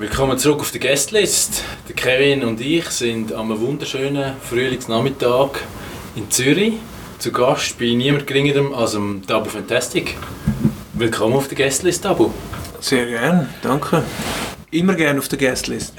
[0.00, 1.62] Willkommen zurück auf der Guestlist.
[1.86, 5.50] Der Kevin und ich sind am wunderschönen Frühlingsnachmittag
[6.16, 6.72] in Zürich.
[7.18, 10.16] Zu Gast bei niemand geringerem als dem Tabu Fantastic.
[10.94, 12.30] Willkommen auf der Guestlist, Tabu.
[12.80, 14.02] Sehr gern, danke.
[14.70, 15.92] Immer gern auf der Guestlist.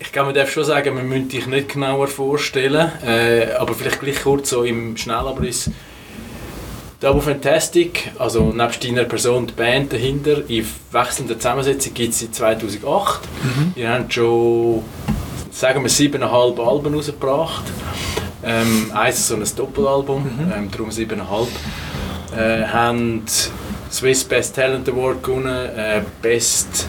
[0.00, 4.00] ich glaube, man darf schon sagen, wir müssen dich nicht genauer vorstellen, äh, aber vielleicht
[4.00, 5.70] gleich kurz so im Schnellabriss.
[6.98, 12.34] Double Fantastic, also nebst deiner Person die Band dahinter, in wechselnder Zusammensetzung gibt es seit
[12.34, 13.20] 2008.
[13.42, 13.72] Mhm.
[13.76, 14.82] Ihr habt schon,
[15.50, 17.64] sagen wir, siebeneinhalb Alben rausgebracht.
[18.42, 20.52] Ähm, eins so ein Doppelalbum, mhm.
[20.56, 21.48] ähm, darum siebeneinhalb.
[22.34, 23.24] Äh, haben
[23.90, 26.88] Swiss Best Talent Award gewonnen, äh, Best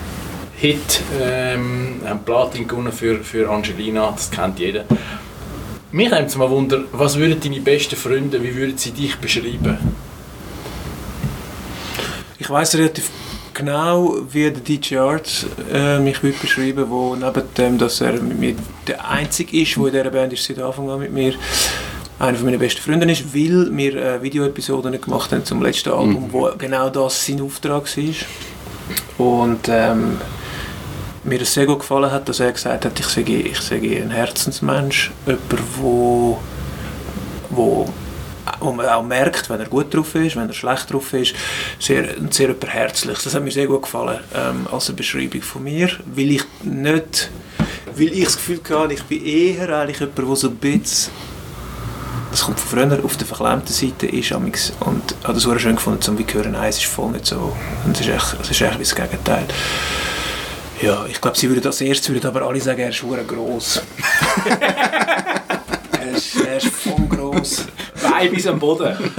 [0.55, 4.85] Hit, ähm, haben Platin gewonnen für, für Angelina, das kennt jeder.
[5.91, 9.77] Mich nimmt es mal Wunder, was würden deine besten Freunde, wie würden sie dich beschreiben?
[12.37, 13.09] Ich weiß relativ
[13.53, 18.37] genau, wie der DJ Arts äh, mich würde beschreiben wo neben dem, dass er mit
[18.37, 21.33] mir der Einzige ist, der in dieser Band ist seit Anfang an mit mir
[22.19, 26.33] einer meiner besten Freunde ist, weil wir äh, Videoepisoden gemacht haben zum letzten Album, mhm.
[26.33, 29.25] wo genau das sein Auftrag war.
[29.25, 30.17] Und ähm,
[31.27, 34.11] mir das sehr gut gefallen hat, dass er gesagt hat, ich sei, ich sei ein
[34.11, 35.43] Herzensmensch, jemand,
[35.75, 36.39] wo,
[37.49, 37.87] wo,
[38.59, 41.35] wo man auch merkt, wenn er gut drauf ist, wenn er schlecht drauf ist,
[41.79, 43.25] sehr, sehr jemand Herzliches.
[43.25, 47.29] Das hat mir sehr gut gefallen ähm, als eine Beschreibung von mir, weil ich nicht,
[47.95, 51.11] weil ich das Gefühl hatte, ich bin eher eigentlich jemand, der so ein bisschen
[52.29, 55.75] das kommt von früher auf der verklemmten Seite ist amix und habe das auch schön
[55.75, 57.55] gefunden, zum wie hören, nein, es ist voll nicht so
[57.91, 59.45] es ist echt, es ist echt das Gegenteil.
[60.81, 63.81] Ja, ich glaube, sie würden als erstes würden aber alle sagen, er ist schwer gross.
[65.91, 67.65] er, ist, er ist voll gross.
[68.01, 68.95] Bein bis am Boden.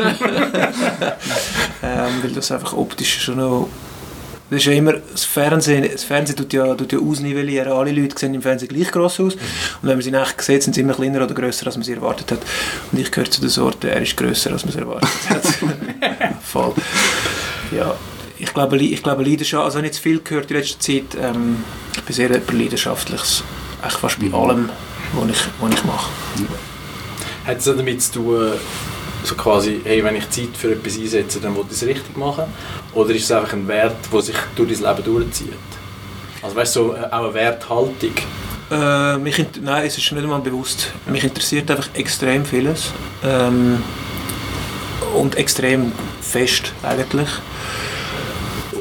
[1.82, 3.68] ähm, weil das einfach optisch schon noch
[4.50, 7.70] das ist ja immer, das Fernsehen, das Fernsehen tut ja, tut ja ausnivellieren.
[7.70, 9.34] Alle Leute sehen im Fernsehen gleich gross aus.
[9.34, 9.42] Und
[9.82, 12.32] wenn man sie nachher sieht, sind sie immer kleiner oder grösser, als man sie erwartet
[12.32, 12.38] hat.
[12.90, 15.42] Und ich gehöre zu der Sorte, er ist grösser, als man es erwartet hat.
[16.42, 16.72] Voll.
[17.76, 17.94] Ja,
[18.38, 21.16] ich glaube, ich glaube Leidenschaft, also ich habe nicht zu viel gehört in letzter Zeit.
[21.20, 23.20] Ähm, ich bin sehr leidenschaftlich,
[23.82, 24.70] eigentlich fast bei allem,
[25.12, 26.10] was ich, was ich mache.
[27.46, 28.52] Hat es damit zu tun,
[29.24, 32.44] so quasi, hey, wenn ich Zeit für etwas einsetze, dann will ich es richtig machen?
[32.94, 35.52] Oder ist es einfach ein Wert, der sich durch dein Leben durchzieht?
[36.42, 38.12] Also weißt du, so, äh, auch eine Werthaltung?
[38.70, 40.92] Äh, mich, nein, es ist nicht einmal bewusst.
[41.06, 42.92] Mich interessiert einfach extrem vieles.
[43.24, 43.82] Ähm,
[45.14, 47.28] und extrem fest eigentlich.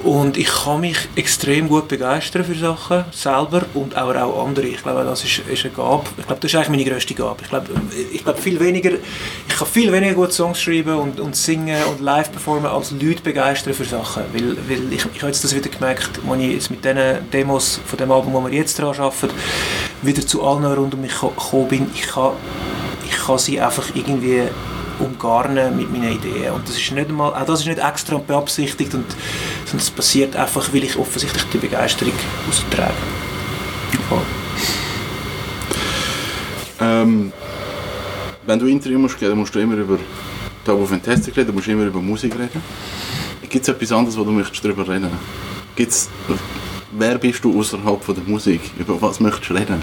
[0.07, 4.67] Und ich kann mich extrem gut begeistern für Sachen, selber und auch, auch andere.
[4.67, 6.05] Ich glaube, das ist, ist eine Gabe.
[6.17, 7.39] Ich glaube, das ist eigentlich meine grösste Gabe.
[7.41, 7.67] Ich glaube,
[8.13, 11.99] ich glaube viel weniger, ich kann viel weniger gut Songs schreiben und, und singen und
[11.99, 14.23] live performen, als Leute begeistern für Sachen.
[14.31, 17.81] Weil, weil ich, ich habe jetzt das wieder gemerkt, als ich jetzt mit den Demos
[17.85, 19.35] von dem Album, wo wir jetzt daran arbeiten,
[20.03, 21.91] wieder zu allen rund um mich gekommen bin.
[21.93, 22.31] Ich kann,
[23.05, 24.43] ich kann sie einfach irgendwie
[24.99, 26.53] umgarnen mit meinen Ideen.
[26.53, 29.05] Und das ist nicht einmal, auch das ist nicht extra beabsichtigt, und,
[29.65, 32.13] sondern es passiert einfach, weil ich offensichtlich die Begeisterung
[32.49, 32.93] austrage.
[36.79, 37.31] Ähm,
[38.45, 39.97] wenn du Interview musst geben, musst du immer über
[40.63, 42.61] Tabu Fantastic reden, musst du immer über Musik reden.
[43.49, 45.11] Gibt es etwas anderes, wo du möchtest darüber reden?
[45.75, 46.09] Gibt's,
[46.91, 48.61] wer bist du außerhalb der Musik?
[48.77, 49.81] Über was möchtest du reden?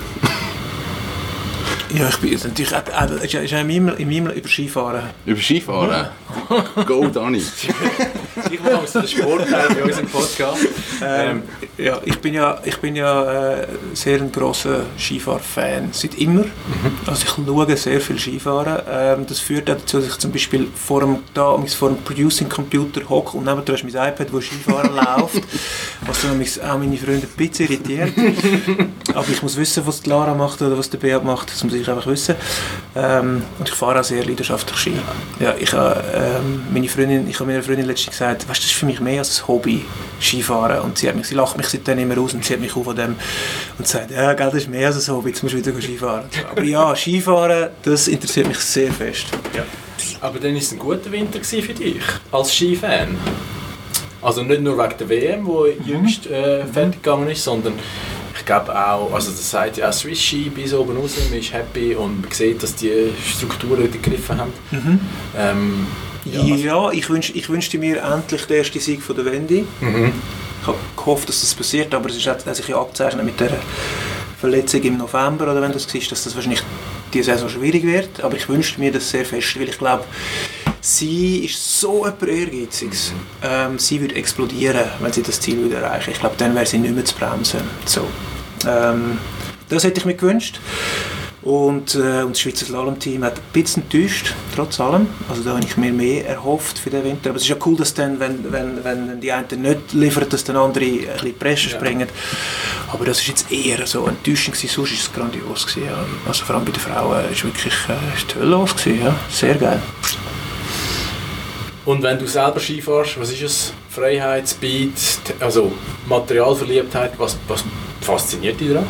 [1.94, 5.10] Ja, ich bin natürlich auch, auch, ist, ist in, meinem, in meinem über Skifahren.
[5.24, 6.08] Über Skifahren?
[6.86, 7.38] Go, Dani!
[8.50, 10.66] ich mache aus der Sportteil bei unserem Podcast.
[11.00, 11.42] Ähm,
[11.78, 16.42] ja, ich bin ja, ich bin ja äh, sehr ein grosser Skifahr-Fan, seit immer.
[16.42, 16.98] Mhm.
[17.06, 18.82] Also ich schaue sehr viel Skifahren.
[18.90, 23.08] Ähm, das führt auch dazu, dass ich zum Beispiel vor dem, da, vor dem Producing-Computer
[23.08, 25.42] hocke und nebenan ist mein iPad, wo Skifahren läuft,
[26.06, 28.12] was dann auch meine Freunde ein bisschen irritiert.
[29.14, 31.88] Aber ich muss wissen, was Lara macht oder was der Beat macht, das muss ich
[31.88, 32.34] einfach wissen.
[32.96, 34.92] Ähm, und ich fahre auch sehr leidenschaftlich Ski.
[35.40, 38.74] Ja, ich habe ähm, meine Freundin, ich habe meiner Freundin letztens gesagt, weißt, das ist
[38.74, 39.84] für mich mehr als ein Hobby,
[40.20, 40.80] Skifahren.
[40.80, 42.84] Und sie, hat mich, sie lacht mich seitdem immer aus und sie hat mich auf
[42.84, 43.16] von dem
[43.78, 46.24] und sagt, ja, gell, das ist mehr als ein Hobby, jetzt musst du wieder Skifahren.
[46.50, 49.26] Aber ja, Skifahren, das interessiert mich sehr fest.
[49.54, 49.64] Ja.
[50.20, 52.02] Aber dann war es ein guter Winter für dich,
[52.32, 53.16] als Skifan?
[54.22, 57.74] Also nicht nur wegen der WM, die jüngst äh, fertig gegangen ist, sondern
[58.44, 61.50] ich glaube auch, also das sagt ja auch Swiss Ski bis oben raus, man ist
[61.50, 64.52] happy und man sieht, dass die Strukturen gegriffen haben.
[64.70, 65.00] Mhm.
[65.34, 65.86] Ähm,
[66.26, 69.64] ja, also ja, ich, wünsch, ich wünschte mir endlich den ersten Sieg von der Wendy.
[69.80, 70.12] Mhm.
[70.60, 73.56] Ich habe gehofft, dass das passiert, aber es ist, hat sich ja abzeichnet mit der
[74.38, 76.62] Verletzung im November oder wenn das war, dass das wahrscheinlich
[77.14, 78.22] die Saison schwierig wird.
[78.22, 80.04] Aber ich wünschte mir das sehr fest, weil ich glaube,
[80.86, 83.14] Sie ist so etwas Ehrgeiziges.
[83.42, 86.76] Ähm, sie würde explodieren, wenn sie das Ziel würde erreichen Ich glaube, dann wäre sie
[86.76, 87.60] nicht mehr zu bremsen.
[87.86, 88.06] So.
[88.66, 89.18] Ähm,
[89.68, 90.60] das hätte ich mir gewünscht.
[91.42, 95.08] Und, äh, und das Schweizer Slalom-Team hat ein bisschen enttäuscht, trotz allem.
[95.28, 97.28] Also da habe ich mir mehr erhofft für den Winter.
[97.28, 100.42] Aber es ist ja cool, dass dann, wenn, wenn, wenn die einen nicht liefern, dass
[100.44, 101.76] dann andere ein bisschen Presse Ja.
[101.76, 102.08] springen.
[102.90, 104.72] Aber das ist jetzt eher so enttäuschend gewesen.
[104.74, 105.98] Sonst ist es grandios gewesen, ja.
[106.26, 109.14] Also vor allem bei den Frauen ist wirklich äh, ist die Hölle los gewesen, ja.
[109.30, 109.82] Sehr geil.
[111.84, 113.72] Und wenn du selber Ski fährst, was ist es?
[113.90, 114.92] Freiheit, Speed,
[115.40, 115.72] also
[116.06, 117.62] Materialverliebtheit, was, was
[118.04, 118.86] fasziniert dich daran?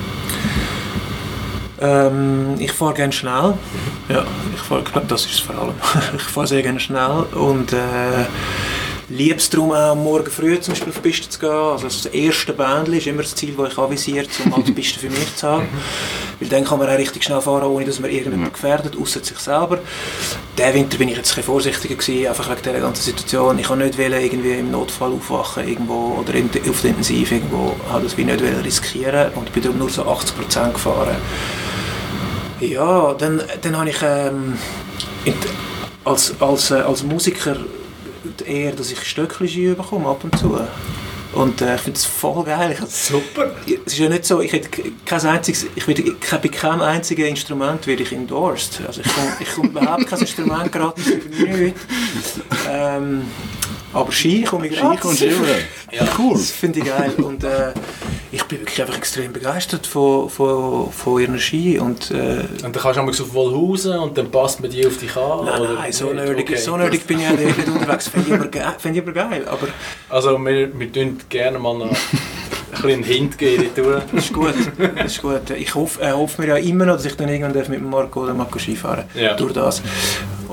[1.80, 3.54] Ähm, ich fahre gerne schnell.
[4.08, 4.24] Ja,
[4.54, 5.74] ich fahre, glaube, das ist es vor allem.
[6.16, 8.26] ich fahre sehr gerne schnell und äh,
[9.14, 11.50] liebe es darum auch, am morgen früh zum Beispiel auf die Piste zu gehen.
[11.50, 14.98] Also das erste Bändchen ist immer das Ziel, das ich avisiert, um halt die Piste
[14.98, 15.68] für mich zu haben.
[16.40, 19.38] Weil dann kann man auch richtig schnell fahren, ohne dass man irgendjemanden gefährdet, außer sich
[19.38, 19.78] selber.
[20.58, 23.58] Diesen Winter bin ich jetzt ein bisschen vorsichtiger gewesen, einfach wegen dieser ganzen Situation.
[23.60, 27.76] Ich wollte nicht wollen, irgendwie im Notfall aufwachen irgendwo oder in, auf der Intensiv irgendwo,
[27.90, 31.16] habe das wie nicht wollen riskieren und bin darum nur so 80% gefahren.
[32.58, 34.58] Ja, dann, dann habe ich ähm,
[36.04, 37.56] als, als, äh, als Musiker
[38.42, 40.58] eher, dass ich Stöckchen bekomme ab und zu.
[41.34, 42.76] Und äh, ich finde es voll geil.
[42.78, 43.56] Ich, Super!
[43.66, 44.68] es ist ja nicht so, ich hätte
[45.04, 48.80] kein einziges, ich werde, bei keinem einzigen Instrument werde ich endorsed.
[48.86, 51.80] Also ich komme ich komme überhaupt kein Instrument gratis über nichts.
[52.70, 53.22] Ähm,
[53.94, 55.46] aber Ski komme ich Ski kommst du immer.
[55.92, 56.02] Ja.
[56.18, 56.34] Cool.
[56.34, 57.12] Das finde ich geil.
[57.18, 57.72] Und äh,
[58.32, 61.78] ich bin wirklich einfach extrem begeistert von, von, von ihren Ski.
[61.78, 64.96] Und, äh, Und dann kannst du einmal auf Wollhausen und dann passt man die auf
[64.98, 65.44] dich an?
[65.46, 66.14] nein, oder nein, so nicht?
[66.16, 66.56] nerdig, Okay.
[66.56, 68.08] so nerdig bin ich auch nicht unterwegs.
[68.08, 69.46] Finde ich, aber ge- finde ich aber geil.
[69.48, 69.68] Aber
[70.08, 74.52] Also wir, wir tun gerne mal noch ein bisschen Hint geben das ist gut.
[74.96, 75.48] Das ist gut.
[75.56, 77.88] Ich hoffe, äh, hoffe mir ja immer noch, dass ich dann irgendwann darf mit dem
[77.88, 79.34] Marco oder Marco Skifahren Ja.
[79.34, 79.80] Durch das.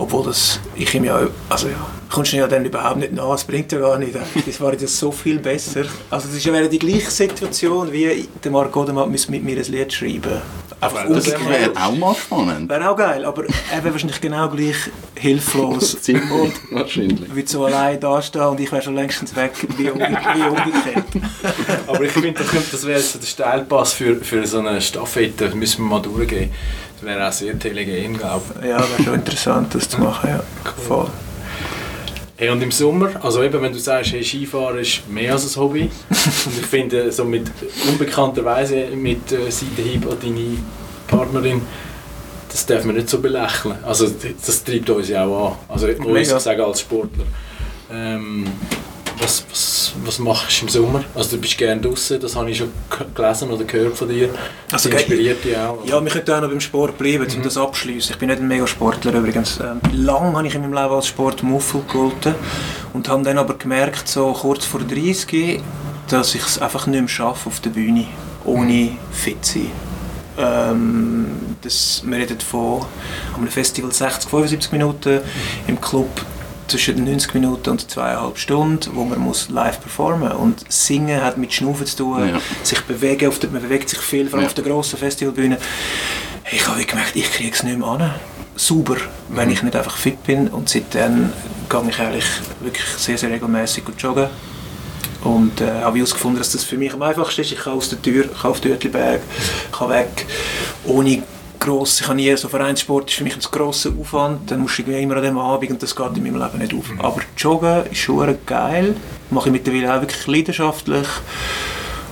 [0.01, 1.75] Obwohl das, ich ihm ja, also ja,
[2.09, 4.15] kommst du ja dann überhaupt nicht nach, es bringt ja gar nicht.
[4.47, 5.83] Das war ja so viel besser.
[6.09, 9.71] Also das ist ja die gleiche Situation, wie der Marco oder müsste mit mir ein
[9.71, 10.41] Lied schreiben.
[10.79, 12.67] Einfach Das wäre auch mal spannend.
[12.67, 15.95] Wäre auch geil, aber er wäre wahrscheinlich genau gleich hilflos.
[16.01, 17.35] Ziemlich wahrscheinlich.
[17.35, 21.05] Würde so allein dastehen und ich wäre schon längstens weg, wie, umge wie umgekehrt.
[21.85, 25.45] Aber ich finde, das, könnte- das wäre so der Steilpass für, für so eine Staffette,
[25.45, 26.49] das müssen wir mal durchgehen.
[27.01, 28.69] Das wäre auch sehr telegen, glaube ich.
[28.69, 30.43] Ja, wäre schon interessant, das zu machen, ja.
[30.87, 31.07] Voll.
[32.37, 35.61] Hey, und im Sommer, also eben, wenn du sagst, hey, Skifahren ist mehr als ein
[35.61, 35.81] Hobby.
[36.09, 37.51] und ich finde, so mit
[37.89, 40.57] unbekannterweise mit äh, Seitenhieb an deine
[41.07, 41.63] Partnerin,
[42.49, 43.75] das darf man nicht so belächeln.
[43.83, 44.07] Also
[44.45, 45.57] das treibt uns ja auch an.
[45.69, 47.25] Also uns, ich sage als Sportler.
[47.91, 48.45] Ähm,
[49.21, 51.03] was, was, was machst du im Sommer?
[51.15, 52.71] Also du bist gerne draußen, das habe ich schon
[53.13, 54.29] gelesen oder gehört von dir.
[54.69, 55.85] Das Also, inspiriert dich auch.
[55.85, 58.13] Ja, wir könnten auch noch beim Sport bleiben, um das abschließen.
[58.13, 59.59] Ich bin nicht ein Mega-Sportler übrigens.
[59.59, 62.35] Ähm, lang habe ich in meinem Leben als Sport Muffel gehalten
[62.93, 65.61] und habe dann aber gemerkt, so kurz vor 30,
[66.09, 68.07] dass ich es einfach nicht mehr schaffe auf der Bühne,
[68.43, 69.71] ohne fit zu sein.
[70.37, 72.85] Ähm, das, wir reden von
[73.37, 75.19] einem Festival 60, 75 Minuten,
[75.67, 76.09] im Club
[76.71, 81.53] zwischen 90 Minuten und zweieinhalb Stunden, wo man muss live performen und Singen hat mit
[81.53, 82.41] Schnaufen zu tun, Ja.
[82.63, 84.47] sich bewegen, auf der, man bewegt sich viel, vor allem Ja.
[84.47, 85.57] auf der grossen Festivalbühne.
[86.51, 88.11] Ich habe gemerkt, ich kriege es nicht mehr an,
[88.55, 88.97] sauber,
[89.29, 89.53] wenn Mhm.
[89.53, 91.31] ich nicht einfach fit bin und seitdem
[91.69, 92.25] gehe ich eigentlich
[92.59, 94.27] wirklich sehr, sehr regelmäßig joggen
[95.23, 97.51] und äh, habe herausgefunden, dass das für mich am einfachsten ist.
[97.51, 99.21] Ich kann aus der Tür, kann auf den Uetliberg,
[99.71, 100.25] kann weg,
[100.85, 101.21] ohne
[101.61, 104.83] gross, ich habe nie, so Vereinssport ist für mich ein grosser Aufwand, dann musst du
[104.83, 106.85] immer an dem Abend und das geht in meinem Leben nicht auf.
[106.99, 108.95] Aber Joggen ist schon geil,
[109.29, 111.07] mache ich mittlerweile auch wirklich leidenschaftlich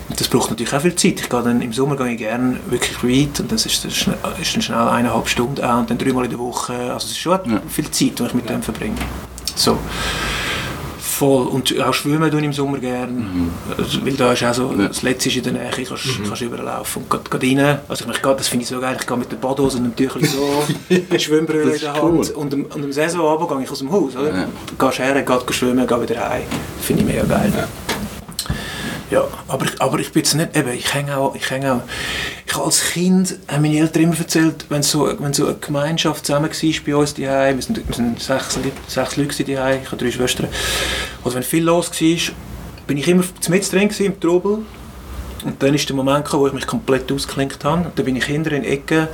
[0.08, 1.20] und das braucht natürlich auch viel Zeit.
[1.20, 4.18] Ich gehe dann, Im Sommer gehe ich gerne wirklich weit und das ist dann schnell,
[4.42, 6.74] ist dann schnell eineinhalb Stunden auch und dann dreimal in der Woche.
[6.74, 7.62] Also es ist schon Ja.
[7.68, 8.96] viel Zeit, die ich mit dem verbringe.
[9.56, 9.78] So.
[11.20, 11.48] Voll.
[11.48, 13.12] Und auch schwimmen tue ich im Sommer gerne.
[13.78, 14.88] Also, weil da ist auch so, Ja.
[14.88, 17.04] das Letzte ist in der Nähe, kannst, kannst überall laufen.
[17.10, 19.36] Und gerade, rein, also ich gerade, das finde ich so geil, ich gehe mit der
[19.36, 22.26] Badhose und einem Tüchel so, eine Schwimmbrille in der Hand cool.
[22.36, 24.16] und, am- und am Saisonabend gehe ich aus dem Haus.
[24.16, 24.30] Oder?
[24.34, 24.46] Ja.
[24.78, 26.44] Gehst her, gehst schwimmen, geh wieder heim.
[26.82, 27.52] Finde ich mega geil.
[27.54, 27.68] Ja,
[29.48, 31.82] aber, ich- aber ich bin jetzt nicht, eben, ich hänge auch, ich hänge auch,
[32.46, 36.50] ich als Kind, haben meine Eltern immer erzählt, wenn so, wenn so eine Gemeinschaft zusammen
[36.50, 40.12] war bei uns daheim, wir sind, wir sind sechs, sechs Leute daheim, ich habe drei
[40.12, 40.48] Schwestern,
[41.24, 42.34] oder wenn viel los war,
[42.88, 44.60] bin ich immer mit drin im Trubel.
[45.46, 47.86] Und dann ist der Moment gekommen, wo ich mich komplett ausgeklinkt habe.
[47.86, 49.08] Und dann bin ich hinter in Ecke,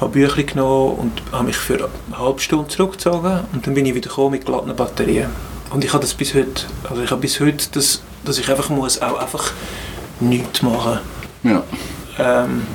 [0.00, 1.76] habe Bücher genommen und habe mich für
[2.08, 3.40] eine halbe Stunde zurückgezogen.
[3.54, 5.30] Und dann bin ich wieder gekommen mit glatten Batterien.
[5.70, 8.68] Und ich habe das bis heute, also ich habe bis heute, das, dass ich einfach
[8.68, 9.52] muss auch einfach
[10.20, 10.98] nichts machen.
[11.42, 11.62] Ja.
[12.18, 12.66] Ähm,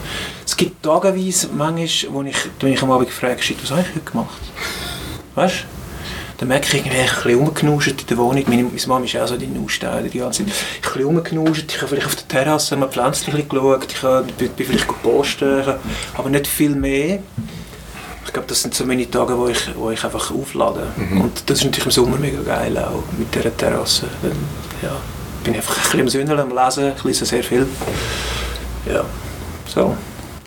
[0.46, 3.96] es gibt tageweise manchmal, wo ich, wenn ich am Abend gefragt shit, was habe ich
[3.96, 4.41] heute gemacht?
[5.36, 5.81] Weißt du?
[6.41, 8.43] dann merke ich irgendwie, ich ein bisschen rumgenuscht in der Wohnung.
[8.48, 10.51] Meine, meine Mama ist auch so die Nusssteine die ganze Zeit.
[10.81, 14.01] Ich habe ein bisschen rumgenuscht, ich habe vielleicht auf der Terrasse mal Pflänzchen geschaut, ich
[14.01, 15.67] habe, bin, bin vielleicht gepostet,
[16.17, 17.20] aber nicht viel mehr.
[18.25, 20.88] Ich glaube, das sind so meine Tage, wo ich, wo ich einfach auflade.
[20.96, 21.22] Mhm.
[21.22, 24.08] Und das ist natürlich im Sommer mega geil, auch mit dieser Terrasse.
[24.81, 24.96] Ja,
[25.44, 27.68] bin einfach ein bisschen im Sünneln, am Lesen, ich lese sehr viel.
[28.92, 29.06] Ja,
[29.68, 29.96] so.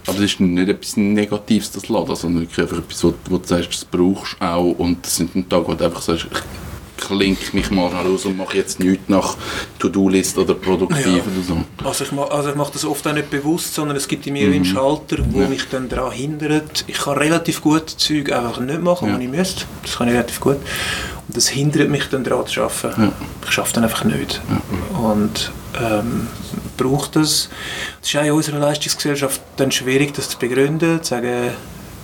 [0.06, 3.46] Aber das ist nicht etwas Negatives, das Laden, sondern wirklich einfach etwas, wo, wo du
[3.46, 7.56] sagst, das brauchst du auch und das sind Tage, wo du einfach sagst, ich klinke
[7.56, 9.36] mich mal raus und mache jetzt nichts nach
[9.78, 11.12] To-Do-List oder produktiv ja.
[11.12, 11.86] oder so.
[11.86, 14.34] Also ich, mache, also ich mache das oft auch nicht bewusst, sondern es gibt in
[14.34, 14.54] mir mhm.
[14.54, 15.48] einen Schalter, der ja.
[15.48, 16.84] mich dann daran hindert.
[16.86, 19.14] Ich kann relativ gut Zeug einfach nicht machen, ja.
[19.14, 19.64] was ich müsste.
[19.82, 20.58] Das kann ich relativ gut.
[21.34, 23.02] Das hindert mich dann daran zu arbeiten.
[23.02, 23.12] Ja.
[23.44, 24.40] Ich schaffe dann einfach nicht.
[25.02, 26.28] Und ähm,
[26.76, 27.50] braucht das.
[28.00, 31.50] Es ist auch in unserer Leistungsgesellschaft dann schwierig, das zu begründen, zu sagen,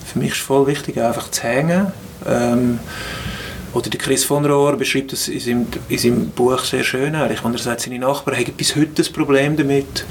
[0.05, 1.93] für mich ist es voll wichtig, einfach zu hängen.
[2.27, 2.81] Ähm,
[3.73, 7.15] oder der Chris von Rohr beschreibt das in seinem, in seinem Buch sehr schön.
[7.33, 10.05] Ich meine, er sagt, seine Nachbarn haben bis heute das Problem damit,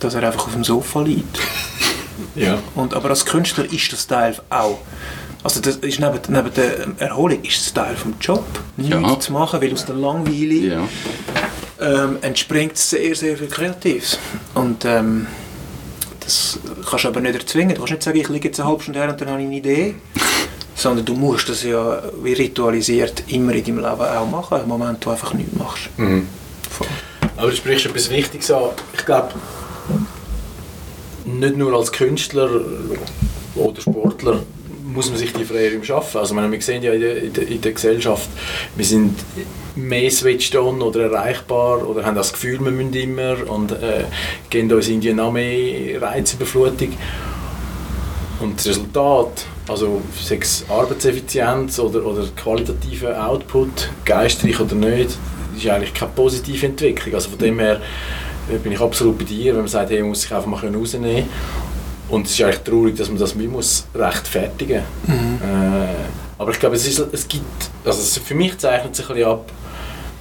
[0.00, 1.38] dass er einfach auf dem Sofa liegt.
[2.34, 2.58] ja.
[2.74, 4.80] Und, aber als Künstler ist das Teil auch.
[5.42, 8.44] Also das ist neben, neben der Erholung ist es Teil vom Job,
[8.76, 9.20] nichts ja.
[9.20, 10.88] zu machen, weil aus der Langweile ja
[11.80, 14.18] ähm, entspringt sehr, sehr viel Kreatives.
[14.54, 15.26] Und ähm,
[16.20, 17.74] das kannst du aber nicht erzwingen.
[17.74, 19.46] Du kannst nicht sagen, ich liege jetzt eine halbe Stunde her und dann habe ich
[19.46, 19.94] eine Idee.
[20.74, 24.98] Sondern du musst das ja wie ritualisiert immer in deinem Leben auch machen, im Moment,
[25.00, 25.90] wo du einfach nichts machst.
[25.98, 26.26] Mhm.
[27.36, 28.70] Aber du sprichst etwas Wichtiges an.
[28.94, 29.34] Ich glaube,
[31.26, 32.48] nicht nur als Künstler
[33.56, 34.40] oder Sportler
[34.92, 36.18] muss man sich die Freiräume schaffen.
[36.18, 38.28] Also meine, wir sehen ja in der, in, der, Gesellschaft,
[38.76, 39.18] wir sind
[39.76, 44.04] mehr switched on oder erreichbar oder haben das Gefühl, wir müssen immer und äh,
[44.48, 46.96] gehen uns in die noch mehr Reizüberflutung.
[48.40, 55.10] Und das Resultat, also sechs Arbeitseffizienz oder, oder qualitativer Output, geistreich oder nicht,
[55.56, 57.14] ist eigentlich keine positive Entwicklung.
[57.14, 57.80] Also von dem her
[58.50, 60.74] äh, bin ich absolut bei dir, wenn man sagt, hey, man muss sich einfach mal
[60.74, 61.28] rausnehmen
[62.10, 65.16] und es ist eigentlich traurig, dass man das wie muss rechtfertigen muss.
[65.16, 65.38] Mhm.
[65.42, 65.94] Äh,
[66.38, 67.44] aber ich glaube, es, ist, es gibt,
[67.84, 69.52] also für mich zeichnet sich ein bisschen ab,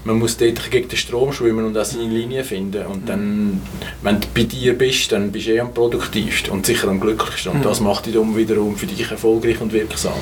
[0.05, 2.85] man muss dort gegen den Strom schwimmen und auch seine Linie finden.
[2.85, 3.61] Und dann,
[4.01, 7.51] wenn du bei dir bist, dann bist du eh am produktivsten und sicher am glücklichsten.
[7.51, 7.63] Und mhm.
[7.63, 10.13] das macht dich dann wiederum für dich erfolgreich und wirksam.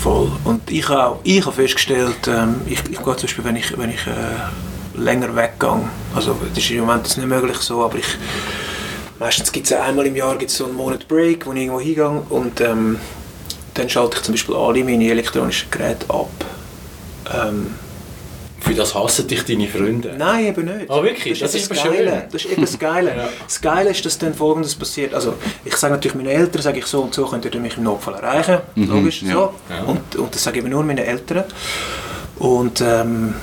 [0.00, 0.30] Voll.
[0.44, 3.90] Und ich habe ich auch festgestellt, ähm, ich, ich gehe zum Beispiel, wenn ich, wenn
[3.90, 8.06] ich äh, länger weggehe, also das ist im Moment nicht möglich so, aber ich
[9.20, 12.22] Meistens gibt es einmal im Jahr gibt's so einen Monat Break, wo ich irgendwo hingehe
[12.30, 12.98] und ähm,
[13.74, 16.30] dann schalte ich zum Beispiel alle meine elektronischen Geräte ab.
[17.32, 17.74] Ähm,
[18.60, 20.14] für das hassen dich deine Freunde?
[20.16, 20.88] Nein, eben nicht.
[20.88, 21.38] Oh, wirklich?
[21.38, 22.28] Das, das ist, das Geile.
[22.32, 23.10] Das ist eben das Geile.
[23.16, 23.28] ja.
[23.44, 25.12] Das Geile ist, dass dann Folgendes passiert.
[25.12, 25.34] Also,
[25.66, 28.14] ich sage natürlich meinen Eltern, sage ich so und so, könnt ihr mich im Notfall
[28.14, 28.58] erreichen.
[28.74, 29.32] Mhm, Logisch, ja.
[29.32, 29.54] so.
[29.68, 29.82] Ja.
[29.84, 31.44] Und, und das sage ich eben nur meinen Eltern.
[32.38, 33.34] Und ähm,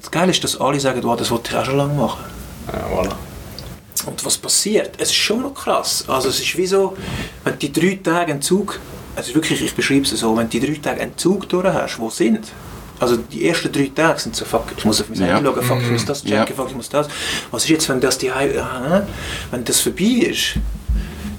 [0.00, 2.24] das Geile ist, dass alle sagen, oh, das wollte ich auch schon lange machen.
[2.72, 3.12] Ja, voilà.
[4.06, 4.94] Und was passiert?
[4.98, 6.04] Es ist schon noch krass.
[6.08, 6.96] Also es ist wie so,
[7.44, 8.80] wenn die drei Tage einen Zug,
[9.16, 12.10] also wirklich, ich beschreibe es so, wenn die drei Tage einen Zug durch hast, wo
[12.10, 12.48] sind,
[13.00, 15.36] also die ersten drei Tage sind so, fuck, ich muss auf mein ja.
[15.36, 16.54] Handy schauen, fuck, ich muss das checken, ja.
[16.54, 17.08] fuck, ich muss das.
[17.50, 19.06] Was ist jetzt, wenn das die aha,
[19.50, 20.54] wenn das vorbei ist,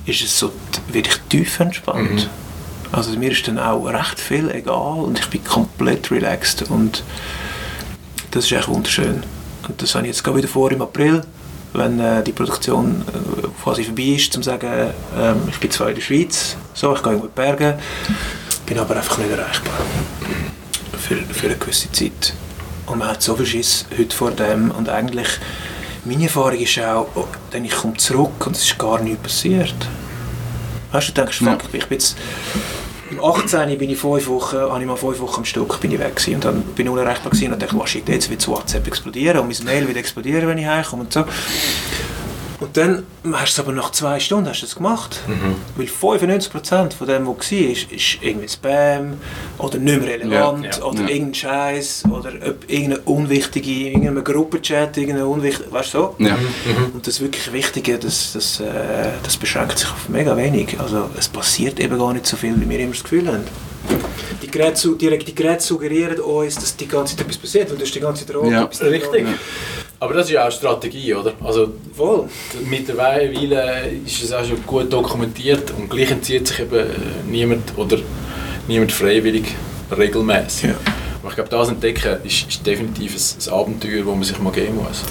[0.05, 0.51] ist es so
[0.89, 2.11] wirklich tief entspannt.
[2.11, 2.29] Mhm.
[2.91, 7.03] Also mir ist dann auch recht viel egal und ich bin komplett relaxed und
[8.31, 9.23] das ist echt wunderschön.
[9.67, 11.23] Und das habe ich jetzt gerade wieder vor im April
[11.77, 15.95] wenn äh, die Produktion äh, quasi vorbei ist, zu sagen, äh, ich bin zwar in
[15.95, 17.77] der Schweiz, so, ich gehe in die Berge,
[18.65, 19.73] bin aber einfach nicht erreichbar
[20.97, 22.33] für, für eine gewisse Zeit.
[22.85, 25.27] Und man hat so viel Schiss heute vor dem und eigentlich,
[26.03, 29.75] meine Erfahrung ist auch, oh, dann ich komme zurück und es ist gar nichts passiert.
[30.91, 31.79] Weißt du, du denkst, fuck, ja.
[31.79, 32.15] ich bin jetzt
[33.19, 33.77] 18.
[33.77, 36.35] bin ich fünf Wochen, habe ich mal fünf Wochen am Stück bin ich weg gewesen.
[36.35, 39.47] und dann bin ich unerreichbar gewesen und dachte, was shit, jetzt wird WhatsApp explodieren und
[39.47, 41.25] mein Mail wird explodieren, wenn ich heimkomme und so.
[42.65, 43.03] Und dann
[43.33, 45.19] hast du es aber nach zwei Stunden hast du es gemacht.
[45.27, 45.55] Mhm.
[45.75, 49.13] Weil 95% von dem, was war, ist, ist irgendwie Spam
[49.59, 50.83] oder nicht mehr relevant ja, ja.
[50.83, 51.09] oder ja.
[51.09, 52.33] irgendein Scheiß oder
[52.67, 56.15] irgendeine unwichtige, irgendeine Gruppenchat, irgendeine unwichtige, weißt du so?
[56.17, 56.35] Ja.
[56.35, 56.95] Mhm.
[56.95, 58.65] Und das wirklich Wichtige, das, das, äh,
[59.21, 60.79] das beschränkt sich auf mega wenig.
[60.79, 63.43] Also es passiert eben gar nicht so viel, wie wir immer das Gefühl haben.
[64.41, 67.83] Die Geräte, die, die Geräte suggerieren uns, dass die ganze Zeit etwas passiert, weil du
[67.83, 68.63] hast die ganze Zeit rot, ja.
[68.63, 69.25] etwas Richtig.
[69.99, 71.33] Aber das ist ja auch Strategie, oder?
[71.43, 72.27] Also Voll.
[72.69, 76.85] Mittlerweile ist es auch schon gut dokumentiert und gleich entzieht sich eben äh,
[77.27, 77.97] niemand oder
[78.67, 79.55] niemand freiwillig
[79.95, 80.69] regelmäßig.
[80.69, 80.75] Ja.
[81.21, 84.51] Aber ich glaube, das entdecken ist, ist definitiv ein, ein, Abenteuer, das man sich mal
[84.51, 85.01] geben muss.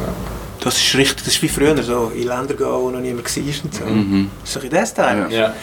[0.00, 0.14] Ja.
[0.60, 3.64] Das ist richtig, das ist wie früher, so in Länder gehen, wo noch niemand war
[3.64, 3.84] und so.
[3.84, 4.30] Mhm.
[4.44, 5.26] So in das Teil.
[5.30, 5.54] Ja.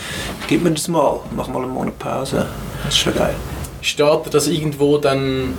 [0.47, 2.45] Gib mir das mal, mach mal einen Monat Pause.
[2.83, 3.35] Das ist schon geil.
[3.81, 5.53] steht das irgendwo dann,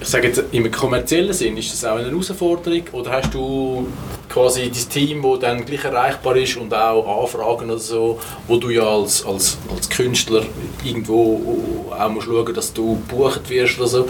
[0.00, 3.88] ich sage jetzt im kommerziellen Sinn, ist das auch eine Herausforderung oder hast du
[4.28, 8.70] quasi dein Team, das dann gleich erreichbar ist und auch Anfragen oder so, wo du
[8.70, 10.42] ja als, als, als Künstler
[10.84, 14.08] irgendwo auch musst schauen, dass du gebucht wirst oder so.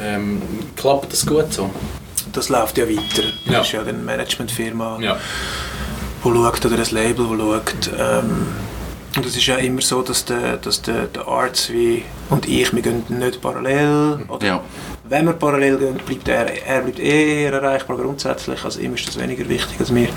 [0.00, 0.40] Ähm,
[0.76, 1.70] klappt das gut so?
[2.32, 3.22] Das läuft ja weiter.
[3.46, 3.60] Das Ja.
[3.60, 5.18] ist ja eine Managementfirma, Ja.
[6.22, 7.90] wo schaut, oder ein Label, wo schaut.
[7.98, 8.46] Ähm,
[9.16, 12.72] und es ist ja immer so, dass der, dass der, der Arts wie und ich,
[12.74, 14.20] wir gehen nicht parallel.
[14.28, 14.60] Oder Ja.
[15.08, 18.64] wenn wir parallel gehen, bleibt er, er bleibt eher erreichbar grundsätzlich.
[18.64, 20.08] Also ihm ist das weniger wichtig als mir.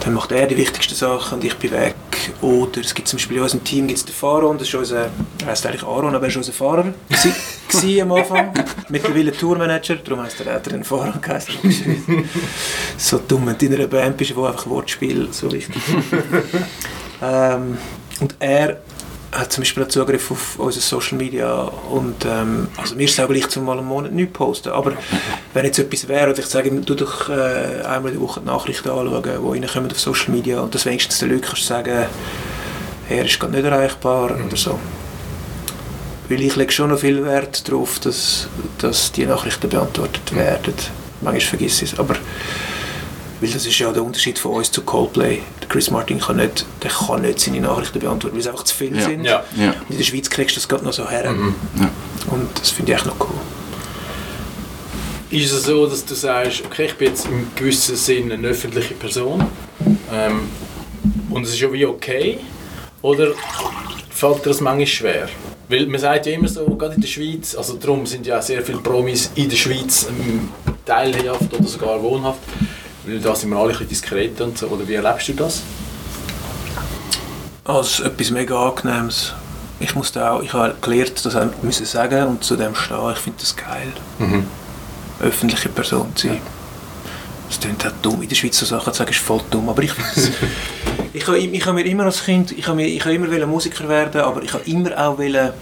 [0.00, 1.94] Dann macht er die wichtigsten Sachen und ich bin weg.
[2.40, 5.46] Oder es gibt zum Beispiel in unserem Team gibt's den Fahrer, das ist unser, er
[5.46, 6.92] heisst eigentlich Aaron, aber er ist unser Fahrer.
[7.10, 7.32] Gsi-
[7.68, 8.52] gsi am Anfang.
[8.88, 11.54] Mittlerweile Tourmanager, darum heisst er, er einen Fahrer geheißen.
[12.96, 16.22] so dumm, wenn du in einer Band bist, wo einfach Wortspiel so wichtig ist.
[17.22, 17.78] ähm,
[18.20, 18.78] und er
[19.34, 23.20] hat zum Beispiel auch Zugriff auf unsere Social Media und ähm, also mir ist es
[23.20, 24.92] auch gleich zum mal einen Monat nicht posten, aber
[25.52, 28.46] wenn jetzt etwas wäre und ich sage du doch äh, einmal in der Woche die
[28.46, 32.06] Nachrichten anschauen, die reinkommen auf Social Media und das wenigstens den Leuten kannst sagen,
[33.08, 34.78] er ist gerade nicht erreichbar oder so.
[36.28, 38.48] Weil ich lege schon noch viel Wert darauf, dass,
[38.78, 40.74] dass die Nachrichten beantwortet werden.
[41.20, 42.16] Manchmal vergesse ich es, aber
[43.40, 45.40] weil das ist ja der Unterschied von uns zu Coldplay.
[45.60, 48.74] Der Chris Martin kann nicht, der kann nicht seine Nachrichten beantworten, weil es einfach zu
[48.74, 49.04] viel Ja.
[49.04, 49.24] sind.
[49.24, 49.44] Ja.
[49.56, 49.70] Ja.
[49.70, 51.24] Und in der Schweiz kriegst du das gerade noch so her.
[51.24, 51.90] Ja.
[52.30, 53.34] Und das finde ich echt noch cool.
[55.30, 58.94] Ist es so, dass du sagst, okay, ich bin jetzt im gewissen Sinn eine öffentliche
[58.94, 59.44] Person
[60.12, 60.42] ähm,
[61.30, 62.38] und es ist ja wie okay?
[63.02, 63.32] Oder
[64.10, 65.28] fällt dir das manchmal schwer?
[65.68, 68.42] Weil man sagt ja immer so, gerade in der Schweiz, also darum sind ja auch
[68.42, 70.48] sehr viele Promis in der Schweiz ähm,
[70.86, 72.38] teilhaft oder sogar wohnhaft,
[73.06, 74.66] weil da sind wir alle ein bisschen diskret und so.
[74.68, 75.62] Oder wie erlebst du das?
[77.64, 79.32] Als etwas mega Angenehmes.
[79.80, 83.10] Ich musste auch, ich habe gelernt, das müssen sagen und zu dem stehen.
[83.12, 83.92] Ich finde das geil.
[85.20, 86.40] Öffentliche Person zu sein.
[87.48, 88.22] Das klingt auch dumm.
[88.22, 89.68] In der Schweiz so Sachen zu sagen, ist voll dumm.
[89.68, 89.92] Aber ich
[91.12, 93.88] ich habe, ich habe mir immer als Kind, ich habe, mir, ich habe immer Musiker
[93.88, 95.52] werden, aber ich habe immer auch wollen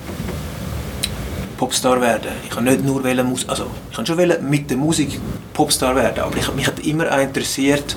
[1.63, 2.33] Popstar werden.
[2.45, 5.21] Ich habe nicht nur wollen, also ich habe schon mit der Musik
[5.53, 7.95] Popstar werden, aber ich, mich hat immer auch interessiert,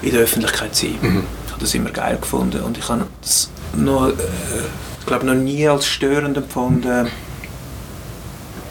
[0.00, 1.26] in der Öffentlichkeit zu sein.
[1.44, 4.12] Ich habe das immer geil gefunden und ich habe das noch, äh,
[5.00, 7.08] ich glaube, noch nie als störend empfunden.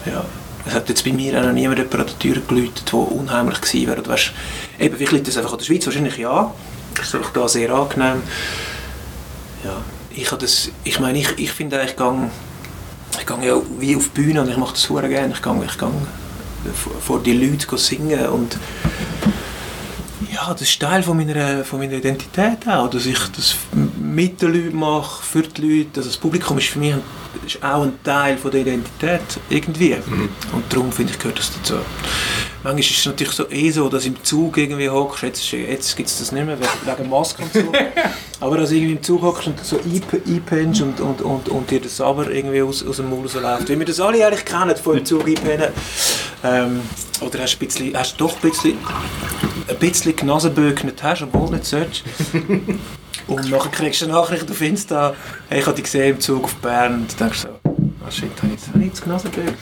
[0.04, 0.24] Ja.
[0.66, 3.60] Es hat jetzt bei mir auch noch niemand jemand an der Tür geläutet, der unheimlich
[3.60, 4.04] gewesen wäre.
[4.04, 4.32] Weißt,
[4.80, 6.52] eben, vielleicht liegt das einfach an der Schweiz, wahrscheinlich ja.
[6.96, 8.22] Das ist einfach da sehr angenehm.
[9.62, 9.76] Ja,
[10.10, 12.30] ich habe das, ich meine, ich, ich finde eigentlich, ich gehe,
[13.18, 15.32] ich gehe ja wie auf die Bühne und ich mache das sehr gerne.
[15.34, 15.90] Ich gehe, ich gehe
[17.00, 18.58] vor- die Leute singen und
[20.32, 23.54] ja, das ist Teil von meiner, von meiner Identität auch, dass ich das
[24.00, 25.98] mit den Leuten mache, für die Leute.
[26.00, 26.94] Also das Publikum ist für mich
[27.46, 29.20] ist auch ein Teil von der Identität
[29.50, 29.94] irgendwie.
[30.52, 31.74] Und darum finde ich, gehört das dazu.
[32.64, 36.08] Manchmal ist es natürlich so, eh so, dass im Zug irgendwie hockst, jetzt, jetzt gibt
[36.08, 37.72] es das nicht mehr, wegen, Maske und so.
[38.40, 41.70] Aber dass du irgendwie im Zug hockst und so einp- einpennst und, und, und, und
[41.70, 43.68] dir das aber irgendwie aus, aus dem Maul so läuft.
[43.68, 45.68] Wie wir das alle eigentlich kennen, von im Zug einpennen.
[46.44, 46.80] Ähm,
[47.20, 48.78] oder hast du ein bisschen, hast doch ein bisschen
[49.68, 52.02] ein bisschen Nasenböcknet hast, obwohl du nicht sollst.
[53.28, 55.14] Und nachher kriegst du eine Nachricht auf Insta,
[55.48, 57.48] hey, ich habe dich gesehen im Zug auf Bern und du denkst so,
[58.06, 59.54] ah shit, habe ich jetzt, habe ich jetzt Nasenböcknet?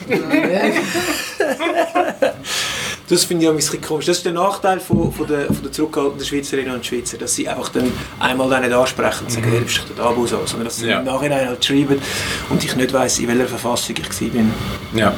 [3.09, 4.05] das finde ich auch ein bisschen komisch.
[4.05, 7.47] Das ist der Nachteil von, von der, von der zurückgehaltenen Schweizerinnen und Schweizer, dass sie
[7.47, 10.65] einfach dann einmal dann nicht ansprechen und sagen, hey, du bist der Abo so, sondern
[10.65, 10.99] dass sie Ja.
[10.99, 12.01] im Nachhinein halt schreiben
[12.49, 14.41] und ich nicht weiss, in welcher Verfassung ich war.
[14.93, 15.13] Ja.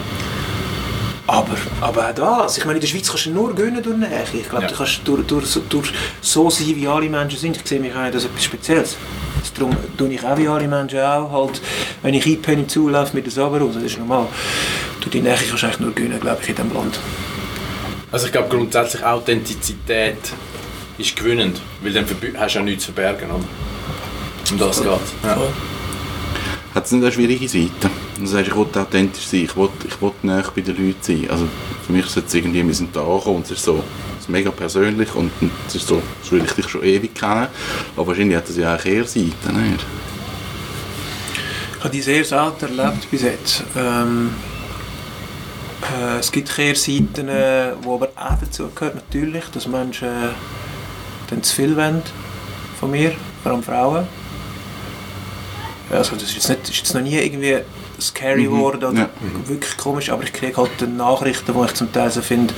[1.32, 4.24] Aber, aber auch das, ich meine, in der Schweiz kannst du nur gönnen durch Nähe.
[4.34, 4.70] Ich glaube, Ja.
[4.72, 7.56] du kannst durch, durch, so- durch so sein, wie alle Menschen sind.
[7.58, 8.96] Ich sehe mich auch nicht als etwas Spezielles.
[9.56, 11.62] Darum tue ich auch wie alle Menschen auch, halt,
[12.02, 14.26] wenn ich einpenne im Zulauf mit der Saber raus, das ist normal.
[15.02, 17.00] Du die Nähe kannst du eigentlich nur gönnen, glaube ich, in diesem Land.
[18.12, 20.18] Also ich glaube grundsätzlich Authentizität
[20.98, 22.06] ist gewinnend, weil dann
[22.38, 23.44] hast du ja nichts zu verbergen, oder?
[24.52, 25.36] Um das geht ja.
[25.36, 25.48] Voll.
[26.74, 27.90] Hat es nicht eine schwierige Seite?
[28.20, 31.30] Du sagst, ich will authentisch sein, ich will, ich will näher bei den Leuten sein.
[31.30, 31.48] Also
[31.86, 33.82] für mich ist es jetzt irgendwie, wir sind da angekommen und es ist so
[34.18, 35.32] es ist mega persönlich und
[35.68, 37.48] es ist so, das will ich dich schon ewig kennen.
[37.96, 39.32] Aber wahrscheinlich hat es ja auch Kehrseiten,
[39.72, 39.86] nicht?
[41.78, 43.64] Ich habe die sehr selten erlebt bis jetzt.
[43.78, 44.32] Ähm,
[45.98, 50.32] äh, es gibt Kehrseiten, äh, wo aber auch dazu gehört natürlich, dass Menschen äh,
[51.30, 52.02] dann zu viel wollen
[52.82, 54.08] von mir, vor allem Frauen.
[55.90, 57.60] Also das ist jetzt, nicht, ist jetzt noch nie irgendwie
[58.02, 59.10] scary Mhm, geworden oder ja.
[59.46, 62.54] wirklich komisch, aber ich kriege halt dann Nachrichten, wo ich zum Teil so finde,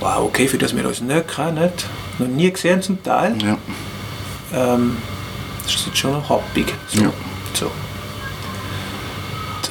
[0.00, 1.70] wow, okay, für das wir uns nicht kennen,
[2.18, 3.36] noch nie gesehen zum Teil.
[3.42, 3.56] Ja.
[4.54, 4.96] Ähm,
[5.64, 6.72] das ist jetzt schon noch happig.
[6.88, 7.02] So.
[7.02, 7.12] Ja.
[7.54, 7.70] So.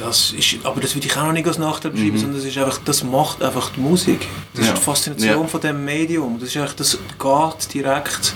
[0.00, 2.58] das ist, aber das würde ich auch noch nicht als Nachteil beschreiben, sondern das ist
[2.58, 4.26] einfach, das macht einfach die Musik.
[4.54, 4.72] Das Ja.
[4.72, 5.46] ist die Faszination Ja.
[5.48, 6.38] von dem Medium.
[6.38, 8.34] Das ist einfach, das geht direkt,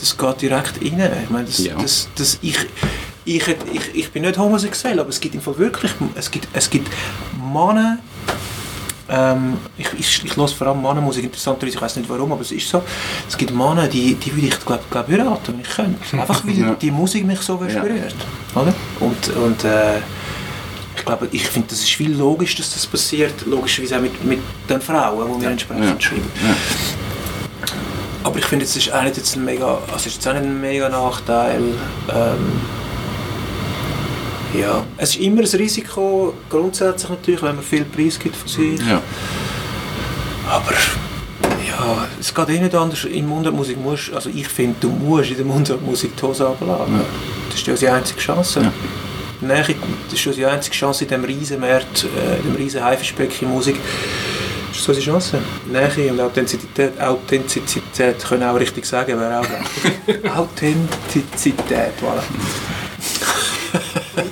[0.00, 1.12] das geht direkt rein.
[1.24, 2.56] Ich meine, das, das, das, ich,
[3.36, 6.68] ich, ich, ich bin nicht homosexuell, aber es gibt im Fall wirklich, es gibt, es
[6.70, 6.88] gibt
[7.52, 7.98] Männer,
[9.08, 12.52] ähm, ich, ich, ich höre vor allem Mannenmusik, interessanterweise, ich weiß nicht warum, aber es
[12.52, 12.82] ist so.
[13.28, 16.00] Es gibt Männer, die, die würde ich glaube glaub, heiraten, wenn ich könnte.
[16.20, 16.74] Einfach weil Ja.
[16.74, 17.80] die Musik mich so Ja.
[17.82, 18.14] berührt.
[18.54, 18.72] Oder?
[19.00, 19.98] Und, und äh,
[20.96, 24.38] ich glaube, ich finde, das ist viel logisch, dass das passiert, logischerweise auch mit, mit
[24.68, 26.00] den Frauen, die wir entsprechend Ja.
[26.00, 26.30] schreiben.
[28.22, 30.44] Aber ich finde, es ist auch nicht jetzt ein mega, also ist jetzt auch nicht
[30.44, 31.62] ein mega Nachteil.
[32.14, 32.60] Ähm,
[34.58, 38.80] ja, es ist immer ein Risiko, grundsätzlich natürlich, wenn man viel Preis gibt von sich.
[38.80, 39.00] Ja.
[40.48, 40.72] Aber
[41.66, 43.04] ja, es geht eh nicht anders.
[43.04, 47.00] In Mundartmusik musst also ich finde, du musst in der Mundartmusik die Hose runterladen.
[47.48, 48.60] Das ist ja unsere einzige Chance.
[48.62, 48.72] Ja.
[49.40, 49.76] Nähe,
[50.10, 53.76] das ist unsere einzige Chance in diesem riesen Markt, äh, in diesem riesen Haifischbecken Musik.
[54.68, 55.38] Das ist so unsere Chance.
[55.70, 60.36] Nähe und Authentizität, Authentizität können auch richtig sagen, wäre auch.
[60.36, 62.22] Authentizität, voilà.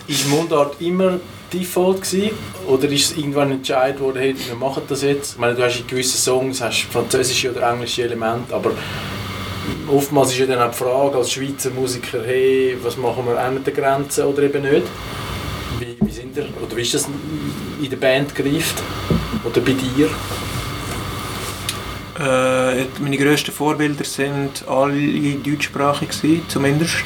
[0.07, 1.21] Ist Mundart immer
[1.53, 2.31] Default gewesen?
[2.67, 5.35] Oder ist es irgendwann entscheidend worden, hey, wir machen das jetzt?
[5.35, 8.73] Ich meine, du hast in gewissen Songs hast französische oder englische Elemente, aber
[9.89, 13.67] oftmals ist ja dann auch die Frage als Schweizer Musiker, hey, was machen wir mit
[13.67, 14.87] der Grenze oder eben nicht?
[15.79, 17.09] Wie, wie sind ihr, oder wie ist das
[17.81, 18.83] in der Band gereift?
[19.45, 20.11] Oder bei dir?
[22.19, 26.11] Äh, meine grössten Vorbilder sind alle deutschsprachig
[26.49, 27.05] zumindest.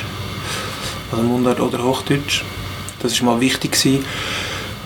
[1.11, 2.43] Also Mundart oder Hochdeutsch.
[3.03, 3.73] Das war mal wichtig.
[3.73, 4.05] Gewesen.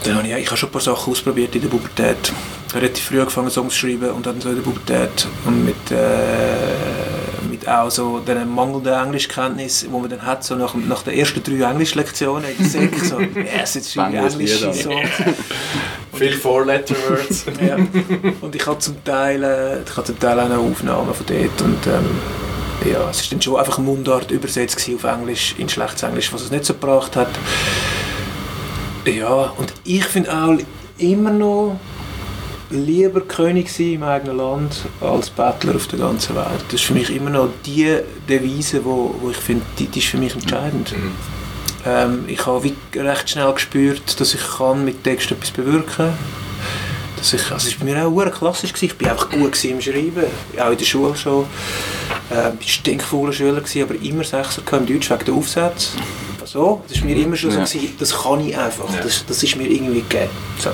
[0.05, 2.33] Dann habe ich, ich habe schon ein paar Sachen ausprobiert in der Pubertät.
[2.69, 5.27] Ich habe relativ früh angefangen Songs zu schreiben und dann so in der Pubertät.
[5.45, 5.97] Und mit, äh,
[7.51, 11.43] mit auch so der mangelnden Englischkenntnis, wo man dann hat, so nach, nach den ersten
[11.43, 14.75] drei Englischlektionen in der Sek, so, yes, jetzt schreibe ich Englische.
[14.75, 15.09] Songs.
[16.13, 17.47] Viel Four-Letter-Words.
[17.67, 17.77] Ja.
[18.41, 21.63] Und ich habe zum Teil, äh, ich habe zum Teil auch noch Aufnahmen von dort
[21.63, 26.33] und ähm, ja, es ist dann schon einfach Mundart übersetzt auf Englisch, in schlechtes Englisch,
[26.33, 27.31] was es nicht so gebracht hat.
[29.07, 30.59] Ja, und ich finde auch
[30.99, 31.79] immer noch
[32.71, 36.65] lieber König sein im eigenen Land als Bettler auf der ganzen Welt.
[36.67, 40.09] Das ist für mich immer noch die Devise, wo, wo ich finde, die, die ist
[40.09, 40.93] für mich entscheidend.
[41.87, 46.19] Ähm, ich habe recht schnell gespürt, dass ich kann mit Text etwas bewirken kann.
[47.17, 48.73] Dass ich, also es war bei mir auch klassisch.
[48.73, 48.97] Gewesen.
[48.99, 50.25] Ich war einfach gut im Schreiben,
[50.59, 51.47] auch in der Schule schon.
[52.33, 55.91] Ähm, ich war stinkfauler Schüler, gewesen, aber immer Sechser im Deutsch wegen der Aufsätze.
[56.47, 59.57] So, das war mir immer schon so, gewesen, das kann ich einfach, das, das ist
[59.57, 60.31] mir irgendwie gegeben.
[60.61, 60.71] So.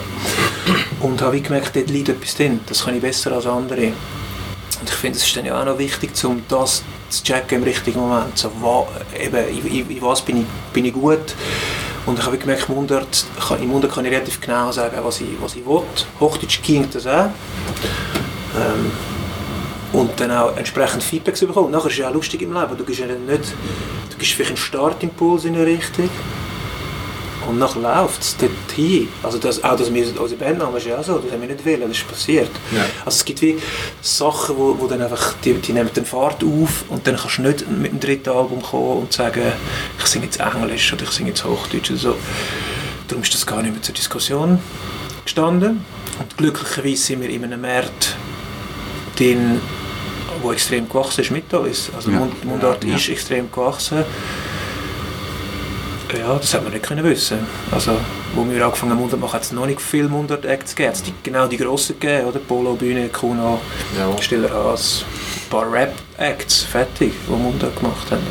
[1.01, 3.87] Und habe ich gemerkt, dort liegt etwas drin, das kann ich besser als andere.
[3.87, 7.65] Und ich finde, es ist dann ja auch noch wichtig, um das zu checken im
[7.65, 8.37] richtigen Moment.
[8.37, 8.87] So, wa,
[9.19, 11.35] eben, in, in, was bin ich, bin ich gut?
[12.05, 15.29] Und ich habe gemerkt, Mundart, kann, im Mundart kann ich relativ genau sagen, was ich,
[15.41, 15.83] was ich will.
[16.21, 17.31] Hochdeutsch ging das auch.
[18.57, 18.91] Ähm,
[19.93, 21.67] und dann auch entsprechend Feedback zu bekommen.
[21.67, 22.77] Und nachher ist es ja auch lustig im Leben.
[22.77, 23.45] Du gibst ja dann nicht,
[24.11, 26.09] du gibst vielleicht einen Startimpuls in eine Richtung.
[27.49, 29.09] Und nachher läuft es dorthin.
[29.23, 31.67] Also das, auch das wir, unsere Bandname ist ja auch so, das haben wir nicht
[31.67, 32.51] wollen, das ist passiert.
[32.71, 32.83] Ja.
[33.05, 33.59] Also es gibt wie
[34.01, 37.43] Sachen, wo, wo dann einfach, die, die nehmen den Fahrt auf und dann kannst du
[37.43, 39.43] nicht mit dem dritten Album kommen und sagen,
[39.99, 42.17] ich singe jetzt Englisch oder ich singe jetzt Hochdeutsch oder so.
[43.09, 44.61] Darum ist das gar nicht mehr zur Diskussion
[45.25, 45.85] gestanden.
[46.21, 48.17] Und glücklicherweise sind wir in einem Markt
[49.17, 49.61] drin,
[50.41, 51.91] wo extrem gewachsen ist mit uns.
[51.95, 52.19] Also Ja.
[52.19, 52.97] Mund, Mundart Ja.
[52.97, 54.05] ist extrem gewachsen.
[56.19, 57.39] Ja, das hätte man nicht können wissen.
[57.71, 57.93] Also,
[58.35, 60.93] wo wir angefangen haben Mundart machen, hat es noch nicht viele Mundart-Acts gegeben.
[60.95, 62.39] Es die, genau die grossen gegeben, oder?
[62.39, 63.61] Polo, Bühne, Kuno,
[63.99, 64.21] Ja.
[64.21, 65.05] Stiller Haas.
[65.47, 68.23] Ein paar Rap-Acts, fertig, die Mundart gemacht haben.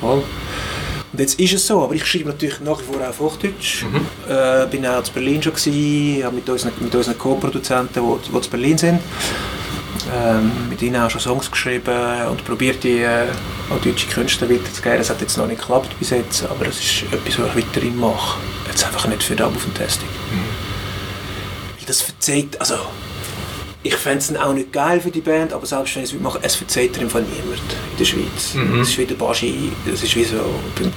[0.00, 0.22] Voll.
[1.12, 3.84] Und jetzt ist es so, aber ich schreibe natürlich nach wie vor auch auf Hochdeutsch.
[4.28, 8.50] Äh, bin auch in Berlin schon gewesen, mit unseren, mit unseren Co-Produzenten, die, die in
[8.50, 9.00] Berlin sind,
[10.12, 13.26] ähm, mit ihnen auch schon Songs geschrieben und probiert die äh,
[13.70, 14.98] an deutsche Künstler weiterzugeben.
[14.98, 17.96] Das hat jetzt noch nicht geklappt bis jetzt, aber das ist etwas, was ich weiterhin
[17.98, 18.38] mache.
[18.68, 20.08] Jetzt einfach nicht für Double Fantastic.
[21.78, 22.74] Weil das verzeiht, also
[23.86, 26.38] ich fände es auch nicht geil für die Band, aber selbst wenn ich es mache,
[26.40, 27.60] es verzeiht im Fall niemand
[27.92, 28.54] in der Schweiz.
[28.54, 28.78] Mhm.
[28.78, 30.36] Das ist wie der Baschi, das ist wie so,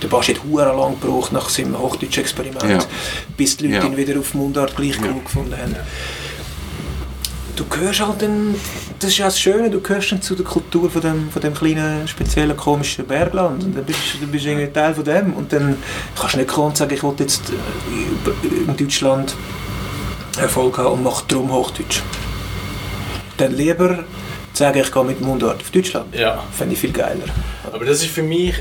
[0.02, 2.80] der Baschi hat hure lang gebraucht nach seinem Hochdeutsch-Experiment, Ja.
[3.36, 3.92] bis die Leute Ja.
[3.92, 5.12] ihn wieder auf Mundart gleich Ja.
[5.12, 5.76] gut gefunden haben.
[7.58, 8.54] Du gehörst halt dann,
[9.00, 11.56] das ist ja das Schöne, du gehörst dann zu der Kultur von dem, von dem
[11.56, 15.52] kleinen, speziellen, komischen Bergland und dann bist, dann bist du irgendwie Teil von dem und
[15.52, 15.76] dann
[16.16, 19.36] kannst du nicht kommen und sagen, ich will jetzt äh, in Deutschland
[20.40, 22.04] Erfolg haben und mache drum Hochdeutsch.
[23.38, 24.04] Dann lieber
[24.54, 26.14] sagen, ich gehe mit Mundart auf Deutschland.
[26.14, 26.44] Ja.
[26.52, 27.26] Fände ich viel geiler.
[27.74, 28.54] Aber das ist für mich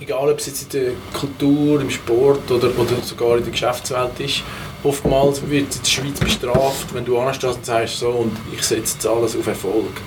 [0.00, 4.18] egal ob es jetzt in der Kultur, im Sport oder, oder sogar in der Geschäftswelt
[4.18, 4.42] ist,
[4.84, 9.06] oftmals wird der Schweiz bestraft, wenn du anstehst und sagst so und ich setze jetzt
[9.06, 10.00] alles auf Erfolg.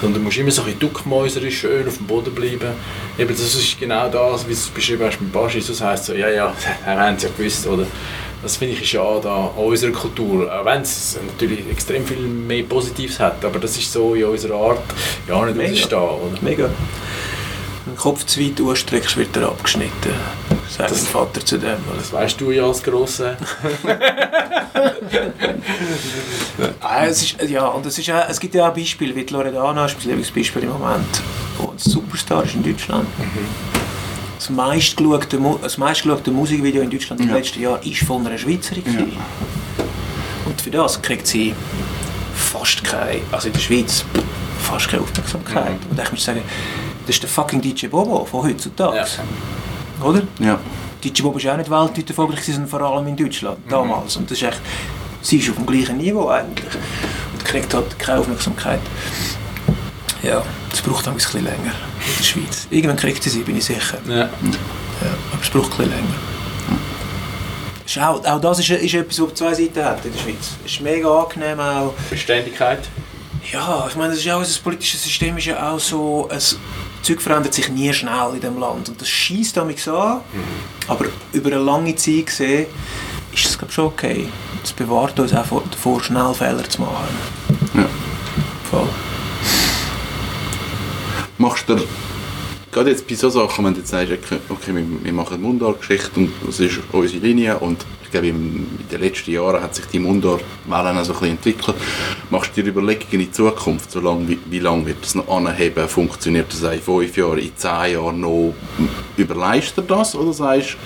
[0.00, 2.70] Sondern du musst immer so ein bisschen duckmäuserisch schön auf dem Boden bleiben.
[3.18, 5.60] Eben, das ist genau das, wie du es beschrieben hast mit Baschi.
[5.60, 7.86] Das heisst so, ja, ja, wir haben es ja gewusst, oder?
[8.40, 10.52] Das finde ich schade an unserer Kultur.
[10.52, 14.54] Auch wenn es natürlich extrem viel mehr Positives hat, aber das ist so in unserer
[14.54, 14.84] Art,
[15.26, 15.70] ja, nicht Mega.
[15.70, 16.38] rausstehen, oder?
[16.42, 16.64] Mega.
[16.64, 16.70] Wenn
[17.86, 20.12] du den Kopf zu weit ausstreckst, wird er abgeschnitten.
[20.68, 21.68] Sagt Das- Vater zu dem.
[21.88, 21.98] Oder?
[21.98, 23.36] Das weißt du ja als Grosser.
[26.80, 29.32] Ah, es, ist, ja, und es, ist auch, es gibt ja auch Beispiele, wie die
[29.32, 31.22] Loredana ist mein Lieblingsbeispiel im Moment,
[31.58, 33.06] wo ein Superstar ist in Deutschland.
[34.36, 37.36] Das meistgeschaute, Mu- das meistgeschaute Musikvideo in Deutschland im Ja.
[37.36, 38.84] letzten Jahr ist von einer Schweizerin.
[38.84, 39.16] gewesen.
[40.46, 41.54] Und für das kriegt sie
[42.34, 44.04] fast keine, also in der Schweiz,
[44.62, 45.78] fast keine Aufmerksamkeit.
[45.90, 46.42] Und ich muss sagen,
[47.06, 49.06] das ist der fucking DJ Bobo von heutzutage.
[50.02, 50.22] Oder?
[50.38, 50.58] Ja.
[51.02, 54.16] DJ Bob ist auch nicht weltweit erfolgreich, sondern vor allem in Deutschland, damals.
[54.16, 54.60] Und das ist echt,
[55.22, 56.74] sie ist auf dem gleichen Niveau eigentlich.
[57.32, 58.80] Und kriegt halt keine Aufmerksamkeit.
[60.22, 62.66] Ja, das braucht ein bisschen länger in der Schweiz.
[62.70, 63.98] Irgendwann kriegt sie sie, bin ich sicher.
[64.08, 64.16] Ja.
[64.16, 64.28] Ja,
[65.32, 66.14] aber es braucht ein bisschen länger.
[67.86, 70.56] Ist auch, auch das ist, ist etwas, das zwei Seiten hat in der Schweiz.
[70.64, 71.94] Es ist mega angenehm auch.
[72.10, 72.80] Beständigkeit.
[73.52, 76.58] Ja, ich meine, das ist auch, unser politisches System ist ja auch so, es
[77.02, 80.20] Zeug verändert sich nie schnell in dem Land und das schießt damit an,
[80.88, 82.66] aber über eine lange Zeit gesehen
[83.32, 84.28] ist es glaube schon okay.
[84.62, 87.08] Es bewahrt uns auch vor- davor, schnell Fehler zu machen.
[87.74, 87.86] Ja.
[88.70, 88.88] Voll.
[91.38, 91.76] Machst du
[92.72, 94.12] gerade jetzt bei so Sachen, wenn du jetzt sagst,
[94.48, 99.32] okay wir, wir machen Mundart-Geschichte und das ist unsere Linie und glaube, in den letzten
[99.32, 101.76] Jahren hat sich die Mundart-Welle so ein entwickelt.
[102.30, 105.28] Machst du dir Überlegungen in die Zukunft, so lang, wie, wie lange wird das noch
[105.28, 105.88] anheben?
[105.88, 108.54] Funktioniert das in fünf Jahren, in zehn Jahren noch?
[109.16, 110.76] Überleist du das oder sagst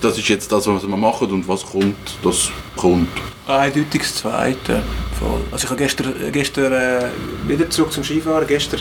[0.00, 3.08] das ist jetzt das, was wir machen und was kommt, das kommt?
[3.46, 4.82] Eindeutig das Zweite.
[5.18, 5.40] Voll.
[5.50, 7.08] Also ich habe gestern, gestern äh,
[7.46, 8.46] wieder zurück zum Skifahren.
[8.46, 8.80] Gestern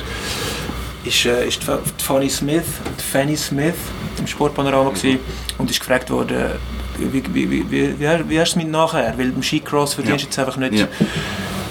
[1.03, 1.61] ist, äh, ist
[1.97, 2.65] Fanny Smith,
[3.11, 3.75] Fanny Smith
[4.17, 5.19] im Sportpanorama gewesen,
[5.57, 6.53] und ist gefragt worden,
[6.99, 9.17] wie, wie, wie, wie, hast du es mit nachher?
[9.17, 10.88] Weil beim Skicross verdienst du jetzt einfach nicht, Ja.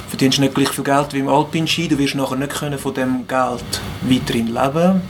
[0.09, 1.89] verdienst nicht gleich viel Geld wie im Alpinski.
[1.89, 3.65] Du wirst nachher nicht können von dem Geld
[4.03, 5.03] weiterhin leben.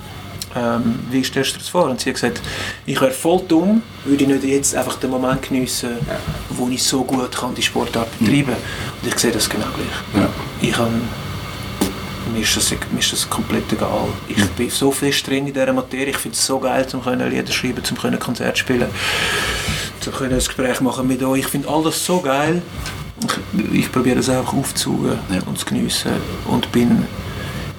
[0.57, 1.85] Ähm, wie stellst du das vor?
[1.91, 2.41] Und sie hat gesagt,
[2.87, 5.91] ich wäre voll dumm, würde ich nicht jetzt einfach den Moment geniessen,
[6.51, 8.55] wo ich so gut kann die Sportart betreiben
[9.03, 10.23] Und ich sehe das genau gleich.
[10.23, 10.29] Ja.
[10.61, 11.03] Ich kann,
[12.33, 14.07] mir, ist das, mir ist das komplett egal.
[14.29, 16.11] Ich bin so fest drin in dieser Materie.
[16.11, 18.87] Ich finde es so geil, um Lieder schreiben, zum können Konzert spielen,
[20.05, 21.41] zum können ein Gespräch machen mit euch.
[21.41, 22.63] Ich finde all das so geil.
[23.23, 25.41] Ich, ich probiere das einfach aufzusuchen Ja.
[25.47, 26.13] und zu geniessen.
[26.47, 27.07] Und bin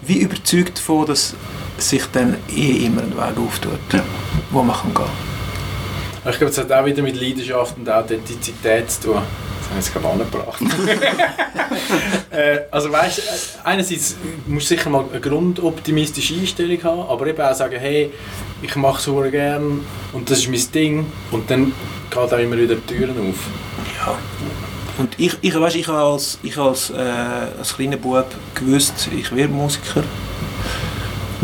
[0.05, 1.35] wie überzeugt davon, dass
[1.77, 4.03] sich dann eh immer ein Weg auftut, Ja.
[4.51, 9.01] wo man kann gehen Ich glaube, es hat auch wieder mit Leidenschaft und Authentizität zu
[9.01, 9.21] tun.
[9.65, 10.61] Das haben wir jetzt gerade angebracht.
[12.31, 13.21] äh, also weißt, äh,
[13.63, 18.11] einerseits musst du sicher mal eine grundoptimistische Einstellung haben, aber eben auch sagen, hey,
[18.61, 19.81] ich mache es sehr gern
[20.13, 21.73] und das ist mein Ding und dann
[22.09, 23.47] geht auch immer wieder die Türen auf.
[23.97, 24.17] Ja.
[24.97, 26.93] Und ich, ich, weißt, ich als, ich als, äh,
[27.57, 30.03] als kleiner Bub gewusst, ich werde Musiker.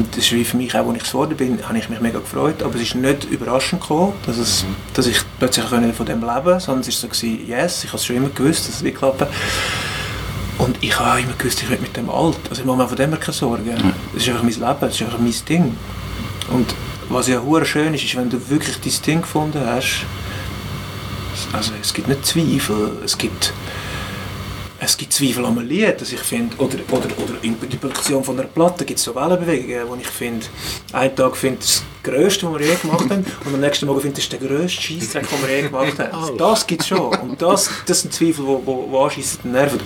[0.02, 2.18] Und das ist wie für mich auch, als ich geworden bin, habe ich mich mega
[2.18, 2.64] gefreut.
[2.64, 6.60] Aber es ist nicht überraschend gekommen, dass, es, dass ich plötzlich von dem leben konnte,
[6.60, 8.98] sondern es war so, gewesen, yes, ich habe es schon immer gewusst, dass es wird
[8.98, 9.28] klappen.
[10.58, 12.40] Und ich habe immer gewusst, ich werde mit dem alt.
[12.50, 13.94] Also ich mache mir von dem her keine Sorgen.
[14.12, 15.76] Das ist einfach mein Leben, das ist einfach mein Ding.
[16.52, 16.74] Und
[17.10, 20.04] was ja hure schön ist, ist, wenn du wirklich dein Ding gefunden hast,
[21.54, 23.54] also es gibt nicht Zweifel, es gibt,
[24.84, 28.24] es gibt Zweifel an einem Lied, das ich finde, oder, oder, oder in der Produktion
[28.24, 30.48] von einer Platte gibt es so Wellenbewegungen, wo ich finde,
[30.92, 34.02] einen Tag finde ich das Größte, was wir je gemacht haben, und am nächsten Morgen
[34.02, 36.12] finde ich das ist der grösste Scheissdreck, den wir je gemacht haben.
[36.12, 39.42] Also das gibt es schon, und das, das sind Zweifel, die wo, wo, wo anschiessen
[39.44, 39.80] und nerven.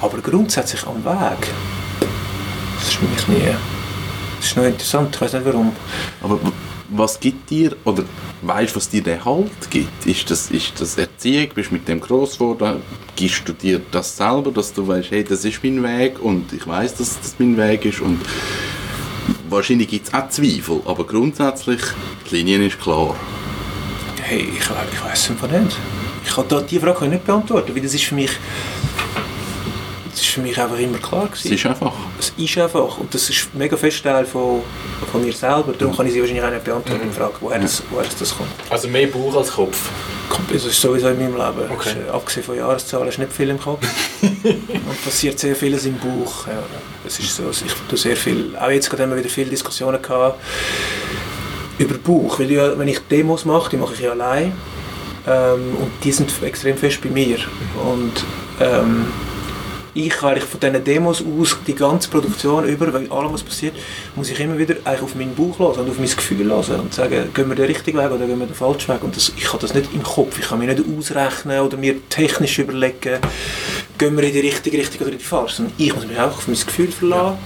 [0.00, 1.48] Aber grundsätzlich am Weg,
[2.80, 3.54] das ist für mich nie,
[4.40, 5.72] das ist noch interessant, ich weiß nicht warum.
[6.20, 6.40] Aber
[6.96, 8.04] was gibt dir, oder
[8.42, 10.06] weißt du, was dir den Halt gibt?
[10.06, 11.48] Ist das, ist das Erziehung?
[11.54, 12.82] Bist du mit dem gross geworden?
[13.16, 16.66] Gibst du dir das selber, dass du weißt, hey, das ist mein Weg und ich
[16.66, 18.20] weiß, dass das mein Weg ist und
[19.48, 21.80] wahrscheinlich gibt es auch Zweifel, aber grundsätzlich,
[22.30, 23.16] die Linie ist klar.
[24.22, 25.76] Hey, ich, ich weiß es einfach nicht.
[26.24, 28.30] Ich kann da, die Frage nicht beantworten, weil das ist für mich,
[30.14, 31.54] das ist für mich einfach immer klar Es gewesen.
[31.54, 31.92] ist einfach.
[32.18, 34.62] Es ist einfach und das ist mega fest Teil von,
[35.10, 35.74] von mir selber.
[35.76, 38.50] Darum kann ich sie wahrscheinlich auch nicht beantworten, die Frage, woher das, woher das kommt.
[38.70, 39.90] Also mehr Bauch als Kopf.
[40.52, 41.70] Das ist sowieso in meinem Leben.
[41.72, 41.90] Okay.
[41.90, 43.86] Ist, äh, abgesehen von Jahreszahlen ist nicht viel im Kopf.
[44.22, 46.46] und passiert sehr vieles im Bauch.
[46.46, 46.62] Ja,
[47.06, 50.40] es ist so, ich tue sehr viel, auch jetzt haben wir wieder viele Diskussionen gehabt.
[51.78, 54.52] über Buch, weil ja, wenn ich Demos mache, die mache ich ja allein
[55.26, 57.38] ähm, und die sind extrem fest bei mir
[57.90, 58.12] und
[58.60, 59.06] ähm,
[59.94, 63.74] ich eigentlich von diesen Demos aus die ganze Produktion über, weil allem was passiert,
[64.16, 66.92] muss ich immer wieder eigentlich auf meinen Bauch hören und auf mein Gefühl hören und
[66.92, 69.02] sagen, gehen wir den richtigen Weg oder gehen wir den falschen Weg?
[69.04, 71.96] Und das, ich kann das nicht im Kopf, ich kann mir nicht ausrechnen oder mir
[72.08, 73.20] technisch überlegen,
[73.96, 76.38] gehen wir in die richtige Richtung oder in die falsche, sondern ich muss mich einfach
[76.38, 77.38] auf mein Gefühl verlassen.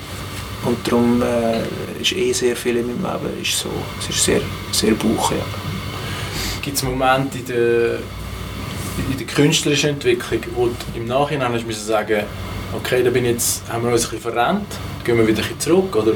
[0.65, 3.69] Und darum äh, ist eh sehr viel in meinem Leben ist so,
[4.01, 4.41] es ist sehr,
[4.73, 5.39] sehr Bauch, ja.
[6.63, 7.99] Gibt es Momente in der,
[9.11, 12.25] in der künstlerischen Entwicklung, wo du im Nachhinein hast müssen sagen
[12.75, 14.67] okay, da bin jetzt, haben wir uns ein bisschen verrennt,
[15.05, 15.97] gehen wir wieder ein bisschen zurück?
[15.97, 16.13] Oder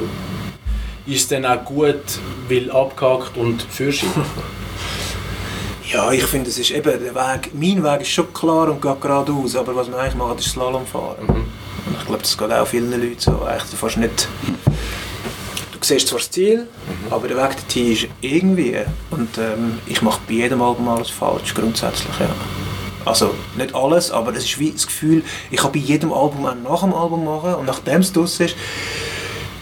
[1.07, 2.03] ist es dann auch gut,
[2.49, 4.11] weil abgehakt und Führerschein?
[5.91, 8.99] Ja, ich finde, es ist eben, der Weg, mein Weg ist schon klar und geht
[8.99, 11.27] geradeaus, aber was man eigentlich macht, ist Slalom fahren.
[11.27, 11.35] Mhm.
[11.35, 13.43] Und ich glaube, das geht auch vielen Leuten so.
[13.43, 14.29] Eigentlich, du fährst nicht...
[15.73, 16.67] Du siehst zwar das Ziel,
[17.11, 18.79] aber der Weg dorthin ist irgendwie...
[19.11, 22.31] Und ähm, ich mache bei jedem Album alles falsch, grundsätzlich, ja.
[23.05, 26.55] Also nicht alles, aber es ist wie das Gefühl, ich kann bei jedem Album auch
[26.55, 28.57] nach dem Album machen und nachdem es draussen ist,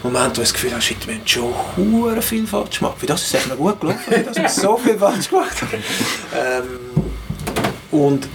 [0.03, 2.95] Moment, wo ich das Gefühl habe, shit, wir haben schon hure viel falsch gemacht.
[3.01, 5.71] Wie das ist echt noch gut gelaufen, dass wir so viel falsch gemacht haben.
[6.33, 7.01] Ähm,
[7.91, 8.27] und,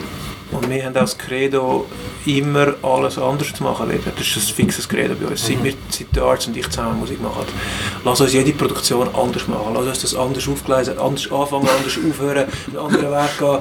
[0.53, 1.87] und wir haben das Credo,
[2.27, 3.89] immer alles anders zu machen.
[4.05, 5.47] Das ist ein fixes Credo bei uns.
[5.47, 7.47] Seit, wir, seit der Arzt und ich zusammen Musik machen.
[8.05, 9.75] Lass uns jede Produktion anders machen.
[9.75, 13.59] Lass uns das anders aufgleisen, anders anfangen, anders aufhören, einen anderen Weg gehen.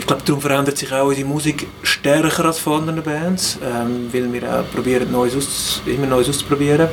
[0.00, 4.32] Ich glaube, darum verändert sich auch unsere Musik stärker als von anderen Bands, ähm, weil
[4.32, 6.88] wir auch probieren, Neues aus, immer Neues auszuprobieren.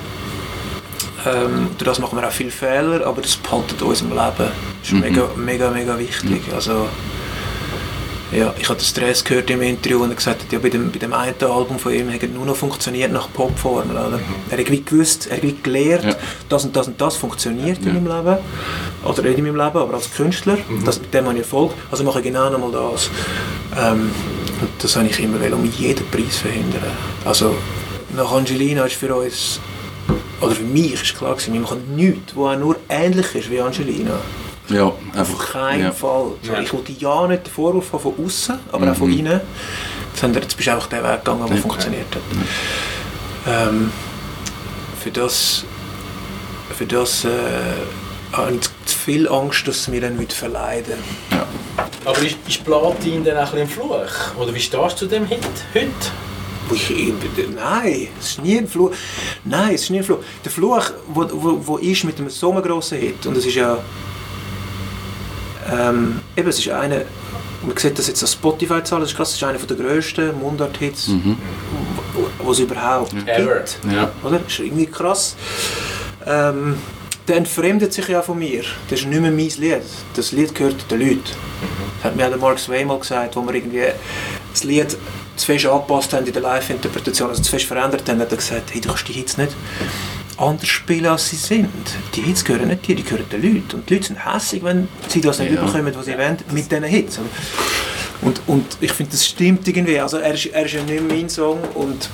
[1.25, 4.19] Ähm, durch das machen wir auch viele Fehler, aber das behaltet uns im Leben.
[4.37, 4.49] Das
[4.83, 4.99] ist Mhm.
[4.99, 6.41] mega, mega, mega wichtig.
[6.53, 6.89] Also,
[8.33, 10.91] ja, ich habe den Stress gehört im Interview und er gesagt hat, ja, bei dem,
[10.91, 13.95] bei dem einen Album von ihm hat er nur noch funktioniert nach Popformel.
[13.95, 14.19] Oder?
[14.49, 16.15] Er hat wie gewusst, er hat wie gelernt, Ja.
[16.49, 17.89] das und das und das funktioniert Ja.
[17.91, 18.37] in meinem Leben.
[19.07, 20.57] Oder nicht in meinem Leben, aber als Künstler.
[20.85, 21.71] Das, mit dem habe ich Erfolg.
[21.91, 23.09] Also mache ich genau nochmal das.
[23.77, 24.11] Ähm,
[24.61, 26.81] und das habe ich immer will, um jeden Preis verhindern.
[27.25, 27.55] Also
[28.15, 29.59] nach Angelina ist für uns,
[30.41, 33.61] oder für mich ist klar gewesen, wir machen nichts, was auch nur ähnlich ist wie
[33.61, 34.19] Angelina.
[34.69, 35.51] Ja, Auf einfach.
[35.53, 35.91] keinen ja.
[35.91, 36.31] Fall.
[36.43, 36.59] So, Ja.
[36.59, 39.19] Ich wollte ja nicht den Vorwurf haben von außen, aber auch von Mhm.
[39.19, 39.41] innen.
[40.13, 41.61] Sondern jetzt bist du einfach den Weg gegangen, der Ja.
[41.61, 43.67] funktioniert hat.
[43.69, 43.91] Ähm,
[45.01, 45.63] für das,
[46.77, 47.29] für das äh,
[48.33, 50.95] habe ich zu viel Angst, dass es mir dann wird verleiden
[51.31, 51.47] Ja.
[52.05, 54.35] Aber ist, ist Platin dann auch ein bisschen ein Fluch?
[54.39, 55.39] Oder wie stehst du zu dem Hit
[55.73, 55.89] heute?
[56.73, 56.89] Ich,
[57.55, 58.91] nein, es ist nie ein Fluch.
[59.45, 60.19] Nein, es ist nie ein Fluch.
[60.43, 63.77] Der Fluch, wo, wo, wo ist mit einem so grossen Hit, und es ist ja...
[65.71, 67.05] Ähm, eben, es ist eine...
[67.63, 71.07] Man sieht das jetzt an Spotify-Zahlen, das ist krass, es ist einer der grössten Mundart-Hits,
[71.07, 71.37] Mhm.
[72.45, 73.55] die es überhaupt Ever.
[73.59, 73.77] gibt.
[73.91, 74.11] Ja.
[74.23, 74.39] Oder?
[74.39, 75.35] Das ist irgendwie krass.
[76.25, 76.75] Ähm,
[77.27, 78.63] der entfremdet sich ja von mir.
[78.89, 79.81] Das ist nicht mehr mein Lied.
[80.15, 81.21] Das Lied gehört den Leuten.
[81.97, 83.83] Das hat mir auch der Mark Sway mal gesagt, wo wir irgendwie
[84.53, 84.91] das Lied
[85.35, 88.73] zu fest angepasst haben in der Live-Interpretation, also zu fest verändert haben, hat er gesagt,
[88.73, 89.51] hey, du kannst die Hits nicht
[90.37, 91.69] anders spielen, als sie sind.
[92.15, 93.77] Die Hits gehören nicht dir, die gehören den Leuten.
[93.77, 95.61] Und die Leute sind hässlich, wenn sie das nicht Ja.
[95.61, 97.19] überkommen, was sie wollen, mit diesen Hits.
[98.21, 99.99] Und, und ich finde, das stimmt irgendwie.
[99.99, 102.09] Also er ist, er ist ja nicht mein Song und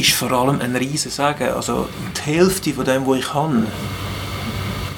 [0.00, 1.48] ist vor allem ein riesen Sagen.
[1.48, 3.66] Also die Hälfte von dem, was ich kann,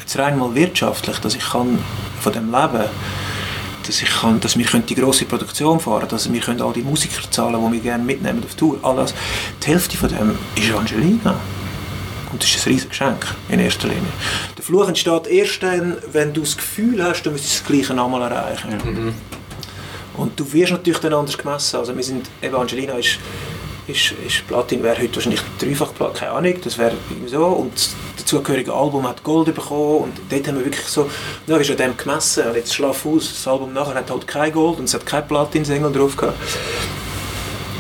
[0.01, 1.79] jetzt rein mal wirtschaftlich, dass ich kann
[2.21, 2.85] von dem leben
[3.87, 6.83] dass ich kann, dass wir können die grosse Produktion fahren dass wir können all die
[6.83, 8.79] Musiker zahlen, die wir gerne mitnehmen auf Tour.
[8.83, 9.15] Alles.
[9.63, 11.41] Die Hälfte von dem ist Angelina.
[12.31, 14.03] Und das ist ein riesiges Geschenk in erster Linie.
[14.59, 18.31] Der Fluch entsteht erst dann, wenn du das Gefühl hast, du müsstest das Gleiche nochmal
[18.31, 19.15] erreichen.
[20.19, 21.77] Und du wirst natürlich dann anders gemessen.
[21.77, 23.19] Also wir sind, eben Angelina ist,
[23.89, 26.93] ist, ist Platin, wäre heute wahrscheinlich dreifach Platin, keine Ahnung, das wäre
[27.27, 27.47] so.
[27.47, 31.11] Und das dazugehörige Album hat Gold bekommen und dort haben wir wirklich so,
[31.47, 32.47] ja, ist an dem gemessen.
[32.47, 35.27] Und jetzt schlaf aus, das Album nachher hat halt kein Gold und es hat kein
[35.27, 36.39] Platin-Single drauf gehabt.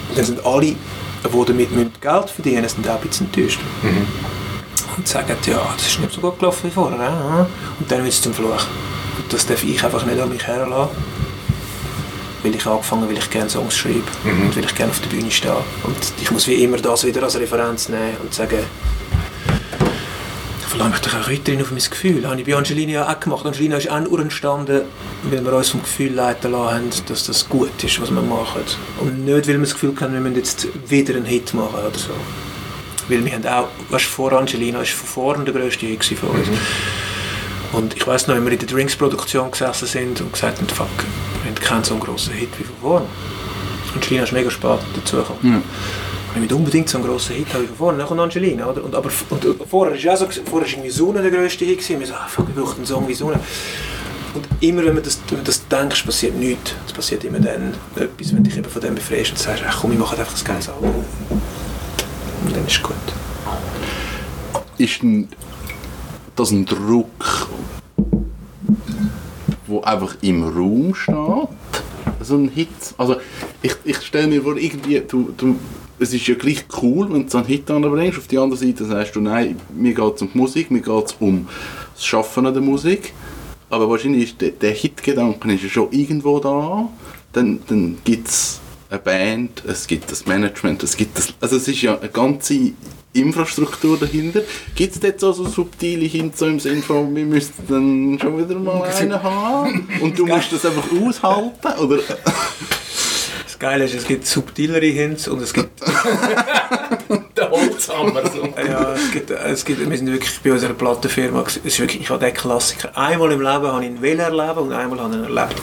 [0.08, 3.60] Und dann sind alle, die damit Geld verdienen sind auch ein bisschen enttäuscht.
[4.96, 6.98] Und sagen, ja, das ist nicht so gut gelaufen wie vorher.
[6.98, 7.80] Äh?
[7.80, 8.66] Und dann wird es zum Fluch.
[9.18, 10.96] Und das darf ich einfach nicht an mich herlassen.
[12.42, 15.30] Weil ich angefangen weil ich gerne Songs schreibe und weil ich gerne auf der Bühne
[15.30, 15.56] stehe.
[15.82, 18.58] Und ich muss wie immer das wieder als Referenz nehmen und sagen,
[20.60, 22.22] ich verlange mich doch auch weiterhin auf mein Gefühl.
[22.22, 23.44] Das habe ich bei Angelina ja auch gemacht.
[23.44, 24.82] Angelina ist auch nur entstanden,
[25.24, 28.62] weil wir uns vom Gefühl leiten lassen dass das gut ist, was wir machen.
[29.00, 31.98] Und nicht, weil wir das Gefühl haben, wir müssen jetzt wieder einen Hit machen oder
[31.98, 32.10] so.
[33.08, 36.28] Weil wir haben auch, weißt, du, vor Angelina ist von vorn der grösste Hit von
[36.28, 36.48] uns.
[37.72, 40.88] Und ich weiss noch, wenn wir in der Drinks-Produktion gesessen sind und gesagt haben, fuck,
[41.68, 43.02] wir keinen so einen grossen Hit wie von vorn.
[43.94, 45.62] Angelina ist mega spät dazugekommen.
[46.34, 48.84] ich will unbedingt so einen grossen Hit habe ich von vorne, dann Angelina, oder?
[48.84, 52.00] Und, aber und, und vorher auch so, vorher irgendwie Sonne der grösste Hit gewesen.
[52.00, 53.38] Wir so, ah, fuck, ich brauche einen Song wie Sonne.
[54.34, 56.74] Und immer wenn man das, wenn man das denkst, passiert nichts.
[56.86, 59.78] Es passiert immer dann etwas, wenn du dich eben von dem befreist und sagst, ach
[59.80, 61.04] komm, ich mache einfach ein geiles Album.
[62.44, 62.94] Und dann ist es gut.
[64.78, 65.28] ist ein,
[66.36, 67.48] das ein Druck,
[69.68, 71.14] wo einfach im Raum steht?
[72.20, 72.68] So ein Hit?
[72.96, 73.16] Also
[73.62, 75.56] ich, ich stelle mir vor, irgendwie, du, du,
[75.98, 78.18] es ist ja gleich cool, wenn du so einen Hit anbringst.
[78.18, 81.06] Auf der anderen Seite sagst du, nein, mir geht es um die Musik, mir geht
[81.06, 81.48] es um
[81.94, 83.12] das Schaffen an der Musik.
[83.70, 86.88] Aber wahrscheinlich ist der, der Hit-Gedanke ja schon irgendwo da.
[87.32, 88.60] Dann, dann gibt es
[88.90, 92.72] eine Band, es gibt das Management, es gibt das, also es ist ja eine ganze
[93.20, 94.42] Infrastruktur dahinter.
[94.74, 98.38] Gibt es dort so, so subtile Hints so im Sinne von, wir müssten dann schon
[98.38, 101.80] wieder mal einen haben und du musst das einfach aushalten?
[101.80, 101.98] Oder?
[103.44, 105.80] Das Geile ist, es gibt subtilere Hints und es gibt
[107.36, 108.22] Der Holzhammer.
[108.26, 108.48] So.
[108.66, 112.10] Ja, es gibt, es gibt, wir sind wirklich bei unserer Plattenfirma, es ist wirklich, ich
[112.10, 115.20] habe den Klassiker, einmal im Leben habe ich ihn will erleben und einmal habe ich
[115.20, 115.62] ihn erlebt.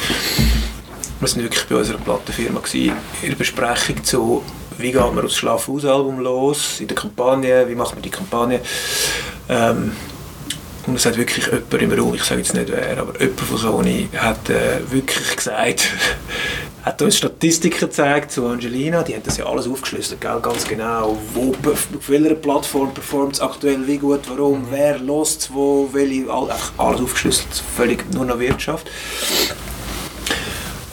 [1.19, 4.43] Wir sind wirklich bei unserer Plattenfirma gewesen, in der Besprechung zu,
[4.77, 8.61] wie geht man aufs Schlafhausalbum los, in der Kampagne, wie macht man die Kampagne.
[9.49, 9.91] Ähm,
[10.87, 13.57] und es hat wirklich jemand im Raum, ich sage jetzt nicht wer, aber jemand von
[13.57, 15.89] Sony hat äh, wirklich gesagt,
[16.83, 20.39] hat uns Statistiken gezeigt zu Angelina, die haben das ja alles aufgeschlüsselt, gell?
[20.41, 25.89] ganz genau, wo, auf welcher Plattform performt es aktuell, wie gut, warum, wer lost wo,
[25.91, 28.87] welche, all, alles aufgeschlüsselt, völlig nur noch Wirtschaft.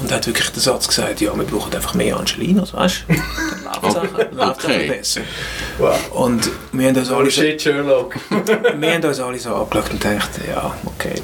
[0.02, 3.14] Und er hat wirklich den Satz gesagt, ja, wir brauchen einfach mehr Angelinos, weißt du?
[3.92, 4.88] Dann läuft es Okay.
[4.88, 5.20] besser.
[5.78, 5.96] Wow.
[6.12, 8.16] Und wir haben uns alle so, shit, Sherlock.
[8.78, 11.14] wir haben uns alle so angeschaut und gedacht, ja, okay,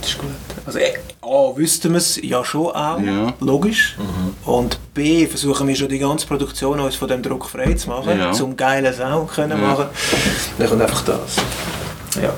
[0.00, 0.30] das ist gut.
[0.64, 3.34] Also äh, A, wüssten wir es ja schon auch, Ja.
[3.40, 3.96] logisch.
[4.44, 8.18] Und B, versuchen wir schon die ganze Produktion uns von dem Druck frei zu machen,
[8.18, 8.32] Ja.
[8.32, 9.68] zum geilen Sound können Ja.
[9.68, 9.86] machen.
[10.58, 11.36] Dann kommt einfach das.
[12.22, 12.32] Ja.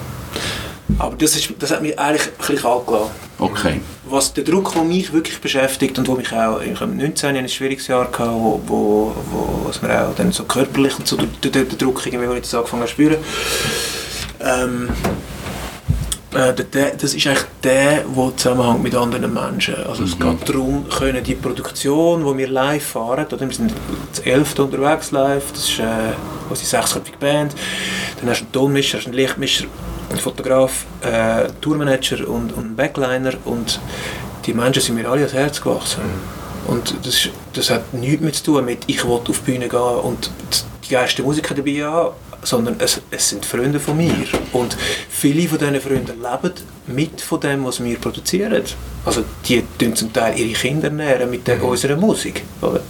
[0.99, 3.11] Aber das, ist, das hat mich eigentlich ein bisschen kalt gelassen.
[3.39, 3.80] Okay.
[4.05, 7.49] Was der Druck, der mich wirklich beschäftigt und wo mich auch, ich habe 19 ein
[7.49, 11.28] schwieriges Jahr gehabt, wo, wo, wo es mir auch dann so körperlich und so der,
[11.43, 13.16] der, der Druck irgendwie, wo ich das angefangen habe zu spüren.
[14.41, 14.89] Ähm,
[16.35, 19.76] äh, der, das ist eigentlich der, der zusammenhängt mit anderen Menschen.
[19.85, 23.72] Also es geht darum, können die Produktion, die wir live fahren, oder wir sind
[24.11, 24.59] das 11.
[24.59, 25.85] unterwegs live, das ist äh,
[26.49, 27.55] unsere sechsköpfige Band,
[28.20, 29.66] dann hast du einen Tonmischer, hast einen Lichtmischer,
[30.14, 33.80] einen Fotograf, äh, einen Tourmanager und, und einen Backliner und
[34.46, 36.02] die Menschen sind mir alle ans Herz gewachsen.
[36.66, 39.80] Und das, das hat nichts mehr zu tun mit, ich will auf die Bühne gehen
[39.80, 40.30] und
[40.84, 44.26] die geilste Musiker dabei haben, sondern es, es sind Freunde von mir.
[44.52, 44.76] Und
[45.08, 46.54] viele von diesen Freunden leben
[46.86, 48.62] mit von dem, was wir produzieren.
[49.04, 52.42] Also die tun zum Teil ihre Kinder nähren mit der, unserer Musik.
[52.62, 52.80] Oder?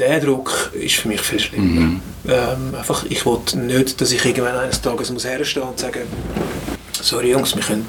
[0.00, 2.00] Der Druck ist für mich viel schlimmer.
[2.26, 6.00] Ähm, einfach, ich will nicht, dass ich irgendwann eines Tages muss herstehen und sagen,
[6.92, 7.86] sorry Jungs, wir können,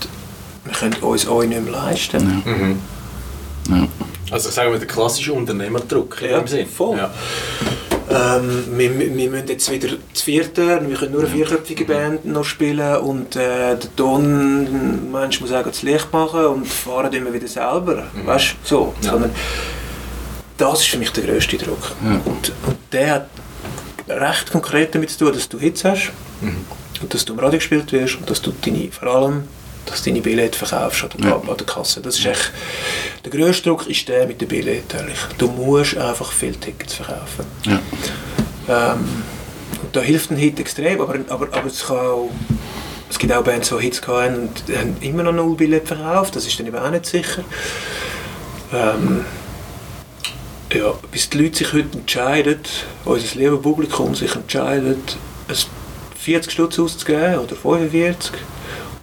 [0.65, 2.43] wir können uns euch nicht mehr leisten.
[2.45, 2.79] Mhm.
[3.69, 3.87] Ja.
[4.29, 6.67] Also sagen wir der klassische Unternehmerdruck in Ja, dem Sinn.
[6.67, 6.97] voll.
[6.97, 7.11] Ja.
[8.09, 12.43] Ähm, wir, wir müssen jetzt wieder zu vierten, wir können nur eine vierköpfige Band noch
[12.43, 18.03] spielen und äh, der Tonmensch muss auch das Licht machen und fahren immer wieder selber,
[18.25, 18.93] weißt du, so.
[19.01, 19.11] Ja.
[19.11, 19.31] Sondern
[20.61, 21.91] das ist für mich der grösste Druck.
[22.03, 22.21] Ja.
[22.25, 23.27] Und, und der hat
[24.07, 26.11] recht konkret damit zu tun, dass du Hits hast
[27.01, 29.43] und dass du im Radio gespielt wirst und dass du deine, vor allem
[29.85, 31.35] dass du deine Billette verkaufst an der, Ja.
[31.37, 32.01] an der Kasse.
[32.01, 32.51] Das ist echt,
[33.25, 34.97] der grösste Druck ist der mit den Billette.
[34.97, 35.17] Ehrlich.
[35.37, 37.45] Du musst einfach viele Tickets verkaufen.
[37.65, 37.79] Ja.
[38.93, 39.23] Ähm,
[39.81, 42.29] und da hilft ein Hit extrem, aber, aber, aber es, kann auch,
[43.09, 46.45] es gibt auch Bands, die Hits hatten und haben immer noch null Billette verkauft, das
[46.45, 47.43] ist dann eben auch nicht sicher.
[48.73, 49.25] Ähm,
[50.73, 52.59] ja, bis die Leute sich heute entscheiden,
[53.05, 55.17] unser liebes Publikum sich entscheidet,
[55.47, 55.67] es
[56.19, 58.31] 40 Stutz auszugeben oder 45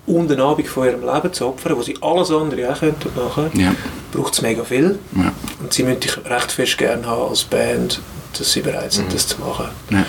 [0.07, 3.51] und einen Abend von ihrem Leben zu opfern, wo sie alles andere auch könnten machen
[3.55, 3.75] Ja.
[4.13, 4.99] braucht es mega viel.
[5.17, 5.33] Ja.
[5.61, 8.01] Und sie müssen dich recht fest gerne haben als Band,
[8.39, 9.69] dass sie bereit sind, das zu machen.
[9.91, 10.07] Ja.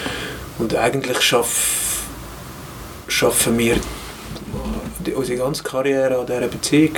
[0.57, 2.03] Und eigentlich schaff,
[3.07, 3.75] schaffen wir
[5.15, 6.95] unsere ganze Karriere an dieser Beziehung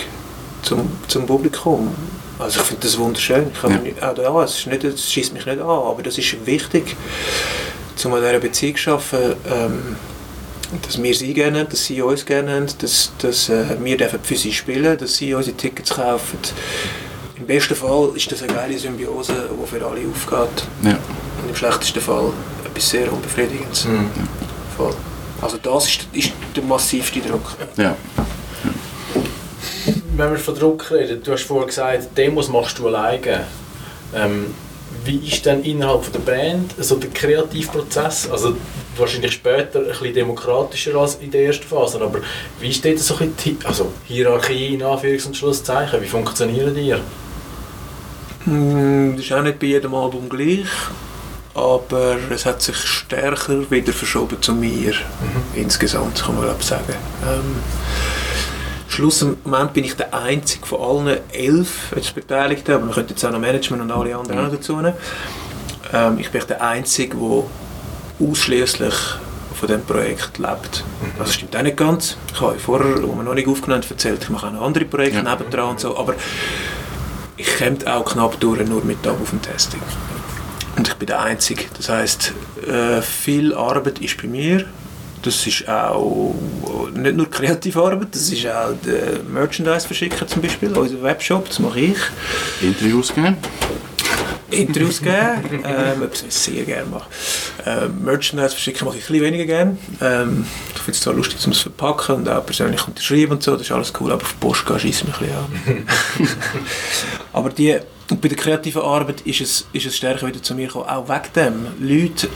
[0.62, 1.96] zum, zum Publikum.
[2.42, 3.52] Also ich finde das wunderschön.
[3.54, 3.78] Ich kann Ja.
[3.78, 6.46] mir nicht, auch da, es, ist nicht, es schießt mich nicht an, aber das ist
[6.46, 6.96] wichtig,
[8.04, 9.96] um an dieser Beziehung zu arbeiten, ähm,
[10.82, 14.20] dass wir sie gerne haben, dass sie uns gerne haben, dass, dass äh, wir dürfen
[14.24, 16.40] für sie spielen, dass sie unsere Tickets kaufen.
[17.38, 20.66] Im besten Fall ist das eine geile Symbiose, die für alle aufgeht.
[20.84, 20.92] Ja.
[20.92, 22.32] Und im schlechtesten Fall
[22.66, 23.86] etwas sehr Unbefriedigendes.
[23.86, 24.10] Mhm.
[25.42, 27.56] Also das ist, ist der massivste Druck.
[27.78, 27.96] Ja.
[30.16, 33.46] Wenn wir von Druck reden, du hast vorhin gesagt, Demos machst du alleine.
[34.14, 34.54] Ähm,
[35.06, 38.30] wie ist denn innerhalb von der Band so der Kreativprozess?
[38.30, 38.58] Also
[38.98, 42.20] wahrscheinlich später ein bisschen demokratischer als in der ersten Phase, aber
[42.60, 46.02] wie ist dort so ein bisschen die also Hierarchie in Anführungs- und Schlusszeichen?
[46.02, 46.94] Wie funktionieren die?
[48.50, 50.68] Mm, Das ist auch nicht bei jedem Album gleich,
[51.56, 54.94] aber es hat sich stärker wieder verschoben zu mir.
[55.56, 56.96] Insgesamt, kann man glaube sagen.
[57.24, 57.56] Ähm,
[58.92, 63.32] Schlussendlich bin ich der einzige von allen elf jetzt Beteiligten, aber man könnte jetzt auch
[63.32, 64.94] noch Management und alle anderen auch noch dazu nehmen.
[65.94, 68.94] Ähm, ich bin der Einzige, der ausschließlich
[69.56, 70.84] von diesem Projekt lebt.
[71.18, 72.18] Das stimmt auch nicht ganz.
[72.34, 74.84] Ich habe vorher, wo wir noch nicht aufgenommen haben, erzählt, ich mache auch noch andere
[74.86, 75.24] Projekte Ja.
[75.24, 76.16] nebendran und so, aber
[77.38, 79.82] ich komme auch knapp durch, nur mit Tab auf dem Testing.
[80.76, 81.64] Und ich bin der Einzige.
[81.78, 82.34] Das heisst,
[82.68, 84.66] äh, viel Arbeit ist bei mir.
[85.24, 86.34] Das ist auch
[86.96, 91.60] nicht nur kreative Arbeit, das ist auch der Merchandise verschicken zum Beispiel, unser Webshop, das
[91.60, 91.98] mache ich.
[92.62, 93.38] Interviews geben.
[94.50, 97.08] Interviews geben, ähm, etwas, was ich sehr gerne mache.
[97.66, 99.78] Ähm, Merchandise verschicken mache ich ein bisschen weniger gerne.
[100.02, 103.44] Ähm, ich finde es zwar lustig, um es zu verpacken und auch persönlich unterschreiben und
[103.44, 105.28] so, das ist alles cool, aber auf die Post gehen scheisst mich ein
[105.66, 106.28] bisschen an.
[107.34, 107.78] aber die,
[108.10, 111.08] und bei der kreativen Arbeit ist es, ist es stärker wieder zu mir gekommen, auch
[111.08, 111.68] wegen dem.
[111.80, 112.28] Leute,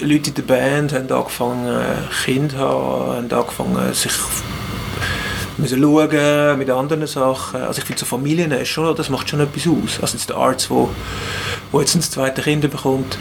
[0.00, 1.80] Leute in der Band haben angefangen,
[2.24, 4.12] Kinder zu haben, haben angefangen, sich
[5.58, 7.62] müssen schauen mit anderen Sachen.
[7.62, 10.00] Also ich finde so Familien ist schon, das macht schon etwas aus.
[10.00, 10.88] Also jetzt der Arzt, wo,
[11.72, 13.18] wo jetzt ein zweites Kind bekommt,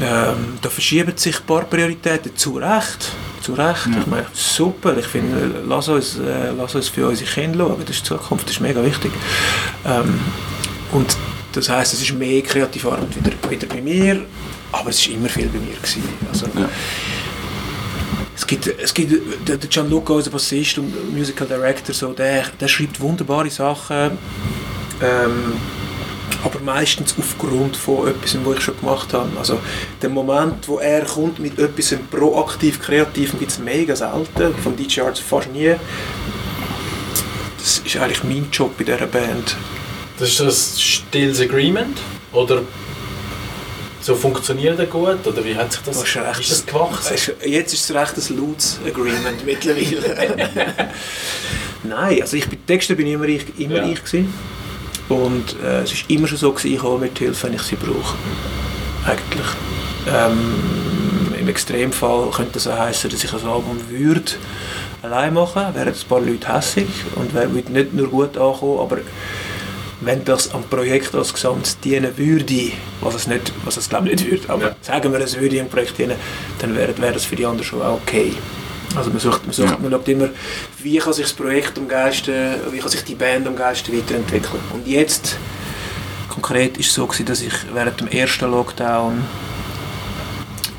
[0.00, 3.12] ähm, da verschieben sich ein paar Prioritäten zu Recht.
[3.40, 3.88] Zu Recht.
[3.98, 4.96] Ich meine, super.
[4.98, 7.80] Ich finde, lass uns, äh, lass uns für unsere Kinder schauen.
[7.80, 9.12] Das ist die Zukunft, das ist mega wichtig.
[9.86, 10.20] Ähm,
[10.92, 11.16] und
[11.52, 14.22] das heißt, es ist mehr kreative Arbeit wieder, wieder bei mir,
[14.72, 16.02] aber es ist immer viel bei mir gewesen.
[16.30, 16.68] Also, Ja.
[18.36, 19.12] es gibt, es gibt
[19.48, 24.18] der, der Gianluca, unser Bassist und Musical Director, so, der, der schreibt wunderbare Sachen,
[25.02, 25.52] ähm,
[26.44, 29.28] aber meistens aufgrund von etwas, was ich schon gemacht habe.
[29.38, 29.58] Also
[30.00, 35.00] der Moment, wo er kommt mit etwas proaktiv Kreativem, gibt es mega selten, von DJ
[35.00, 35.74] Arts fast nie.
[37.58, 39.56] Das ist eigentlich mein Job bei dieser Band.
[40.18, 41.98] Das ist das Stills Agreement?
[42.32, 42.62] Oder
[44.08, 45.26] so funktioniert das gut?
[45.26, 47.14] Oder wie hat sich das, Das ist recht- ist das gewachsen?
[47.14, 50.54] Ist- Jetzt ist es recht ein lautes Agreement mittlerweile.
[51.84, 53.86] Nein, also ich bin Texter bin immer ich, immer Ja.
[53.86, 54.32] ich gewesen.
[55.10, 57.62] Und äh, es ist immer schon so gewesen, ich hole mir die Hilfe, wenn ich
[57.62, 58.16] sie brauche.
[59.06, 59.46] Eigentlich.
[60.10, 64.32] Ähm, Im Extremfall könnte das auch heißen, dass ich ein Album würde
[65.02, 68.98] allein machen, wären ein paar Leute hässig und wäre würde nicht nur gut ankommen, aber
[70.00, 74.20] wenn das am Projekt als Gesamt dienen würde, was es, nicht, was es glaube ich
[74.20, 74.76] nicht würde, aber Ja.
[74.80, 76.16] sagen wir, es würde am Projekt dienen,
[76.60, 78.32] dann wäre, wäre das für die anderen schon auch okay.
[78.94, 79.78] Also man sucht, man, sucht, Ja.
[79.80, 80.28] man schaut immer,
[80.78, 82.34] wie kann sich das Projekt am geilsten,
[82.70, 84.60] wie kann sich die Band am geilsten weiterentwickeln.
[84.72, 85.36] Und jetzt,
[86.28, 89.24] konkret, ist es so gewesen, dass ich während dem ersten Lockdown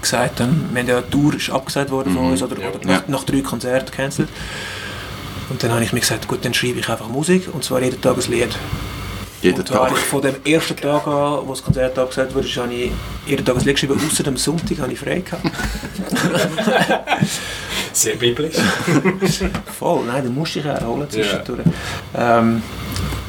[0.02, 2.32] gesagt habe, wir haben ja eine Tour ist abgesagt worden von Mhm.
[2.32, 2.70] uns, oder, Ja.
[2.70, 4.30] oder nach, nach drei Konzerten gecancelt.
[5.50, 8.00] Und dann habe ich mir gesagt, gut, dann schreibe ich einfach Musik, und zwar jeden
[8.02, 8.56] Tag ein Lied.
[9.42, 9.92] Jeden und Tag.
[9.92, 12.92] ich von dem ersten Tag an, wo das Konzert abgesagt wurde, habe ich
[13.26, 15.44] jeden Tag ein Lied geschrieben, außer dem Sonntag habe ich frei gehabt.
[17.94, 18.56] Sehr biblisch.
[19.80, 21.62] Voll, nein, da musste ich auch holen zwischendurch.
[22.18, 22.62] Ähm,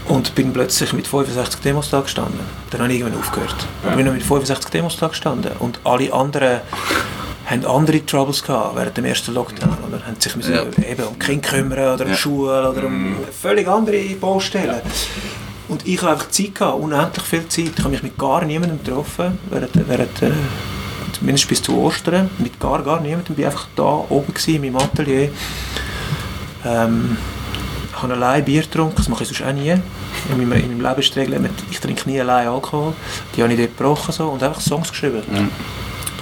[0.08, 2.40] und bin plötzlich mit 65 Demos da gestanden.
[2.70, 3.54] Dann habe ich irgendwann aufgehört.
[3.84, 3.90] Ja.
[3.90, 6.61] Ich bin noch mit 65 Demos da gestanden und alle anderen
[7.46, 9.76] haben andere Troubles gehabt während dem ersten Lockdown.
[9.88, 10.62] Oder haben sich müssen Ja.
[10.62, 12.04] eben um Kinder kümmern oder um Ja.
[12.06, 14.80] die Schule oder um völlig andere Baustellen.
[15.70, 17.72] Und ich habe einfach Zeit gehabt, unendlich viel Zeit.
[17.76, 20.32] Ich habe mich mit gar niemandem getroffen, während, während äh,
[21.12, 23.36] zumindest bis zu Ostern, mit gar, gar niemandem.
[23.36, 25.30] Ich war einfach da oben gewesen, in meinem Atelier.
[26.64, 27.16] Ähm,
[27.88, 29.70] ich habe allein Bier getrunken, das mache ich sonst auch nie.
[29.70, 29.80] In
[30.36, 32.94] meinem, in meinem Leben ist die Regel, ich trinke nie allein Alkohol.
[33.36, 35.22] Die habe ich dort gebrochen so, und einfach Songs geschrieben.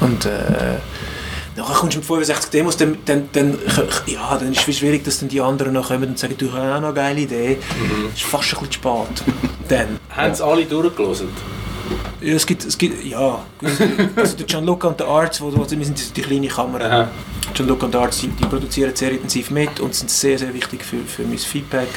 [0.01, 0.77] Und äh,
[1.59, 3.59] nachher kommst du mit 65 Demos, dann, dann, dann,
[4.07, 6.77] ja, dann ist es schwierig, dass dann die anderen noch kommen und sagen, du hast
[6.77, 7.59] auch noch eine geile Idee.
[8.11, 9.25] Das ist fast ein bisschen spät.
[9.69, 9.99] Dann.
[10.11, 11.29] Haben sie alle durchgelesen?
[12.21, 13.45] Ja, es gibt, es gibt, ja,
[14.17, 16.85] also der Gianluca und der Arts, wo, wo, wir sind die, kleine Kamera.
[16.85, 17.11] Aha.
[17.55, 20.85] Gianluca und der Arts, die, die produzieren sehr intensiv mit und sind sehr, sehr wichtig
[20.85, 21.89] für, für mein Feedback.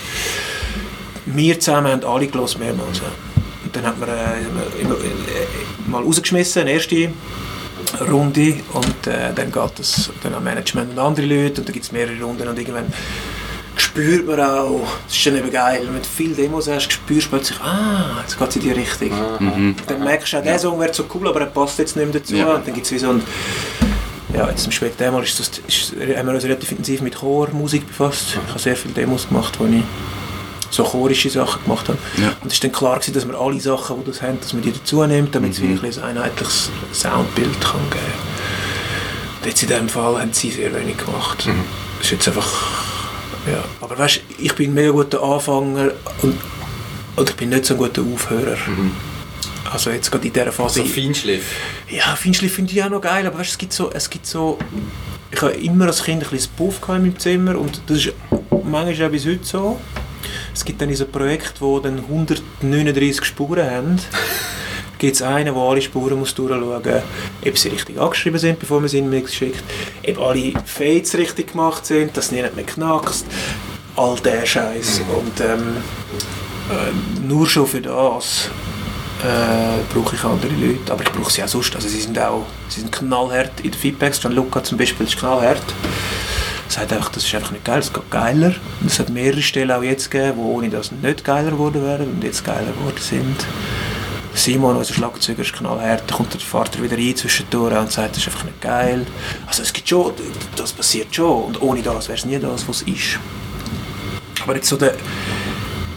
[1.26, 3.02] Wir zusammen haben alle gehört mehrmals.
[3.64, 7.12] Und dann hat man äh, immer, äh, mal rausgeschmissen, eine erste
[8.10, 11.86] Runde und äh, dann geht das dann am Management und andere Leute und dann gibt
[11.86, 12.92] es mehrere Runden und irgendwann
[13.76, 17.30] spürt man auch, das ist dann eben geil, wenn du viele Demos hast, spürst du
[17.32, 19.12] plötzlich, ah, jetzt geht es in die Richtung.
[19.40, 19.76] Mhm.
[19.88, 22.22] Dann merkst du auch, der Song wäre so cool, aber er passt jetzt nicht mehr
[22.22, 22.36] dazu.
[22.36, 22.56] Ja.
[22.56, 23.24] Und dann gibt es wie so ein...
[24.34, 27.86] Ja, jetzt im späten Thema ist das, ist, haben wir uns relativ intensiv mit Chormusik
[27.86, 28.38] befasst.
[28.46, 29.84] Ich habe sehr viele Demos gemacht, wo ich
[30.72, 32.00] so chorische Sachen gemacht haben.
[32.18, 32.30] Ja.
[32.42, 34.64] Und es ist dann klar gewesen, dass man alle Sachen, die das haben, dass man
[34.64, 35.76] die dazu nimmt, damit Mhm.
[35.76, 38.02] es wirklich ein einheitliches Soundbild kann geben
[39.42, 41.46] Und jetzt in diesem Fall haben sie sehr wenig gemacht.
[41.46, 41.64] Mhm.
[41.98, 42.82] Das ist jetzt einfach...
[43.52, 43.64] Ja.
[43.82, 45.92] Aber weißt ich bin ein mega guter Anfänger
[46.22, 46.40] und,
[47.16, 48.56] und ich bin nicht so ein guter Aufhörer.
[49.74, 50.82] Also jetzt gerade in dieser Phase...
[50.82, 51.44] So Feinschliff.
[51.90, 54.60] Ja, Feinschliff finde ich auch noch geil, aber weißt, es gibt so, es gibt so,
[55.32, 58.14] ich habe immer als Kind ein bisschen Puff gehabt in meinem Zimmer und das ist
[58.64, 59.80] manchmal auch bis heute so.
[60.54, 64.00] Es gibt dann so Projekte, die dann 139 Spuren haben.
[65.02, 67.04] gibt es einen, der alle Spuren muss durchschauen muss,
[67.48, 69.64] ob sie richtig angeschrieben sind, bevor man sie in den Mix schickt,
[70.08, 73.26] ob alle Fades richtig gemacht sind, dass niemand mehr knackst,
[73.96, 75.02] all der Scheiß.
[75.18, 75.78] Und ähm,
[76.70, 78.50] äh, nur schon für das
[79.24, 81.76] äh, brauche ich andere Leute, aber ich brauche sie auch sonst.
[81.76, 84.22] Also sie sind auch sie sind knallhart in den Feedbacks.
[84.22, 85.64] Gianluca zum Beispiel ist knallhart.
[86.72, 88.56] Sagt einfach, das ist einfach nicht geil, es geht geiler.
[88.80, 92.08] Und es hat mehrere Stellen auch jetzt gegeben, die ohne das nicht geiler geworden wären
[92.08, 93.36] und jetzt geiler geworden sind.
[94.34, 96.10] Simon, unser Schlagzeuger, ist knallhart.
[96.10, 99.06] Da kommt der Vater wieder rein zwischendurch und sagt, das ist einfach nicht geil.
[99.48, 100.14] Also es gibt schon,
[100.56, 101.44] das passiert schon.
[101.44, 103.20] Und ohne das wäre es nie das, was es ist.
[104.42, 104.96] Aber jetzt so der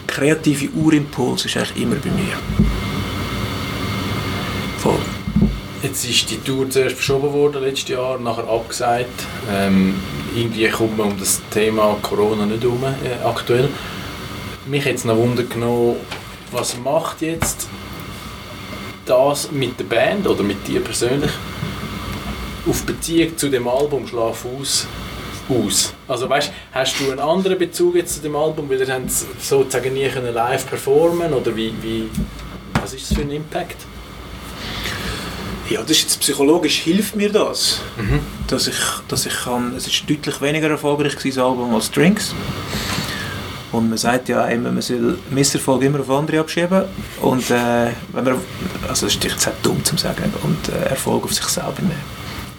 [0.09, 2.37] kreative Urimpuls ist eigentlich immer bei mir.
[4.79, 4.99] Voll.
[5.85, 9.27] Jetzt ist die Tour zuerst verschoben worden letztes Jahr, nachher abgesagt.
[9.53, 9.95] Ähm,
[10.35, 13.69] irgendwie kommt man um das Thema Corona nicht herum äh, aktuell.
[14.65, 15.97] Mich hat es noch Wunder genommen,
[16.53, 17.69] was macht jetzt
[19.05, 21.33] das mit der Band oder mit dir persönlich
[22.67, 24.87] auf Beziehung zu dem Album Schlaf aus
[25.51, 25.93] aus?
[26.09, 29.03] Also weißt, hast du einen anderen Bezug jetzt zu dem Album, weil ihr
[29.39, 32.09] sozusagen nie können live performen oder wie, wie
[32.81, 33.77] was ist das für ein Impact?
[35.71, 37.81] Ja, das ist jetzt psychologisch hilft mir das,
[38.49, 38.77] dass ich,
[39.09, 39.75] dass ich kann.
[39.75, 42.35] Es ist deutlich weniger erfolgreich gewesen, das Album als Drinks.
[43.73, 46.85] Und man sagt ja immer, man soll Misserfolg immer auf andere abschieben.
[47.23, 48.37] Und äh, wenn man,
[48.89, 51.95] also das ist jetzt auch dumm zu sagen, und äh, Erfolg auf sich selber nehmen.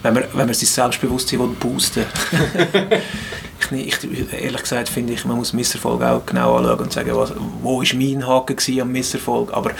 [0.02, 2.06] Wenn man, wenn man sein Selbstbewusstsein will boosten
[3.72, 3.98] ich,
[4.34, 7.88] Ehrlich gesagt finde ich, man muss Misserfolg auch genau anschauen und sagen, was, wo war
[7.96, 9.54] mein Haken gewesen am Misserfolg.
[9.54, 9.72] Aber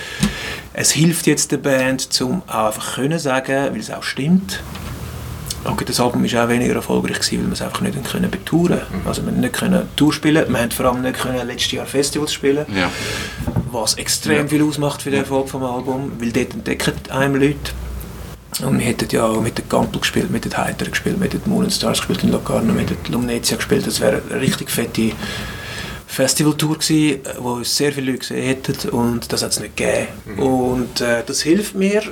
[0.74, 4.62] es hilft jetzt der Band, um auch einfach können sagen, weil es auch stimmt.
[5.68, 8.82] Okay, das Album war auch weniger erfolgreich, gewesen, weil wir es einfach nicht können betouren
[9.04, 12.32] Also wir nicht können Tour spielen, wir haben vor allem nicht können letztes Jahr Festivals
[12.34, 12.92] spielen, Ja.
[13.72, 14.48] was extrem Ja.
[14.48, 17.72] viel ausmacht für den Erfolg vom Album, weil dort entdecken einem Leute.
[18.64, 21.42] Und wir hätten ja auch mit den Gampel gespielt, mit den Heiter gespielt, mit den
[21.46, 23.86] Moon Stars gespielt in Locarno, mit den Lumnezia gespielt.
[23.86, 25.12] Das wäre eine richtig fette
[26.08, 30.08] Festivaltour gewesen, wo uns sehr viele Leute gesehen hätten und das hat es nicht gegeben.
[30.38, 32.04] Und äh, das hilft mir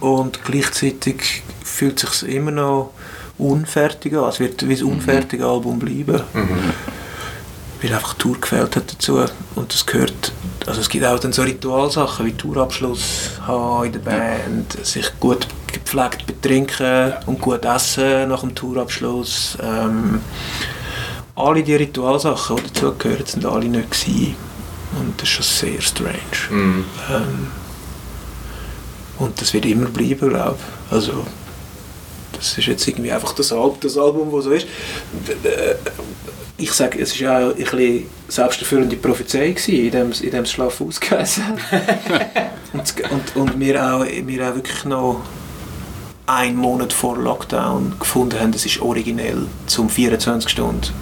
[0.00, 2.92] und gleichzeitig fühlt es sich immer noch
[3.36, 4.28] unfertig an.
[4.28, 6.22] Es wird wie ein unfertiges Album bleiben.
[7.82, 9.24] Weil einfach die Tour gefällt hat dazu.
[9.54, 10.32] Und das gehört,
[10.66, 15.46] also es gibt auch dann so Ritualsachen wie Tourabschluss haben in der Band, sich gut
[15.72, 19.56] gepflegt betrinken und gut essen nach dem Tourabschluss.
[19.62, 20.20] Ähm,
[21.36, 24.36] alle die Ritualsachen, die dazugehören, sind alle nicht gewesen.
[24.98, 26.50] Und das ist schon sehr strange.
[26.50, 26.84] Mhm.
[27.10, 27.46] Ähm,
[29.18, 30.92] und das wird immer bleiben, glaube ich.
[30.92, 31.24] Also,
[32.32, 34.66] das ist jetzt irgendwie einfach das, Al das Album, das so ist.
[36.60, 40.50] Ich sage, es war ja auch ein bisschen selbsterfüllende Prophezeiung, in dem, in dem es
[40.52, 42.50] Schlaf ausgeheißen hat.
[42.72, 45.22] und, und, und wir, auch, wir auch wirklich noch
[46.26, 50.92] einen Monat vor Lockdown gefunden haben, es ist originell zum 24 Stunden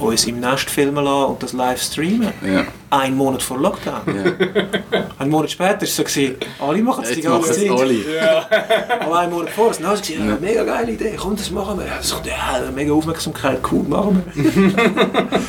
[0.00, 2.32] uns im Nest filmen lassen und das live streamen.
[2.44, 2.64] Ja.
[2.96, 4.02] Einen Monat vor Lockdown.
[4.06, 5.02] Ja.
[5.18, 7.70] Einen Monat später war es so, gewesen, alle machen es die ganze es Zeit.
[7.70, 9.00] alle.
[9.00, 10.36] Aber einen Monat vor, dann war es, ja, Ja.
[10.40, 11.86] mega geile Idee, komm, das machen wir.
[12.02, 14.52] So, ja, mega Aufmerksamkeit, cool, machen wir.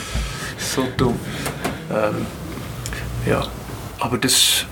[0.58, 1.20] so dumm.
[1.92, 2.26] Ähm,
[3.28, 3.44] ja,
[4.00, 4.66] aber das...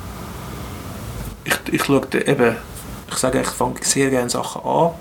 [1.46, 2.56] Ich, ich schaue dann eben,
[3.12, 4.92] ich sage, ich fange sehr gerne Sachen an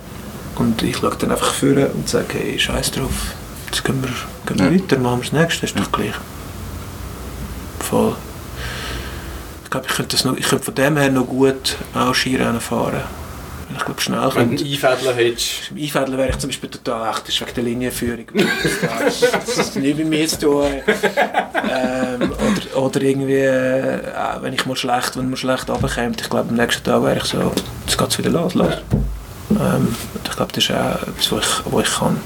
[0.57, 3.11] und ich schaue dann einfach vor und sage, hey, scheiß drauf,
[3.67, 4.11] jetzt gehen wir,
[4.47, 4.83] gehen wir Ja.
[4.83, 6.15] weiter, machen wir das nächste, ist doch gleich.
[7.93, 8.15] Voll.
[9.65, 12.59] Ich glaube, ich könnte, das noch, ich könnte von dem her noch gut auch Skirennen
[12.59, 13.03] fahren.
[13.69, 17.11] Weil ich glaube, schnell Wenn du Einfädler hättest, Im Einfädeln wäre ich zum Beispiel total
[17.11, 18.25] echt, das ist wegen der Linienführung.
[18.35, 20.73] Das, ist nicht bei mir zu tun.
[21.71, 24.01] Ähm, oder, oder irgendwie, äh,
[24.41, 27.25] wenn ich mal schlecht, wenn man schlecht runterkommt, ich glaube, am nächsten Tag wäre ich
[27.25, 27.53] so,
[27.87, 28.73] jetzt geht es wieder los, los.
[29.51, 32.21] Ähm, ich glaube, das ist auch etwas, was ich, was ich kann.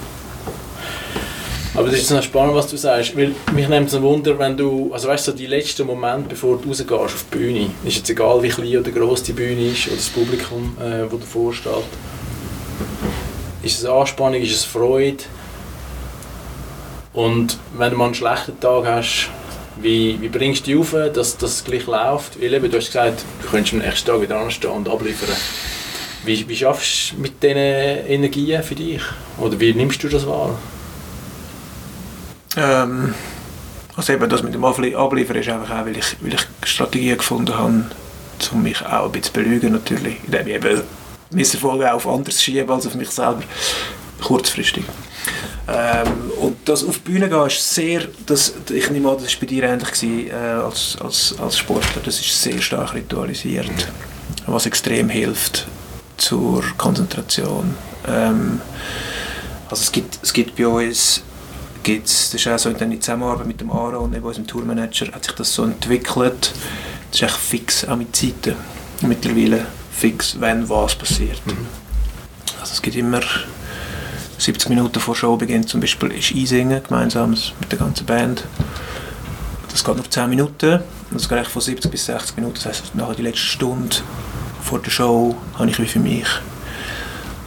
[1.77, 4.57] Aber das ist noch spannend, was du sagst, weil mich nimmt es ein Wunder, wenn
[4.57, 7.99] du, also weißt du, so die letzten Momente, bevor du rausgehst auf die Bühne, ist
[7.99, 11.53] jetzt egal, wie klein oder gross die Bühne ist oder das Publikum, äh, wo davor
[11.53, 11.73] steht.
[13.63, 15.25] Ist es Anspannung, ist es Freude?
[17.13, 19.29] Und wenn du mal einen schlechten Tag hast,
[19.83, 22.41] wie, wie bringst du dich auf, dass das gleich läuft?
[22.41, 25.37] Weil eben, du hast gesagt, du könntest am nächsten Tag wieder anstehen und abliefern.
[26.25, 29.03] Wie, wie schaffst du mit diesen Energien für dich?
[29.39, 30.59] Oder wie nimmst du das wahr?
[32.57, 33.15] Ähm,
[33.97, 37.19] also eben das mit dem Ablie- Abliefern ist einfach auch, weil ich, weil ich Strategien
[37.19, 37.85] gefunden habe,
[38.53, 40.17] um mich auch ein bisschen zu belügen natürlich.
[40.25, 40.83] Indem ich eben
[41.31, 43.43] Misserfolge auf anderes schiebe als auf mich selber.
[44.23, 44.85] Kurzfristig.
[45.69, 49.41] Ähm, und das auf die Bühne gehen ist sehr, das, ich nehme an, das war
[49.41, 53.89] bei dir ähnlich gewesen, äh, als, als, als Sportler, das ist sehr stark ritualisiert,
[54.47, 55.67] was extrem hilft
[56.19, 57.75] zur Konzentration.
[58.07, 58.61] Ähm,
[59.69, 61.23] also es gibt, es gibt bei uns,
[61.87, 65.25] gibt's, das ist auch so in der Zusammenarbeit mit dem Aaron, eben unserem Tourmanager, hat
[65.25, 66.53] sich das so entwickelt,
[67.13, 68.57] das ist echt fix auch mit Zeiten,
[69.03, 71.41] mittlerweile fix, wenn was passiert.
[72.61, 73.21] Also es gibt immer
[74.37, 78.45] 70 Minuten vor Showbeginn zum Beispiel ist Einsingen gemeinsam mit der ganzen Band.
[79.71, 80.81] Das geht nur 10 Minuten.
[81.13, 82.55] Das geht eigentlich von 70 bis 60 Minuten.
[82.57, 83.97] Das heisst, nachher die letzte Stunde
[84.61, 86.27] vor der Show habe ich wie für mich.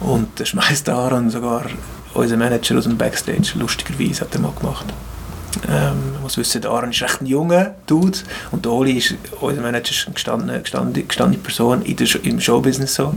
[0.00, 1.66] Und das schmeißt Aaron sogar
[2.14, 4.86] unser Manager aus dem Backstage, lustigerweise hat er mal gemacht.
[5.68, 8.18] Ähm, man muss wissen, der Aaron ist recht ein junger Dude
[8.52, 12.40] und der Oli ist, unser Manager ist eine gestandene, gestandene, gestandene Person in der, im
[12.40, 13.14] Showbusiness so.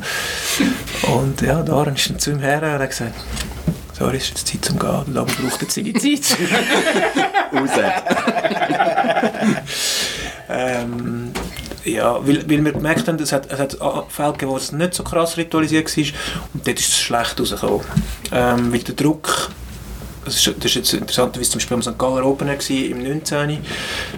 [1.03, 3.13] Und ja, der Aaron ist dann zu ihm her und hat gesagt,
[3.97, 6.37] sorry, es ist jetzt Zeit zum Gehen, aber braucht jetzt seine Zeit.
[7.53, 7.69] Raus.
[10.49, 11.31] Ähm,
[11.85, 13.77] ja, weil, weil wir gemerkt haben, es hat, es hat
[14.09, 16.03] Fälle gegeben, wo es nicht so krass ritualisiert war
[16.53, 17.81] und dort ist es schlecht rausgekommen.
[18.31, 19.51] Ähm, weil der Druck,
[20.25, 21.97] das ist, das ist jetzt interessant, wie zum Beispiel am St.
[21.97, 23.57] Galler Open war, im 19.,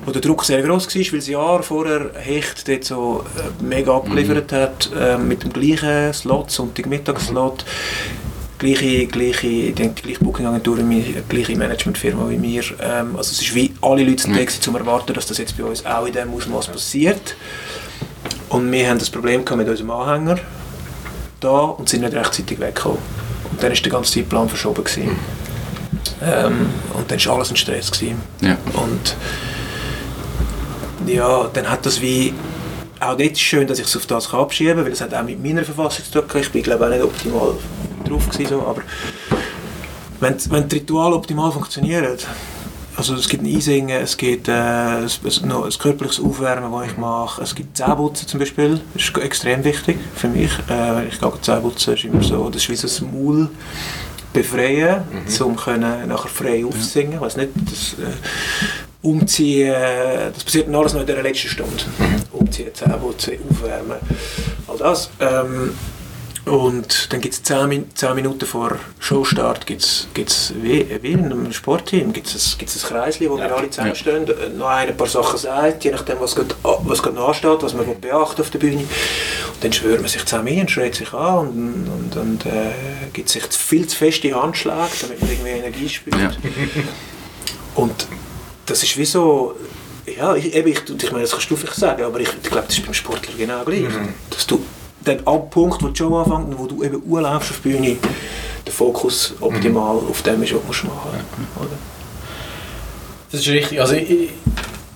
[0.06, 3.96] wo der Druck sehr gross war, weil das Jahr vorher Hecht dort so äh, mega
[3.96, 7.66] abgeliefert hat, äh, mit dem gleichen Slot, Sonntagmittagsslot,
[8.58, 12.64] gleiche, gleiche, ich die gleiche Booking-Agentur, wir, gleiche Managementfirma wie wir.
[12.82, 15.38] Ähm, also es ist wie alle Leute sind da gewesen, um zu erwarten, dass das
[15.38, 17.36] jetzt bei uns auch in diesem Ausmaß passiert.
[18.50, 20.40] Und wir haben das Problem mit unserem Anhänger
[21.40, 23.00] da und sind nicht rechtzeitig weggekommen.
[23.52, 24.84] Und dann war der ganze Zeitplan verschoben.
[24.84, 25.12] Gewesen.
[26.22, 27.92] Ähm, und dann war alles ein Stress.
[27.92, 28.22] Gewesen.
[28.42, 28.58] Ja.
[28.74, 29.16] Und
[31.08, 32.34] ja, dann hat das wie
[33.00, 35.14] auch dort ist schön, dass ich es auf das kann abschieben kann, weil es hat
[35.14, 36.42] auch mit meiner Verfassung zu tun.
[36.42, 37.56] Ich bin glaube auch nicht optimal
[38.06, 38.82] drauf gewesen, so, aber
[40.20, 42.18] wenn, wenn die Rituale optimal funktionieren,
[42.98, 46.92] also es gibt ein Einsingen, es gibt äh, ein, ein, noch ein körperliches Aufwärmen, das
[46.92, 50.52] ich mache, es gibt Zähneputzen zum Beispiel, das ist extrem wichtig für mich.
[50.70, 53.50] Äh, ich gehe Zähneputzen, ist immer so, das ist wie so ein Maul
[54.32, 55.04] befreien,
[55.42, 57.14] um können nachher frei aufsingen.
[57.14, 58.12] Ich weiß nicht, das äh,
[59.02, 59.74] Umziehen,
[60.34, 61.84] das passiert alles noch in der letzten Stunde.
[62.32, 63.98] Umziehen, Zähneputzen, aufwärmen,
[64.68, 65.10] all das.
[65.20, 65.74] Ähm,
[66.46, 71.26] und dann gibt es 10, Min 10 Minuten vor Showstart gibt's, gibt's wie, wie in
[71.26, 75.08] einem Sportteam gibt's ein, gibt's ein Kreisli, wo wir alle zusammenstehen, äh, noch ein paar
[75.08, 78.50] Sachen sagt, je nachdem was gerade, a- was gerade noch ansteht, was man beachten auf
[78.52, 78.82] der Bühne.
[78.82, 78.88] Und
[79.64, 82.72] dann schwört man sich zusammen ein, schreit sich an und, und, und äh,
[83.14, 86.16] gibt sich viel zu feste Handschläge, damit man irgendwie Energie spürt.
[86.16, 86.32] Ja.
[87.76, 88.08] Und
[88.68, 89.54] das ist wie so,
[90.18, 92.68] ja, ich, eben, ich, ich meine, das kannst du vielleicht sagen, aber ich, ich glaube,
[92.68, 93.84] das ist beim Sportler genau gleich.
[94.30, 94.64] Dass du
[95.08, 97.98] dann ab Punkt, wo die Show anfängt und wo du eben urlaufst auf die Bühne,
[98.66, 101.10] der Fokus optimal auf dem ist, was du machen
[101.58, 101.72] musst.
[103.32, 103.80] Das ist richtig.
[103.80, 104.30] Also ich, ich,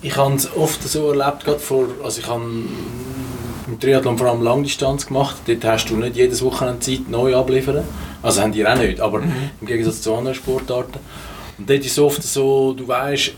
[0.02, 4.42] ich habe es oft so erlebt, gerade vor, also ich habe im Triathlon vor allem
[4.42, 5.36] Langdistanz gemacht.
[5.46, 7.84] Dort hast du nicht jedes Wochenende Zeit, neu abliefern.
[8.22, 10.98] Also haben die auch nicht, aber im Gegensatz zu anderen Sportarten.
[11.58, 13.32] Und dort ist es oft so, du weißt,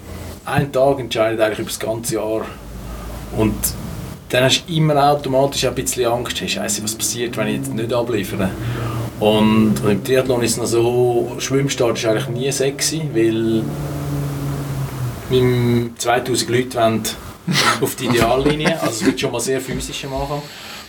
[0.45, 2.43] ein Tag entscheidet eigentlich über das ganze Jahr.
[3.37, 3.55] Und
[4.33, 7.74] dann hast du immer automatisch ein bisschen Angst, hey, Scheiße, was passiert, wenn ich jetzt
[7.74, 8.49] nicht abliefere.
[9.20, 13.62] Und, im Triathlon ist es noch so, Schwimmstart ist eigentlich nie sexy, weil
[15.28, 17.03] mit 2000 Leute wollen
[17.83, 18.80] auf die Ideallinie.
[18.80, 20.43] Also es wird schon mal sehr physisch am Anfang.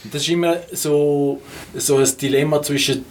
[0.05, 1.41] Und das ist immer so,
[1.75, 3.03] so ein Dilemma zwischen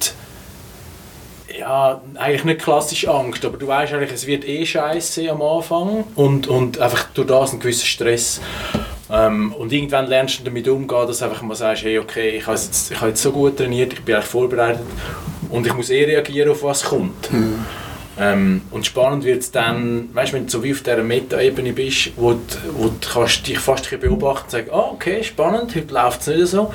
[1.58, 6.04] ja, eigentlich nicht klassisch Angst, aber du weißt eigentlich, es wird eh scheiße am Anfang
[6.14, 8.40] und, und einfach durch das ein gewisser Stress.
[9.12, 12.46] Ähm, und irgendwann lernst du damit umgehen, dass du einfach mal sagst, hey, okay, ich
[12.46, 14.86] habe jetzt, ich habe jetzt so gut trainiert, ich bin eigentlich vorbereitet
[15.50, 17.28] und ich muss eh reagieren auf was kommt.
[18.18, 22.12] Ähm, und spannend wird es dann, weißt, wenn du so wie auf dieser Meta-Ebene bist,
[22.16, 22.38] wo, du,
[22.76, 26.46] wo du kannst dich fast beobachten und sagen, ah, okay, spannend, heute läuft es nicht
[26.48, 26.72] so.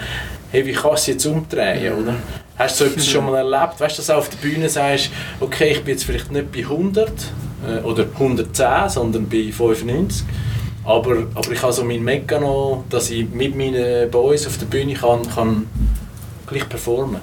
[0.51, 2.15] Hey, wie kannst du es jetzt umdrehen, oder?
[2.57, 3.79] Hast du so etwas schon mal erlebt?
[3.79, 6.59] Weißt du, dass du auf der Bühne sagst, okay, ich bin jetzt vielleicht nicht bei
[6.59, 7.09] 100
[7.67, 10.25] äh, oder 110, sondern bei 95.
[10.88, 14.93] Aber, aber ich habe so meinen Mechanismus, dass ich mit meinen Boys auf der Bühne
[14.93, 15.67] kann, kann
[16.47, 17.19] gleich performen.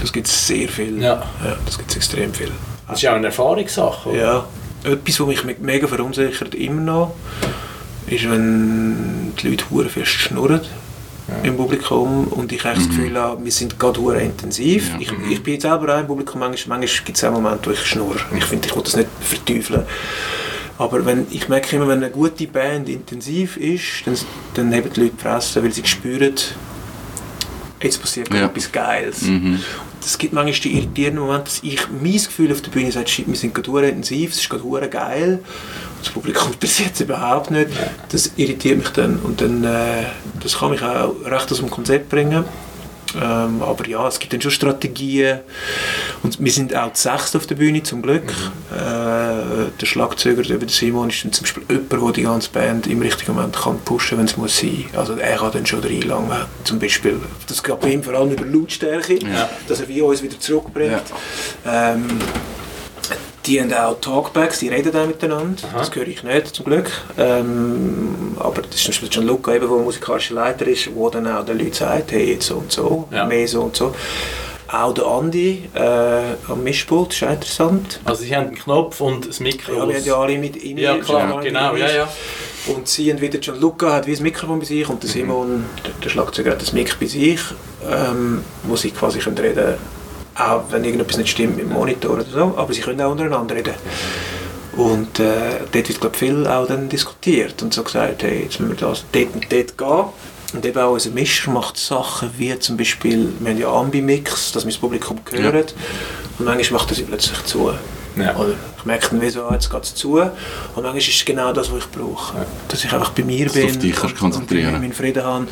[0.00, 1.02] Das gibt es sehr viel.
[1.02, 1.22] Ja.
[1.44, 2.52] ja das gibt es extrem viel.
[2.88, 4.08] Das ist auch eine Erfahrungssache.
[4.10, 4.18] oder?
[4.18, 4.44] Ja,
[4.84, 7.14] etwas, was mich me- mega verunsichert, immer noch,
[8.06, 10.60] ist, wenn die Leute hure fest schnurren
[11.44, 14.90] im Publikum und ich eigentlich das Gefühl habe, wir sind gerade hure intensiv.
[14.94, 14.96] Ja.
[15.00, 17.72] Ich, ich bin jetzt selber auch im Publikum, manchmal, manchmal gibt es auch Momente, wo
[17.72, 18.18] ich schnurre.
[18.36, 19.82] Ich finde, ich will das nicht verteufeln.
[20.80, 24.16] Aber wenn, ich merke immer, wenn eine gute Band intensiv ist, dann,
[24.54, 26.34] dann haben die Leute die Fresse, weil sie spüren,
[27.82, 28.46] jetzt passiert Ja.
[28.46, 29.20] etwas Geiles.
[29.22, 29.60] Mhm.
[30.02, 33.28] Es gibt manchmal die irritierenden Momente, dass ich mein Gefühl auf der Bühne sage, shit,
[33.28, 35.40] wir sind gerade intensiv, es ist gerade geil.
[35.42, 37.68] Und das Publikum interessiert es überhaupt nicht.
[38.08, 39.18] Das irritiert mich dann.
[39.18, 40.04] Und dann, äh,
[40.42, 42.46] das kann mich auch recht aus dem Konzept bringen.
[43.16, 45.40] Ähm, aber ja, es gibt dann schon Strategien.
[46.22, 48.30] Und wir sind auch zu sechst auf der Bühne, zum Glück.
[48.72, 53.00] Äh, der Schlagzeuger, der Simon, ist dann zum Beispiel jemand, der die ganze Band im
[53.02, 54.84] richtigen Moment kann pushen wenn es muss sein.
[54.96, 56.30] Also er kann dann schon reinlangen.
[56.64, 59.48] Zum Beispiel, das geht bei ihm vor allem über Lautstärke, Ja.
[59.68, 61.02] dass er wie uns wieder zurückbringt.
[61.66, 62.06] Ähm,
[63.46, 65.62] die haben auch Talkbacks, die reden auch miteinander.
[65.74, 66.90] Das höre ich nicht, zum Glück.
[67.18, 71.26] Ähm, aber das ist zum Beispiel John Luca, eben, der musikalischer Leiter ist, der dann
[71.26, 73.24] auch den Leuten sagt, hey, jetzt so und so, Ja.
[73.24, 73.94] mehr so und so.
[74.68, 75.80] Auch der Andi äh,
[76.48, 77.98] am Mischpult, ist auch interessant.
[78.04, 79.72] Also sie haben einen Knopf und das Mikro.
[79.72, 80.76] Ja, wir haben ja alle mit rein.
[80.78, 82.08] Ja, klar, genau, ja, ja.
[82.68, 85.64] Und sie haben wieder John Luca hat wie das Mikrofon bei sich und der Simon,
[85.84, 87.40] der, der Schlagzeuger, hat das Mic bei sich,
[87.90, 89.74] ähm, wo sie quasi können reden
[90.40, 93.54] auch wenn irgendetwas nicht stimmt mit dem Monitor oder so, aber sie können auch untereinander
[93.54, 93.74] reden.
[94.76, 98.78] Und äh, dort wird glaub, viel auch dann diskutiert und so gesagt, hey, jetzt müssen
[98.80, 100.12] wir das dort und dort gehen.
[100.52, 104.64] Und eben auch unser Mischer macht Sachen wie zum Beispiel, wir haben ja Ambi-Mix, dass
[104.64, 105.64] wir das Publikum hören.
[106.38, 107.72] Und manchmal macht er sie plötzlich zu.
[108.22, 108.36] Ja.
[108.36, 110.18] Oder ich merke dann wie so, ah, jetzt geht es zu.
[110.18, 110.30] Und
[110.74, 112.34] manchmal ist es genau das, was ich brauche.
[112.68, 114.74] Dass ich einfach bei mir Dass du bin auf dich kannst konzentrieren.
[114.74, 115.46] und meinen Frieden habe.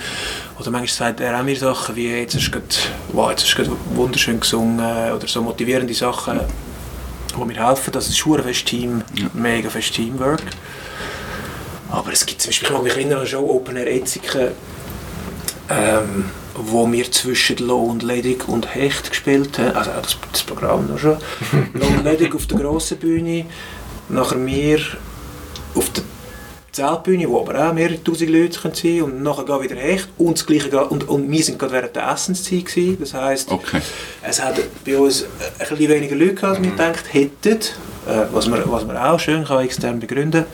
[0.58, 2.66] Oder manchmal sagt er auch mir Sachen wie, jetzt hast du gerade,
[3.12, 6.40] wow, jetzt hast du wunderschön gesungen oder so motivierende Sachen,
[7.36, 7.92] die mir helfen.
[7.92, 9.02] Das ist ein fest Team,
[9.34, 10.42] mega fest Teamwork.
[11.90, 14.48] Aber es gibt zum Beispiel, ich mag mich erinnern an schon Open Air Etziken,
[15.70, 16.24] ähm,
[16.66, 20.98] wo wir zwischen Low und Ledig und Hecht gespielt haben, also das, das Programm noch
[20.98, 21.16] schon.
[21.74, 23.46] Low und Ledig auf der grossen Bühne,
[24.08, 24.78] nachher wir
[25.74, 26.02] auf der
[26.72, 30.38] Zeltbühne, wo aber auch mehrere tausend Leute können sein und nachher gehen wieder Hecht und
[30.38, 33.80] das gleiche geht- und, und wir sind gerade während der Essenszeit gewesen, das heisst, Okay.
[34.22, 37.58] es hat bei uns ein bisschen weniger Leute gehabt, als wir gedacht hätten,
[38.06, 40.44] äh, was, man, was man auch schön kann extern begründen.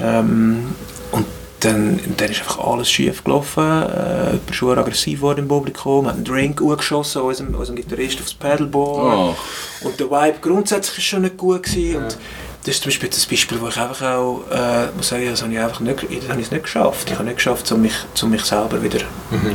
[0.00, 0.74] Ähm,
[1.12, 1.24] Und
[1.60, 3.64] dann, dann ist einfach alles schief gelaufen.
[3.64, 8.20] Äh, jemand ist schon aggressiv geworden im Publikum, hat einen Drink geschossen, unserem, unserem Gitarrist
[8.20, 9.36] aufs Pedalboard.
[9.82, 9.86] Oh.
[9.86, 11.96] Und der Vibe grundsätzlich ist schon nicht gut gewesen.
[11.96, 12.18] Und
[12.64, 15.52] das ist zum Beispiel das Beispiel, wo ich einfach auch äh, muss sagen, das habe
[15.52, 17.08] ich einfach nicht, das habe ich nicht geschafft.
[17.10, 19.00] Ich habe nicht geschafft, um mich, um mich selber wieder,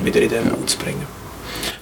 [0.03, 1.05] wieder in den Mut zu bringen.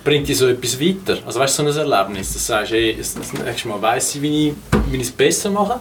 [0.04, 1.20] Bringt dich so etwas weiter?
[1.26, 4.16] Also weißt du, so ein Erlebnis, dass du sagst, hey, das das nächste Mal weiss
[4.16, 4.56] ich, wie ich,
[4.90, 5.80] wie ich es besser mache.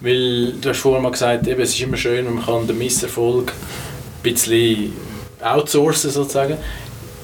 [0.00, 2.78] Weil du hast vorher mal gesagt, eben, es ist immer schön, wenn man kann den
[2.78, 4.92] Misserfolg ein bisschen
[5.40, 6.56] outsourcen sozusagen.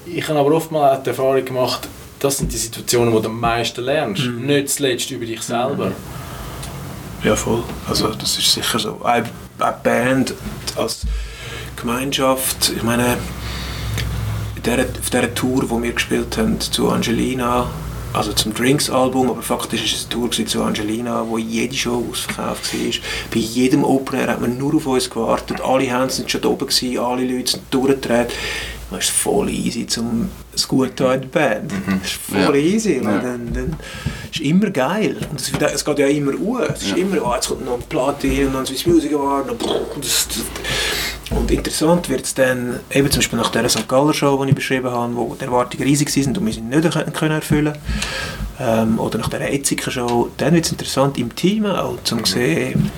[0.07, 3.39] Ich habe aber oft mal die Erfahrung gemacht, das sind die Situationen, wo du am
[3.39, 4.25] meisten lernst.
[4.25, 5.93] Nicht zuletzt über dich selber.
[7.23, 7.63] Ja, voll.
[7.89, 9.01] Also das ist sicher so.
[9.03, 9.27] Eine,
[9.83, 10.35] Band
[10.77, 11.03] als
[11.77, 13.17] Gemeinschaft, ich meine,
[14.57, 17.71] in der, auf dieser Tour, die wir gespielt haben zu Angelina,
[18.15, 22.73] also zum Drinks-Album, aber faktisch war es eine Tour zu Angelina, wo jede Show ausverkauft
[22.73, 22.93] war.
[23.33, 26.49] Bei jedem Open Air hat man nur auf uns gewartet, alle Hands sind schon da
[26.49, 28.33] oben, gewesen, alle Leute sind durchgedreht.
[28.97, 31.73] Es ist voll easy, zum es gut in der Band.
[32.05, 32.63] Es ist voll Ja.
[32.63, 33.01] easy.
[33.03, 33.21] weil Ja.
[33.23, 33.77] Dann, dann
[34.31, 35.17] ist immer geil.
[35.31, 36.61] Und es, es geht ja immer um.
[36.61, 36.97] Es ist Ja.
[36.99, 39.51] immer, oh, jetzt kommt noch eine Platte und dann Swiss Music Award.
[39.51, 39.61] Und,
[40.05, 40.45] das, das,
[41.31, 43.89] und interessant wird es dann, eben zum Beispiel nach der St.
[43.89, 46.93] Galler Show, die ich beschrieben habe, wo die Erwartungen riesig waren und wir sie nicht
[46.93, 47.79] können, können erfüllen
[48.61, 52.91] ähm, Oder nach der Etziker Show, dann wird es interessant im Team auch, zu sehen,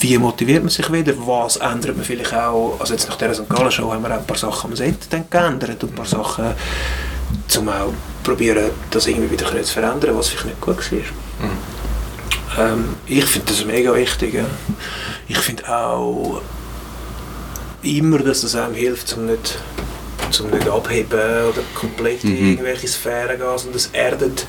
[0.00, 3.48] wie motiviert man sich wieder, was ändert man vielleicht auch, also jetzt nach der St.
[3.48, 6.06] Gallen Show haben wir auch ein paar Sachen am Set dann geändert und ein paar
[6.06, 6.54] Sachen,
[7.58, 7.92] um auch
[8.22, 12.66] probieren, das irgendwie wieder zu verändern, was vielleicht nicht gut war.
[12.66, 14.34] Ähm, ich finde das mega wichtig.
[14.34, 14.44] Ja.
[15.28, 16.40] Ich finde auch
[17.86, 19.58] immer, dass das einem hilft, um nicht,
[20.30, 21.18] zum nicht abheben
[21.48, 22.50] oder komplett in Mhm.
[22.52, 24.46] irgendwelche Sphären gehen, sondern das erdet.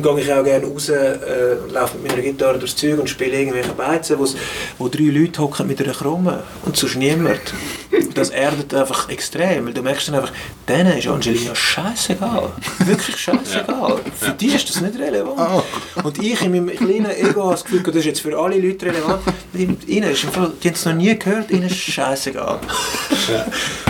[0.00, 3.10] Darum gehe ich auch gerne raus äh, und laufe mit meiner Gitarre durchs Zeug und
[3.10, 4.18] spiele irgendwelche Beizen,
[4.78, 7.40] wo drei Leute hocken mit einer Krumme und sonst niemand.
[8.14, 10.32] Das erdet einfach extrem, weil du merkst dann einfach,
[10.68, 12.50] denen ist Angelina scheißegal.
[12.78, 14.00] Wirklich scheißegal.
[14.18, 15.64] Für die ist das nicht relevant.
[16.02, 18.86] Und ich in meinem kleinen Ego habe das Gefühl, das ist jetzt für alle Leute
[18.86, 19.22] relevant.
[19.54, 22.60] Ihnen ist im Fall, die haben es noch nie gehört, ihnen ist scheißegal.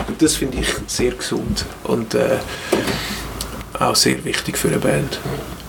[0.08, 2.38] Und das finde ich sehr gesund und äh,
[3.78, 5.18] auch sehr wichtig für eine Band.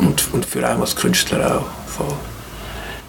[0.06, 1.89] Und, und für einen als Künstler auch.
[1.89, 2.14] Voll.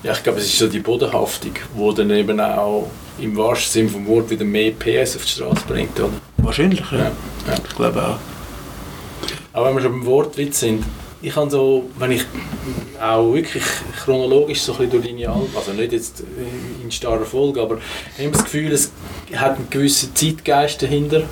[0.03, 3.89] Ja, ich glaube, es ist so die Bodenhaftung, die dann eben auch im wahrsten Sinne
[3.89, 6.13] vom Wort wieder mehr PS auf die Straße bringt, oder?
[6.39, 6.99] Wahrscheinlich, ja.
[6.99, 7.55] Ja, ja.
[7.67, 8.19] Ich glaube auch.
[9.53, 10.85] Aber wenn wir schon beim Wortwitz sind,
[11.23, 12.27] ich habe so, wenn ich
[13.01, 13.65] auch wirklich
[14.05, 16.23] chronologisch so ein bisschen durch deine Alben, also nicht jetzt
[16.83, 17.79] in starrer Folge, aber
[18.19, 18.91] ich habe das Gefühl, es
[19.35, 21.23] hat einen gewissen Zeitgeist dahinter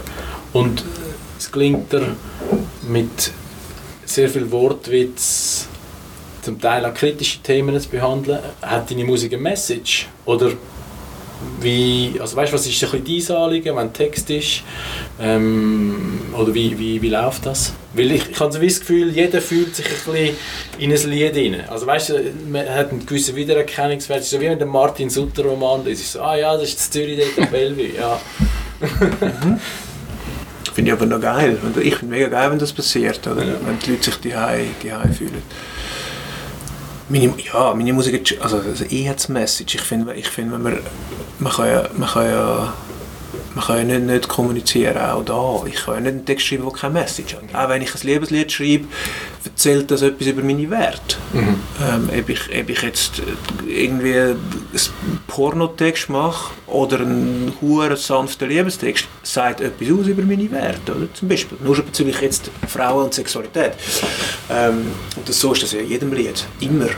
[0.55, 0.83] und
[1.39, 2.17] es gelingt dir
[2.89, 3.33] mit
[4.15, 5.67] sehr viel Wortwitz
[6.43, 8.41] zum Teil auch kritische Themen zu behandeln.
[8.61, 10.09] Hat deine Musik eine Message?
[10.25, 10.53] Oder
[11.61, 14.63] wie, also weißt, was ist ein bisschen dein Anliegen, wenn Text ist?
[15.21, 17.73] Ähm, oder wie, wie, wie läuft das?
[17.95, 20.37] Weil ich, ich habe so das Gefühl, jeder fühlt sich ein bisschen
[20.79, 21.69] in ein Lied rein.
[21.69, 24.25] Also weißt du, man hat einen gewissen Wiedererkennungswert.
[24.25, 26.13] So wie wenn der Martin Sutter Roman ist.
[26.13, 27.95] so, ah ja, das ist das Zürich am Bellevue.
[27.97, 28.21] Ja.
[30.75, 31.59] Finde ich aber noch geil.
[31.63, 33.45] Und Ich finde mega geil, wenn das passiert, oder?
[33.45, 33.55] Ja.
[33.65, 34.35] wenn die Leute sich die
[35.13, 35.43] fühlen.
[37.09, 39.75] Meine, ja, meine Musik also, also ich hat Message.
[39.75, 40.79] Ich finde, ich finde wenn man,
[41.41, 42.73] man kann ja, man kann ja,
[43.55, 45.67] man kann ja nicht, kommunizieren, auch da.
[45.67, 47.55] Ich kann nicht einen Text schreiben, der keine Message hat.
[47.55, 48.87] Auch wenn ich ein Liebeslied schreibe,
[49.45, 51.17] erzählt das etwas über meine Werte.
[51.33, 51.61] Mhm.
[51.81, 53.23] Ähm, ob, ich, ob ich jetzt
[53.67, 54.39] irgendwie einen
[55.27, 60.95] Pornotext mache oder einen hohen sanften Liebestext, sagt etwas aus über meine Werte.
[60.95, 61.13] Oder?
[61.13, 61.59] Zum Beispiel.
[61.63, 63.73] Nur schon bezüglich jetzt Frauen und Sexualität.
[64.51, 66.47] Ähm, und das, so ist das ja in jedem Lied.
[66.61, 66.89] Immer.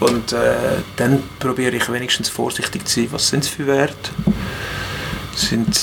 [0.00, 0.54] Und äh,
[0.96, 4.10] dann probiere ich wenigstens vorsichtig zu sein, was sind es für Werte?
[5.36, 5.76] Sind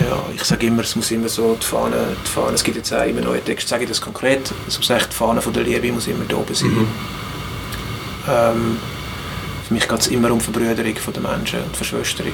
[0.00, 2.92] ja, ich sage immer, es muss immer so, die Fahne, die Fahne es gibt jetzt
[2.92, 5.62] auch immer neue Texte, sage ich das konkret, es muss echt die Fahne von der
[5.62, 6.70] Liebe muss immer da oben sein.
[6.70, 6.88] Mhm.
[8.28, 8.76] Ähm,
[9.66, 12.32] für mich geht es immer um Verbrüderung von den Menschen und Verschwösterung.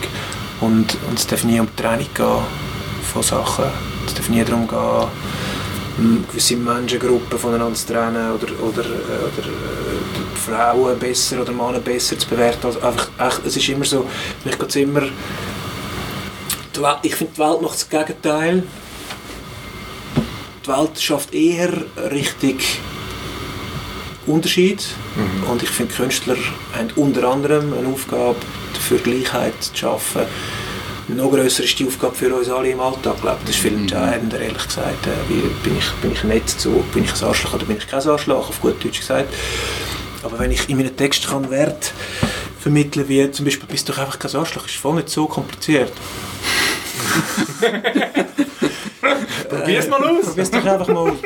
[0.61, 2.43] Und, und es darf nie um die Trennung gehen
[3.11, 3.65] von Sachen.
[4.07, 5.09] Es darf nie darum gehen,
[5.99, 11.81] m, gewisse Menschengruppen voneinander zu trennen oder, oder, äh, oder äh, Frauen besser oder Männer
[11.81, 12.67] besser zu bewerten.
[12.67, 14.07] Also einfach, echt, es ist immer so,
[14.43, 15.03] für mich geht es immer
[17.03, 18.63] ich finde, die Welt macht das Gegenteil.
[20.65, 21.73] Die Welt schafft eher
[22.11, 22.81] richtig
[24.27, 24.85] Unterschied.
[25.51, 26.37] Und ich finde, Künstler
[26.77, 28.37] haben unter anderem eine Aufgabe,
[28.83, 30.23] für Gleichheit zu schaffen.
[31.09, 33.21] Noch grösser ist die Aufgabe für uns alle im Alltag.
[33.21, 33.47] Glaube ich.
[33.47, 35.07] Das ist viel entscheidender, ehrlich gesagt.
[35.07, 37.87] Äh, Wie, bin, ich, bin ich nett zu, bin ich ein Arschloch oder bin ich
[37.87, 39.33] kein Arschloch, auf gut Deutsch gesagt.
[40.23, 41.93] Aber wenn ich in meinen Text kann Wert
[42.63, 45.93] vermitteln wie zum Beispiel, bist du doch einfach kein Arschloch, ist voll nicht so kompliziert.
[49.49, 50.27] Probier's mal aus!
[50.27, 51.19] Probier's doch einfach mal aus.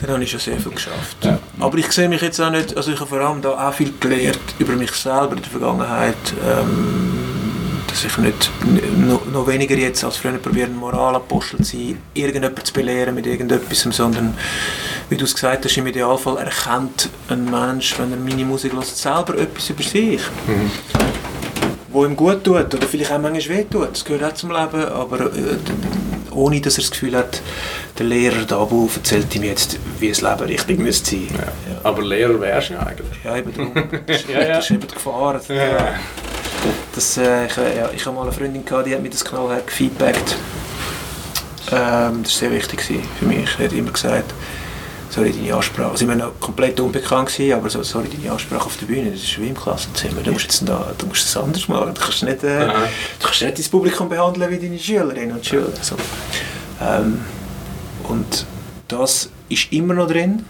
[0.00, 1.18] Dann habe ich schon sehr viel geschafft.
[1.22, 1.38] Ja.
[1.58, 3.92] Aber ich sehe mich jetzt auch nicht, also ich habe vor allem da auch viel
[4.00, 8.50] gelernt über mich selber in der Vergangenheit, ähm, dass ich nicht,
[8.96, 13.80] noch, noch weniger jetzt als früher probieren, Moralapostel zu sein, irgendjemanden zu belehren mit irgendetwas,
[13.94, 14.34] sondern,
[15.10, 18.86] wie du es gesagt hast, im Idealfall erkennt ein Mensch, wenn er meine Musik hört,
[18.86, 20.22] selber etwas über sich
[21.92, 23.92] wo ihm gut tut oder vielleicht auch manchmal weh tut.
[23.92, 25.56] Das gehört auch zum Leben, aber äh,
[26.30, 27.42] ohne dass er das Gefühl hat,
[27.98, 31.28] der Lehrer da wo erzählt ihm jetzt, wie das Leben richtig müsste sein.
[31.32, 31.80] Ja.
[31.82, 33.24] Aber Lehrer wärst du ja eigentlich.
[33.24, 33.72] Ja, eben darum.
[34.06, 34.58] Das ist, Ja, ja.
[34.58, 35.40] ist eben die Gefahr.
[35.48, 35.94] Ja.
[36.94, 39.24] Das, äh, ich, äh, ja, ich habe mal eine Freundin gehabt, die hat mir das
[39.24, 40.36] knallhart gefeedbackt.
[41.72, 43.48] Ähm, das war sehr wichtig für mich.
[43.56, 44.32] Sie hat immer gesagt,
[45.10, 45.90] sorry, deine Ansprache.
[45.90, 49.20] Also ich noch komplett unbekannt, gewesen, aber so, sorry, deine Ansprache auf der Bühne, das
[49.20, 50.22] ist wie im Klassenzimmer.
[50.22, 51.94] Du musst jetzt da, du musst es anders machen.
[51.94, 55.72] Du kannst nicht, äh, du kannst nicht dein Publikum behandeln wie deine Schülerinnen und Schüler.
[55.82, 55.96] So.
[56.80, 57.24] Ähm,
[58.04, 58.46] und
[58.88, 60.44] das ist immer noch drin,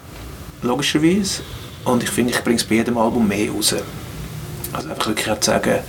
[0.62, 1.42] logischerweise.
[1.84, 3.74] Und ich finde, ich bringe es bei jedem Album mehr raus.
[4.72, 5.80] Also einfach wirklich auch zu sagen,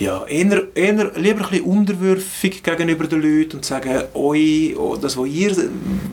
[0.00, 5.14] ja, eher, eher lieber ein bisschen unterwürfig gegenüber den Leuten und sagen, eu, oh, das,
[5.16, 5.54] was ihr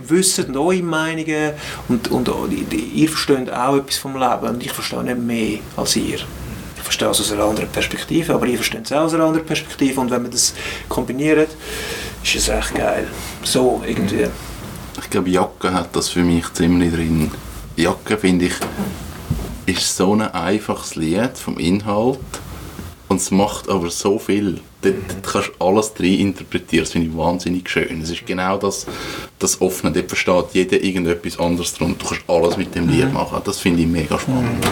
[0.05, 1.53] wisst und eure Meinungen
[1.87, 2.29] und, und
[2.73, 6.19] ihr versteht auch etwas vom Leben und ich verstehe nicht mehr als ihr.
[6.75, 9.45] Ich verstehe es aus einer anderen Perspektive, aber ihr versteht es auch aus einer anderen
[9.45, 10.53] Perspektive und wenn man das
[10.89, 11.49] kombiniert,
[12.23, 13.07] ist es echt geil.
[13.43, 14.27] So irgendwie.
[14.99, 17.31] Ich glaube, Jacke hat das für mich ziemlich drin.
[17.77, 18.55] Jacke, finde ich,
[19.65, 22.19] ist so ein einfaches Lied vom Inhalt
[23.09, 24.59] und es macht aber so viel.
[24.81, 26.83] Dort, dort kannst du alles drin interpretieren.
[26.83, 28.01] Das finde ich wahnsinnig schön.
[28.01, 28.85] Es ist genau das,
[29.39, 29.91] das Offene.
[29.93, 31.97] Dort versteht jeder irgendetwas anderes drunter.
[31.99, 33.41] Du kannst alles mit dem Lied machen.
[33.45, 34.65] Das finde ich mega spannend.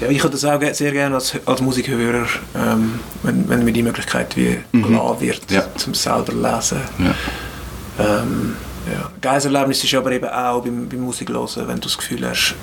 [0.00, 3.82] Ja, ich habe das auch sehr gerne als, als Musikhörer, ähm, wenn, wenn mir die
[3.82, 5.66] Möglichkeit wie gelassen wird, Ja.
[5.76, 6.80] zum selber lesen.
[6.98, 7.14] Ja.
[8.22, 8.56] Ähm,
[8.90, 9.10] ja.
[9.20, 12.54] Geiles Erlebnis ist aber eben auch beim, beim Musikhören, wenn du das Gefühl hast,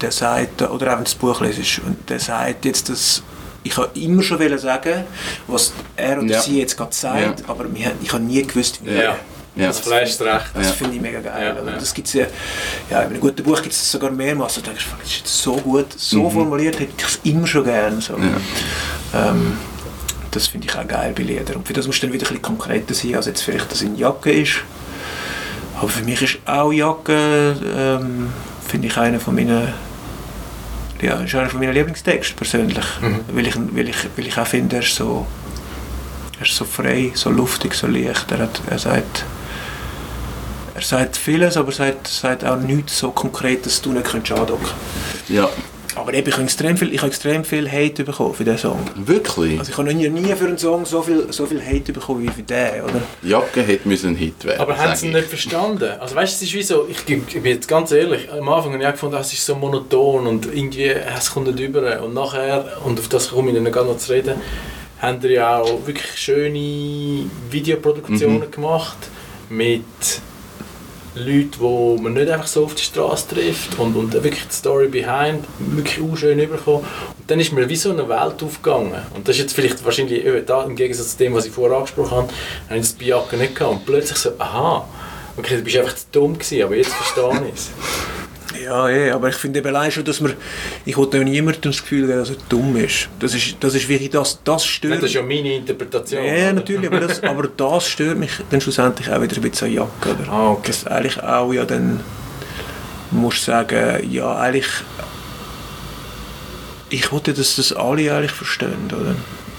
[0.00, 3.22] der sagt, oder auch wenn du das Buch lesest, und der sagt jetzt, dass
[3.66, 5.04] ich habe immer schon wollen sagen,
[5.46, 6.40] was er oder Ja.
[6.40, 7.48] sie jetzt gerade sagt, Ja.
[7.48, 7.66] aber
[8.02, 8.92] ich habe nie gewusst, wie.
[8.94, 9.16] Ja.
[9.56, 9.68] Ja.
[9.68, 10.46] Das flasht recht.
[10.54, 10.72] Das Ja.
[10.74, 11.56] finde ich mega geil.
[11.64, 11.78] Ja, ja.
[11.78, 12.26] Das gibt's ja,
[12.90, 14.54] ja, in einem guten Buch gibt es sogar mehrmals.
[14.56, 16.30] Du denkst, das ist jetzt so gut, so Mhm.
[16.30, 18.00] formuliert, hätte ich es immer schon gern.
[18.02, 18.14] So.
[19.14, 19.56] Ähm,
[20.30, 21.56] das finde ich auch geil bei Liedern.
[21.56, 23.96] Und für das muss dann wieder ein bisschen konkreter sein, als jetzt vielleicht das in
[23.96, 24.56] Jacke ist.
[25.78, 28.28] Aber für mich ist auch Jacke, ähm,
[28.66, 29.72] finde ich, einer von meinen
[31.02, 32.84] ja, ist einer von meinen Lieblingstexte persönlich.
[33.00, 33.20] Mhm.
[33.32, 35.26] Weil, ich, weil, ich, weil ich auch finde, er ist so,
[36.38, 38.30] er ist so frei, so luftig, so leicht.
[38.30, 39.24] Er, hat, er sagt
[40.74, 44.38] er sagt vieles, aber er sagt, sagt auch nichts so konkret, dass du nicht könntest
[44.38, 44.68] andocken
[45.28, 45.48] Ja.
[45.96, 48.78] Aber eben, ich habe extrem viel, ich habe extrem viel Hate bekommen für diesen Song.
[48.96, 49.58] Wirklich?
[49.58, 52.22] Also ich habe noch nie, nie für einen Song so viel, so viel Hate bekommen
[52.22, 53.00] wie für den, oder?
[53.22, 54.60] Jacke hätte müssen ein Hit werden.
[54.60, 55.90] Aber haben sie ihn nicht verstanden?
[55.98, 58.72] Also weißt du, es ist wie so, ich, ich bin jetzt ganz ehrlich, am Anfang
[58.74, 62.02] habe ich auch gefunden, es ist so monoton und irgendwie, es kommt nicht über.
[62.02, 64.34] Und nachher, und auf das komme ich dann gar noch zu reden,
[65.00, 68.50] haben die ja auch wirklich schöne Videoproduktionen Mhm.
[68.50, 68.96] gemacht
[69.48, 69.82] mit
[71.16, 74.88] Leuten, die man nicht einfach so auf die Straße trifft und, und wirklich die Story
[74.88, 76.80] behind wirklich auch schön überkommen.
[77.18, 78.92] Und dann ist mir wie so eine Welt aufgegangen.
[79.14, 82.10] Und das ist jetzt vielleicht wahrscheinlich da, im Gegensatz zu dem, was ich vorher angesprochen
[82.10, 82.28] habe,
[82.68, 83.72] habe ich das bei Jacke nicht gehabt.
[83.72, 84.86] Und plötzlich so, aha,
[85.36, 87.70] okay, du bist einfach zu dumm gewesen, aber jetzt verstehe ich es.
[88.62, 90.34] Ja, eh, aber ich finde eben allein schon, dass man,
[90.84, 93.08] ich wollte niemandem das Gefühl geben, dass er dumm ist.
[93.18, 96.24] Das ist, das ist wirklich, das, das stört Das ist ja meine Interpretation.
[96.24, 96.52] Ja, oder?
[96.52, 100.10] natürlich, aber das, aber das stört mich dann schlussendlich auch wieder ein bisschen an Jacke.
[100.10, 100.32] Oder?
[100.32, 100.66] Ah, okay.
[100.68, 102.00] Das eigentlich auch, ja, dann
[103.10, 104.68] musst du sagen, ja, eigentlich,
[106.90, 109.16] ich wollte, dass das alle eigentlich verstehen, oder?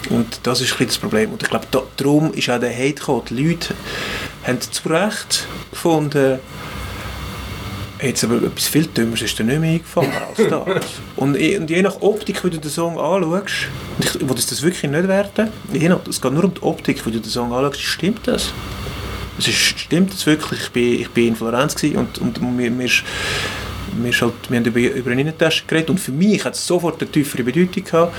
[0.09, 1.31] Und das ist ein bisschen das Problem.
[1.33, 3.23] Und ich glaube, da, darum ist auch der Hate gekommen.
[3.29, 3.73] Die Leute
[4.45, 6.39] haben zu Recht gefunden,
[8.01, 10.85] Jetzt aber etwas viel Dümmeres ist dir nicht mehr eingefallen als das.
[11.15, 14.61] und, je- und je nach Optik, wie du den Song anschaust, und ich will das
[14.61, 17.51] wirklich nicht werten, je nach, es geht nur um die Optik, wie du den Song
[17.51, 18.53] anschaust, stimmt das?
[19.39, 20.59] Es ist, stimmt das wirklich?
[20.61, 23.03] Ich bin, ich bin in Florenz und, und mir, mir, ist,
[23.99, 26.65] mir ist halt, wir haben über, über eine Innentasche geredet und für mich hat es
[26.65, 28.15] sofort eine tiefere Bedeutung gehabt.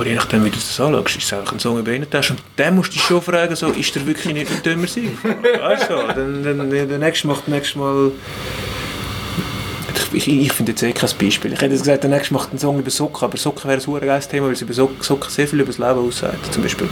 [0.00, 2.32] Aber je nachdem, wie du das anschaust, ist es einfach ein Song über Innentasche.
[2.32, 5.18] Und dann musst du dich schon fragen, so, ist der wirklich nicht ein dümmer sein?
[5.22, 8.10] Weißt du, dann, dann, der nächste macht nächstes Mal...
[10.14, 11.52] Ich, ich, ich finde jetzt eh kein Beispiel.
[11.52, 14.06] Ich hätte jetzt gesagt, der nächste macht einen Song über Socken, aber Socken wäre ein
[14.06, 16.88] geiles Thema, weil sie über Socken, Socken sehr viel über das Leben aussagt, zum Beispiel.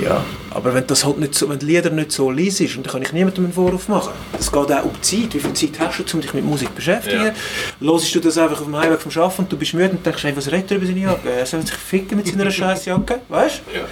[0.00, 2.84] Ja, aber wenn das halt nicht so, wenn die Lieder nicht so leise ist, dann
[2.84, 4.12] kann ich niemandem einen Vorwurf machen.
[4.38, 5.34] Es geht auch um Zeit.
[5.34, 7.26] Wie viel Zeit hast du, um dich mit Musik zu beschäftigen?
[7.26, 7.90] Ja.
[7.92, 10.24] Hörst du das einfach auf dem Heimweg vom Arbeiten und du bist müde und denkst,
[10.24, 11.30] hey, was redet er über seine Jacke?
[11.30, 13.78] Er soll sich ficken mit seiner scheiß Jacke, weißt du?
[13.78, 13.84] Ja.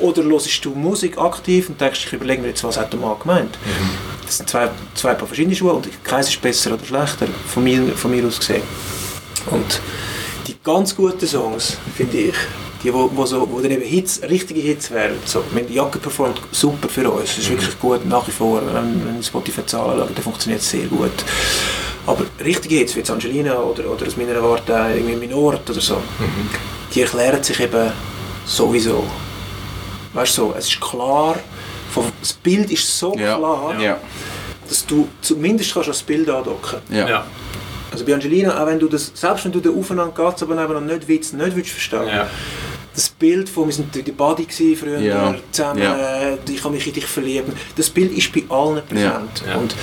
[0.00, 3.18] Oder hörst du Musik aktiv und denkst, ich überlege mir jetzt, was hat der Mann
[3.20, 3.58] gemeint?
[4.24, 7.86] Das sind zwei, zwei paar verschiedene Schuhe und keins ist besser oder schlechter, von mir,
[7.94, 8.62] von mir aus gesehen.
[9.50, 9.80] Und
[10.46, 12.34] die ganz guten Songs, finde ich,
[12.82, 15.98] die, wo, wo, so, wo dann eben Hits, richtige Hits wären, so, wenn die Jacke
[15.98, 19.98] performt super für uns, das ist wirklich gut nach wie vor, wenn, wenn ich Spotify-Zahlen
[19.98, 21.10] schaue, dann funktioniert es sehr gut.
[22.06, 25.98] Aber richtige Hits, wie jetzt Angelina oder, oder aus meiner Warte irgendwie Minort oder so,
[26.94, 27.92] die erklären sich eben
[28.44, 29.04] sowieso.
[30.12, 31.36] Weißt du, so, es ist klar,
[31.92, 33.36] vom- das Bild ist so Ja.
[33.36, 33.96] klar, Ja.
[34.68, 37.08] dass du zumindest kannst das Bild andocken Ja.
[37.08, 37.26] Ja.
[37.92, 40.94] Also bei Angelina, auch wenn du das, selbst wenn du den Aufeinander gehst, aber nebeneinander
[40.96, 42.26] nicht willst, nicht willst verstehen, Ja.
[42.94, 45.34] Das Bild von, wir sind in der Body gewesen früher, Ja.
[45.50, 46.30] zusammen, Ja.
[46.32, 49.42] äh, ich kann mich in dich verlieben, das Bild ist bei allen präsent.
[49.46, 49.56] Ja.
[49.56, 49.74] Und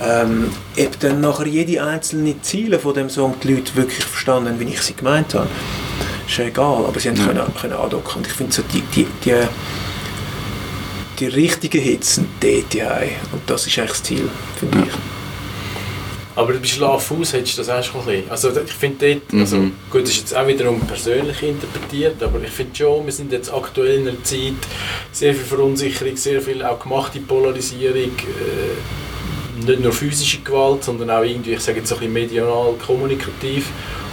[0.00, 4.64] ähm, ob dann nachher jede einzelne Ziele von dem Song die Leute wirklich verstanden wie
[4.64, 5.48] ich sie gemeint habe,
[6.28, 7.26] ist ja egal, aber sie haben Ja.
[7.26, 8.18] können, können andocken.
[8.18, 9.34] Und ich finde so, die, die, die,
[11.18, 14.28] die richtigen Hits sind dort die Und das ist eigentlich das Ziel,
[14.60, 14.92] finde ich.
[16.36, 18.30] Aber bei Schlafhaus hättest du das auch schon ein bisschen.
[18.30, 19.40] Also ich finde dort, Mhm.
[19.40, 19.56] also
[19.90, 23.52] gut, das ist jetzt auch wiederum persönlich interpretiert, aber ich finde schon, wir sind jetzt
[23.52, 24.52] aktuell in einer Zeit,
[25.12, 31.22] sehr viel Verunsicherung, sehr viel auch gemachte Polarisierung, äh, nicht nur physische Gewalt, sondern auch
[31.22, 33.68] irgendwie, ich sage jetzt so ein bisschen medial, kommunikativ.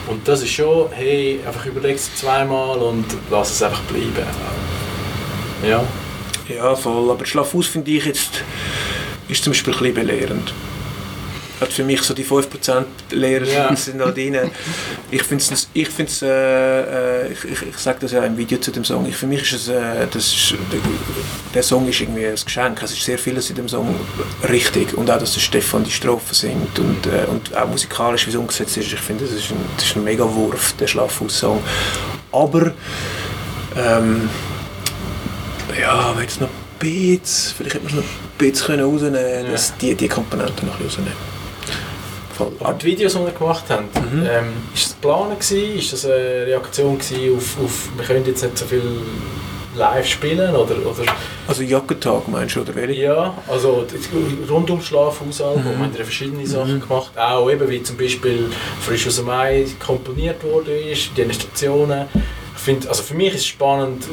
[0.08, 4.26] Und das ist schon, hey, einfach überleg es zweimal und lass es einfach bleiben.
[5.68, 5.84] Ja.
[6.48, 7.10] Ja, voll.
[7.12, 8.44] Aber Schlafhaus finde ich jetzt,
[9.30, 10.54] ist zum Beispiel ein bisschen belehrend.
[11.60, 13.76] Hat für mich so die 5% Lehrer Ja.
[13.76, 14.38] sind da drin.
[15.12, 18.58] Ich finde es, ich, find's, äh, äh, ich, ich, ich sage das ja im Video
[18.58, 20.56] zu dem Song, ich, für mich ist es, äh, das ist,
[21.54, 22.82] der, Song ist irgendwie ein Geschenk.
[22.82, 23.96] Es ist sehr vieles in dem Song
[24.50, 24.94] richtig.
[24.94, 28.36] Und auch, dass der Stefan die Strophen singt und, äh, und auch musikalisch, wie es
[28.36, 28.92] umgesetzt ist.
[28.92, 31.64] Ich finde, das ist ein, das ist ein mega Wurf, der Schlafhaus-Song.
[32.32, 32.74] Aber,
[33.78, 34.30] ähm,
[35.80, 39.14] ja, wenn jetzt noch ein bisschen, vielleicht hätte man es noch ein bisschen können rausnehmen
[39.22, 41.33] können, dass die, die Komponenten noch rausnehmen.
[42.34, 42.52] Voll.
[42.60, 44.26] Aber die Videos, die wir gemacht haben, Mhm.
[44.26, 45.78] ähm, ist das geplant gewesen?
[45.80, 46.16] Ist das eine
[46.48, 48.82] Reaktion gewesen auf, auf wir können jetzt nicht so viel
[49.76, 51.04] live spielen oder, oder
[51.48, 53.02] Also Jackentag meinst du, oder welche?
[53.04, 54.02] ja, also das
[54.50, 55.80] rundum Schlafhausalbum Mhm.
[55.84, 58.50] haben wir verschiedene Sachen gemacht, auch eben wie zum Beispiel
[58.82, 60.38] «Frisch aus dem Mai» komponiert
[60.92, 62.06] ist, die Stationen.
[62.64, 64.06] Ich finde, also für mich ist es spannend,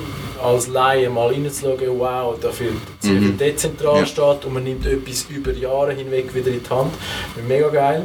[0.43, 3.39] als Laie mal reinzuschauen, wow, dafür Zürich Mhm.
[3.39, 4.07] dezentral Ja.
[4.07, 6.93] steht und man nimmt etwas über Jahre hinweg wieder in die Hand.
[7.47, 8.05] Mega geil.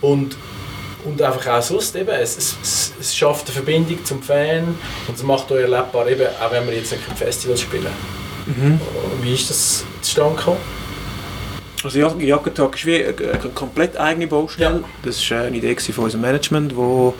[0.00, 0.38] Und
[1.04, 4.74] und einfach auch sonst eben, es, es, es, schafft eine Verbindung zum Fan
[5.06, 7.92] und es macht euch erlebbar, eben, auch wenn wir jetzt nicht im Festival spielen.
[8.46, 8.80] Mhm.
[9.20, 10.56] Wie ist das zustande gekommen?
[11.82, 14.76] Also Jackentag ist wie eine, eine komplett eigene Baustelle.
[14.76, 14.88] Ja.
[15.02, 17.12] Das war eine Idee von unserem Management, wo,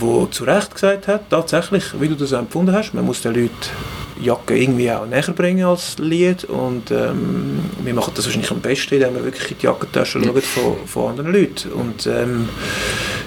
[0.00, 3.50] wo zu Recht gesagt hat, tatsächlich, wie du das empfunden hast, man muss den Leuten
[4.20, 8.94] Jacke irgendwie auch näher bringen als Lied und ähm, wir machen das wahrscheinlich am besten,
[8.94, 12.48] indem wir wirklich in die Jackentasche schauen von, von anderen Leuten und ähm,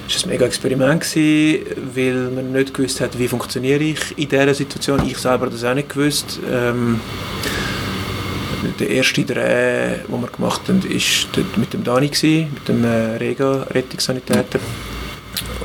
[0.06, 1.64] es war ein mega Experiment, gewesen,
[1.94, 5.02] weil man nicht gewusst hat, wie funktioniere ich in dieser Situation.
[5.06, 6.38] Ich selber das auch nicht gewusst.
[6.50, 7.00] Ähm,
[8.78, 14.60] der erste Dreh, den wir gemacht haben, war mit dem Dani, mit dem äh, Rega-Rettungssanitäter.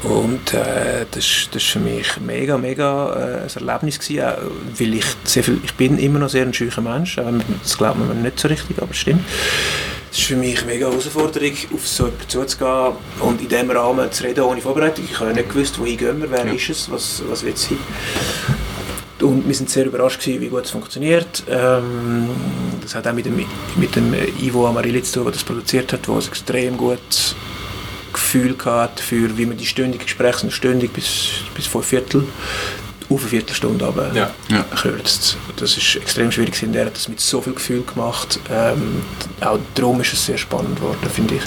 [0.04, 4.38] Und äh, das, ist für mich mega, mega äh, ein Erlebnis gewesen, auch
[4.80, 8.00] weil ich sehr viel, ich bin immer noch sehr ein scheuer Mensch, man- das glaubt
[8.00, 9.24] man nicht so richtig, aber es stimmt.
[10.12, 14.12] Es ist für mich eine mega Herausforderung, auf so jemanden zuzugehen und in diesem Rahmen
[14.12, 15.06] zu reden ohne Vorbereitung.
[15.12, 16.54] Ich habe nicht gewusst, wohin gehen wir, wer Ja.
[16.54, 17.78] ist es, was, was wird es sein.
[19.22, 21.44] Und wir sind sehr überrascht gewesen, wie gut es funktioniert.
[21.50, 22.30] Ähm,
[22.82, 26.08] das hat auch mit dem, mit dem Ivo Amarilli zu tun, der das produziert hat,
[26.08, 27.36] der ein extrem gutes
[28.32, 32.26] Gefühl hatte für, wie man die stündige Gespräche sind stündig bis, bis fünf Viertel
[33.10, 34.30] auf eine Viertelstunde aber Ja.
[34.50, 34.64] Ja.
[34.80, 35.36] kürzt.
[35.58, 36.74] Das ist extrem schwierig gewesen.
[36.74, 38.40] Der hat das mit so viel Gefühl gemacht.
[38.52, 39.02] Ähm,
[39.42, 41.42] auch darum ist es sehr spannend geworden, finde ich.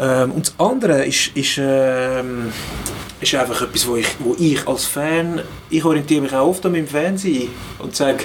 [0.00, 2.52] Ähm, und das andere ist, ist, ähm,
[3.20, 6.72] ist einfach etwas, wo ich, wo ich als Fan, ich orientiere mich auch oft an
[6.72, 8.24] meinem Fernsehen und sage,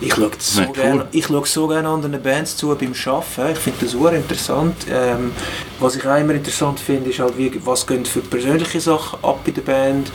[0.00, 0.82] ich schaue so, Nein, cool.
[0.82, 3.52] gerne, ich schaue so gerne anderen Bands zu beim Arbeiten.
[3.52, 4.74] Ich finde das super interessant.
[4.90, 5.32] Ähm,
[5.80, 9.40] was ich auch immer interessant finde, ist halt, wie, was gehen für persönliche Sachen ab
[9.46, 10.10] in der Band,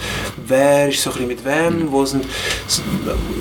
[0.47, 2.26] wer ist so ein bisschen mit wem, wo sind,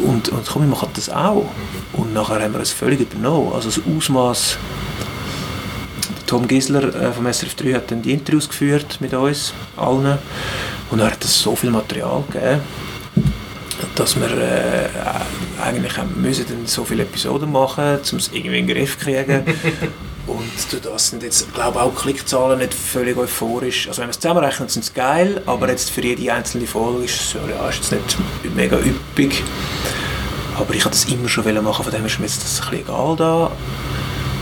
[0.05, 1.47] und, und komm, wir machen das auch.
[1.93, 3.53] Und nachher haben wir es völlig übernommen.
[3.55, 4.59] Also das Ausmaß
[6.33, 10.17] Tom Gisler äh, vom SRF 3 hat dann die Interviews geführt mit uns allen
[10.91, 12.63] und er hat es so viel Material gegeben,
[13.95, 14.89] dass wir äh,
[15.63, 19.45] eigentlich müssen dann so viele Episoden machen, um es irgendwie in den Griff zu kriegen.
[20.27, 23.89] und durch das sind jetzt, glaube ich, auch die Klickzahlen nicht völlig euphorisch.
[23.89, 27.21] Also wenn wir es zusammenrechnen, sind es geil, aber jetzt für jede einzelne Folge ist
[27.21, 29.43] es so, ja, ist jetzt nicht mega üppig.
[30.59, 32.85] Aber ich wollte das immer schon machen, von dem ist mir jetzt das ein bisschen
[32.87, 33.51] egal da.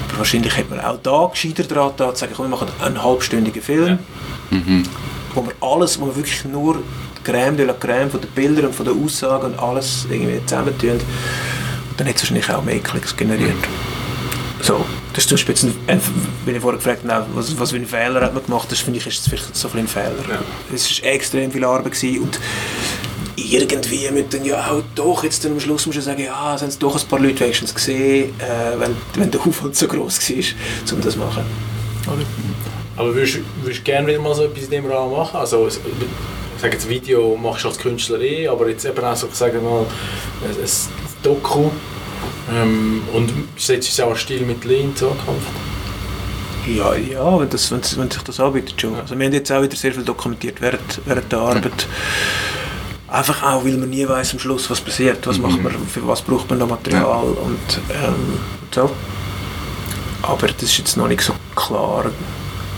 [0.09, 3.03] Aber wahrscheinlich hätte man auch da gescheiter dran da zu sagen, komm, wir machen einen
[3.03, 3.99] halbstündigen Film,
[4.51, 4.83] Mhm.
[5.35, 6.83] wo wir alles, wo wir wirklich nur
[7.25, 10.93] Crème de la Crème von den Bildern und von den Aussagen und alles irgendwie zusammentun.
[10.93, 11.01] Und
[11.99, 13.57] dann hat es wahrscheinlich auch mehr Klicks generiert.
[14.63, 14.85] So,
[15.15, 16.01] das ist zum Beispiel ein,
[16.45, 18.99] wenn ich vorher gefragt habe, was, was für einen Fehler hat man gemacht, das finde
[18.99, 20.23] ich ist vielleicht so ein, Fehler.
[20.29, 20.39] Ja.
[20.75, 22.39] Es war extrem viel Arbeit gewesen und
[23.37, 26.63] irgendwie mit dann ja auch doch jetzt dann am Schluss musst du sagen, ja, es
[26.63, 30.37] haben doch ein paar Leute wenigstens gesehen, äh, wenn, wenn der Aufwand so groß war,
[30.93, 31.45] um das zu machen.
[32.07, 32.27] Oder?
[32.97, 35.37] Aber würdest du gerne wieder mal so etwas in dem Rahmen machen?
[35.37, 35.69] Also,
[36.61, 39.59] sage jetzt, Video machst du als Künstler eh, aber jetzt eben auch so, ich sage
[39.61, 40.71] mal, ein, ein
[41.23, 41.71] Doku
[42.53, 45.53] ähm, und setzt es auch Stil mit in Zukunft.
[46.67, 48.95] Ja, ja wenn, das, wenn, wenn sich das anbietet schon.
[48.95, 51.87] Also wir haben jetzt auch wieder sehr viel dokumentiert während, während der Arbeit.
[53.09, 56.23] Einfach auch, weil man nie weiß am Schluss, was passiert, was macht man, für was
[56.23, 58.39] braucht man noch Material und ähm,
[58.73, 58.91] so.
[60.23, 62.05] Aber das ist jetzt noch nicht so klar.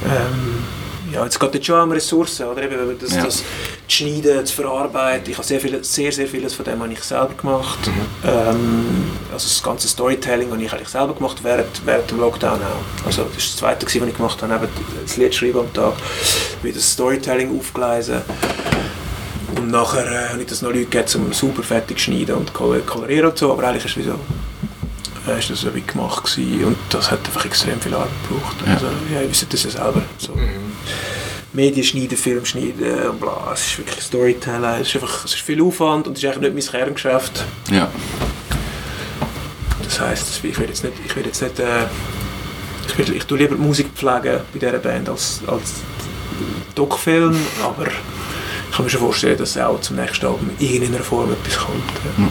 [0.07, 0.65] Ähm,
[1.13, 3.23] ja, jetzt geht jetzt schon um Ressourcen, oder eben, wenn man das, Ja.
[3.25, 3.45] das zu
[3.89, 5.31] schneiden, zu verarbeiten.
[5.31, 7.79] Ich habe sehr, viel, sehr, sehr vieles von dem habe ich selber gemacht.
[8.25, 13.07] Ähm, also das ganze Storytelling habe ich eigentlich selber gemacht, während, während dem Lockdown auch.
[13.07, 13.33] Also das
[13.63, 14.69] war das Zweite, was ich gemacht habe,
[15.05, 15.95] das Lied schreiben am Tag,
[16.63, 18.23] wie das Storytelling aufgleisen.
[19.57, 22.55] Und nachher äh, habe ich das noch Leute gegeben, um super fertig zu schneiden und
[22.55, 24.15] kol- kolorieren und so, aber eigentlich ist es wie so
[25.31, 28.57] äh, ist das so wie gemacht gewesen und das hat einfach extrem viel Arbeit gebraucht.
[28.67, 28.73] Ja.
[28.75, 30.03] Also, ja, ihr wisst das ja selber.
[30.19, 30.33] So.
[31.53, 35.43] Medien schneiden, Film schneiden und bla, es ist wirklich Storytelling, es ist einfach es ist
[35.43, 37.45] viel Aufwand und es ist eigentlich nicht mein Kerngeschäft.
[37.71, 37.91] Ja.
[39.83, 41.85] Das heisst, ich will jetzt nicht, ich will jetzt nicht, äh,
[42.89, 45.75] ich, will, ich tue lieber die Musik pflegen bei dieser Band als, als
[46.75, 51.31] Doc-Film, aber ich kann mir schon vorstellen, dass auch zum nächsten Album in irgendeiner Form
[51.33, 51.83] etwas kommt.
[52.19, 52.29] Ja.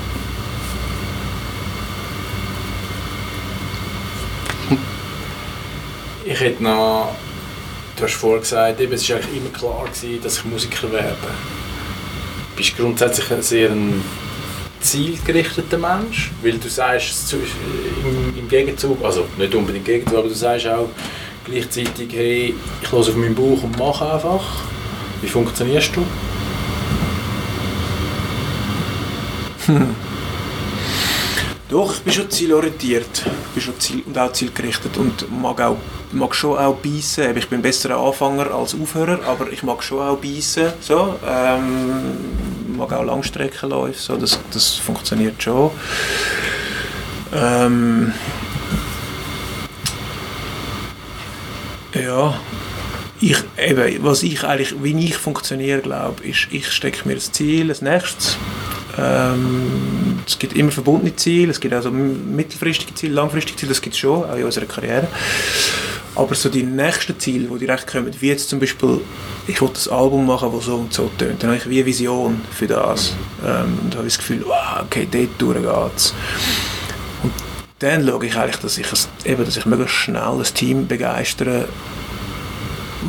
[6.24, 7.16] Ich hätte noch,
[8.02, 11.16] du hast vorher gesagt, eben, es war eigentlich immer klar, gewesen, dass ich Musiker werde.
[11.22, 14.02] Du bist grundsätzlich ein sehr ein
[14.80, 16.32] zielgerichteter Mensch?
[16.42, 20.90] Weil du sagst im Gegenzug, also nicht unbedingt im Gegenzug, aber du sagst auch
[21.46, 24.64] gleichzeitig, hey, ich höre auf meinen Bauch und mache einfach.
[25.22, 26.04] Wie funktionierst du?
[31.72, 33.08] Doch, ich bin schon zielorientiert.
[33.16, 35.78] Ich bin schon ziel und auch zielgerichtet und mag, auch,
[36.12, 37.38] mag schon auch beißen.
[37.38, 40.74] Ich bin ein besserer Anfänger als Aufhörer, aber ich mag schon auch beißen.
[40.82, 41.18] So.
[41.26, 44.18] Ähm, mag auch Langstreckenläufe, so.
[44.18, 45.72] das, das funktioniert schon.
[47.34, 48.14] Ähm,
[51.94, 52.38] ja,
[53.22, 57.70] ich, eben, was ich eigentlich, wie ich funktioniere, glaube ist, ich stecke mir das Ziel,
[57.70, 58.38] das nächstes.
[58.98, 63.96] Ähm, es gibt immer verbundene Ziele, es gibt also mittelfristige Ziele, langfristige Ziele, das gibt
[63.96, 65.08] es schon, auch in unserer Karriere.
[66.14, 69.00] Aber so die nächsten Ziele, die direkt kommen, wie jetzt zum Beispiel,
[69.48, 71.86] ich will das Album machen, das so und so tönt, dann habe ich wie eine
[71.86, 73.14] Vision für das.
[73.46, 76.14] Ähm, und habe ich das Gefühl, wow, okay, dort durch geht's.
[77.24, 77.32] Und
[77.80, 81.70] dann schaue ich eigentlich, dass ich, es, eben, dass ich möglichst schnell ein Team begeistere,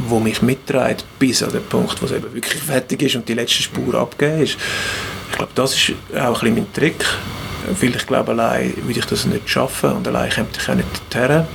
[0.07, 3.35] wo mich mitträgt, bis an den Punkt, wo es eben wirklich fertig ist und die
[3.35, 4.57] letzte Spur abgegeben ist.
[5.33, 7.05] Ich glaube, das ist auch ein bisschen mein Trick,
[7.81, 10.89] weil ich glaube, allein würde ich das nicht schaffen und allein kommt ich auch nicht
[11.11, 11.47] dorthin.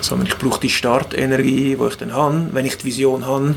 [0.00, 3.56] Sondern ich brauche die Startenergie, die ich dann habe, wenn ich die Vision habe, um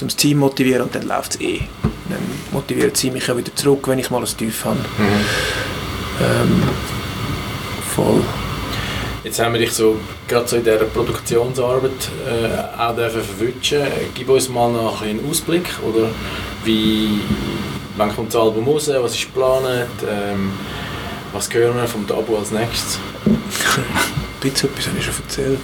[0.00, 1.60] das Team zu motivieren und dann läuft es eh.
[2.08, 2.18] Dann
[2.52, 4.78] motiviert sie mich auch wieder zurück, wenn ich mal ein Tief habe.
[6.20, 6.62] Ähm,
[7.94, 8.22] voll.
[9.24, 9.96] Jetzt haben wir dich so,
[10.26, 11.90] gerade so in dieser Produktionsarbeit
[12.26, 13.82] äh, auch dürfen verwünschen.
[14.14, 16.08] Gib uns mal noch ein einen Ausblick, oder
[16.64, 17.20] wie,
[17.98, 19.66] wann kommt das Album raus, was ist geplant,
[20.08, 20.52] ähm,
[21.32, 22.98] was hören wir vom Tabu als nächstes?
[23.26, 23.34] Ein
[24.40, 25.60] bisschen etwas habe ich schon erzählt.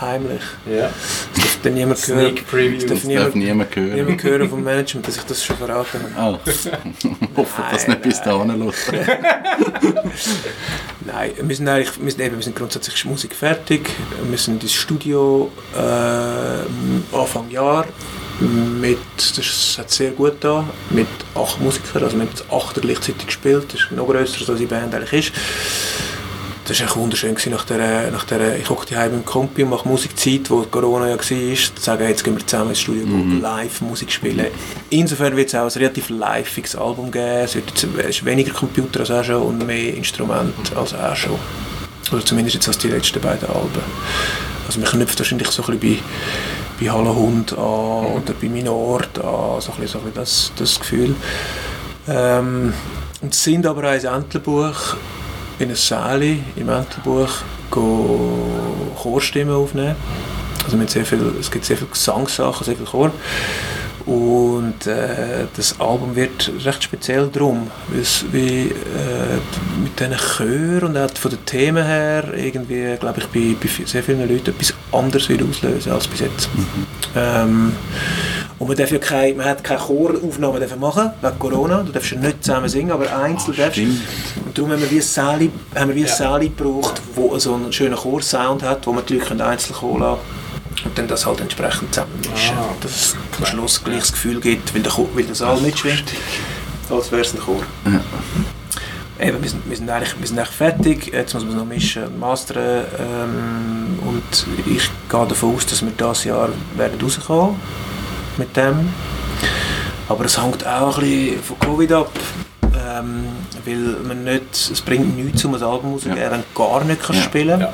[0.00, 0.42] Heimlich.
[0.68, 0.90] Ja,
[1.34, 2.18] Das darf dann niemand hören.
[2.18, 2.80] Sneak Preview.
[2.80, 3.94] Das darf Das darf niemand, niemand hören.
[3.94, 6.38] niemand hören vom Management, dass ich das schon verraten habe.
[6.44, 6.50] Ah,
[7.36, 8.74] hoffe, dass nicht bis dahin los.
[11.06, 13.88] Nein, wir sind, eigentlich, wir, sind eben, wir sind grundsätzlich Musik fertig.
[14.28, 17.86] Wir sind ins Studio äh, Anfang Jahr.
[18.40, 18.98] Mit,
[19.36, 23.66] das hat sehr gut da mit acht Musikern, also wir haben acht gleichzeitig gespielt.
[23.72, 25.32] Das ist noch grösser, als die Band eigentlich ist.
[26.66, 29.70] Das war echt wunderschön gewesen, nach der, nach der ich hocke daheim im Kompi und
[29.70, 33.40] mache Musikzeit, wo Corona ja war, zu sagen, jetzt gehen wir zusammen ins Studio Mhm.
[33.40, 34.46] live Musik spielen.
[34.90, 37.24] Insofern wird es auch ein relativ liveiges Album geben.
[37.44, 41.14] Es wird jetzt- es ist weniger Computer als auch schon und mehr Instrument als auch
[41.16, 41.38] schon.
[42.12, 43.80] Oder zumindest jetzt als die letzten beiden Alben.
[44.66, 46.02] Also man knüpft wahrscheinlich so ein bisschen bei,
[46.80, 50.52] bei Hallo Hund an oder bei Minort an, so ein bisschen, so ein bisschen das,
[50.56, 51.14] das Gefühl.
[52.08, 52.72] Ähm,
[53.22, 54.96] und sind aber auch ein Entlebuch
[55.58, 57.30] in einem Säle im Entlebuch
[57.70, 59.96] Chorstimmen aufnehmen.
[60.64, 63.10] Also sehr viel, es gibt sehr viele Gesangssachen, sehr viel Chor.
[64.06, 68.72] Und äh, das Album wird recht speziell drum, weil es wie äh,
[69.82, 74.04] mit diesen Chören und auch von den Themen her irgendwie, glaube ich, bei, bei sehr
[74.04, 76.48] vielen Leuten etwas anderes wird auslösen als bis jetzt.
[77.16, 77.72] Ähm,
[78.60, 81.82] und man, darf ja keine, man hat keine Choraufnahmen dürfen machen wegen Corona.
[81.82, 83.82] Du darfst ja nicht zusammen singen, aber einzeln darfst du.
[83.82, 84.00] stimmt.
[84.46, 86.14] Und darum haben wir wie ein Säle, haben wir wie ein Ja.
[86.14, 90.45] Säle gebraucht, wo so einen schönen Chorsound hat, wo man die Leute einzeln kommen lassen
[90.86, 92.56] und dann das halt entsprechend zusammenmischen.
[92.56, 95.60] Ah, dass es am Schluss gleich das Gefühl gibt, weil der, Chor, weil der Saal
[95.60, 96.04] mitschwingt,
[96.88, 97.60] als wäre es ein Chor.
[99.18, 101.66] Eben, wir, sind, wir, sind eigentlich, wir sind eigentlich fertig, jetzt muss man es noch
[101.66, 107.56] mischen und mastern ähm, und ich gehe davon aus, dass wir dieses Jahr werden rauskommen
[108.36, 108.90] mit dem.
[110.08, 112.12] Aber es hängt auch ein bisschen von Covid ab,
[112.98, 113.24] ähm,
[113.64, 114.42] weil man nicht,
[114.72, 116.30] es bringt nichts, um ein Album rauszugeben, Ja.
[116.30, 117.28] wenn du gar nicht kannst Ja.
[117.28, 117.72] spielen Ja.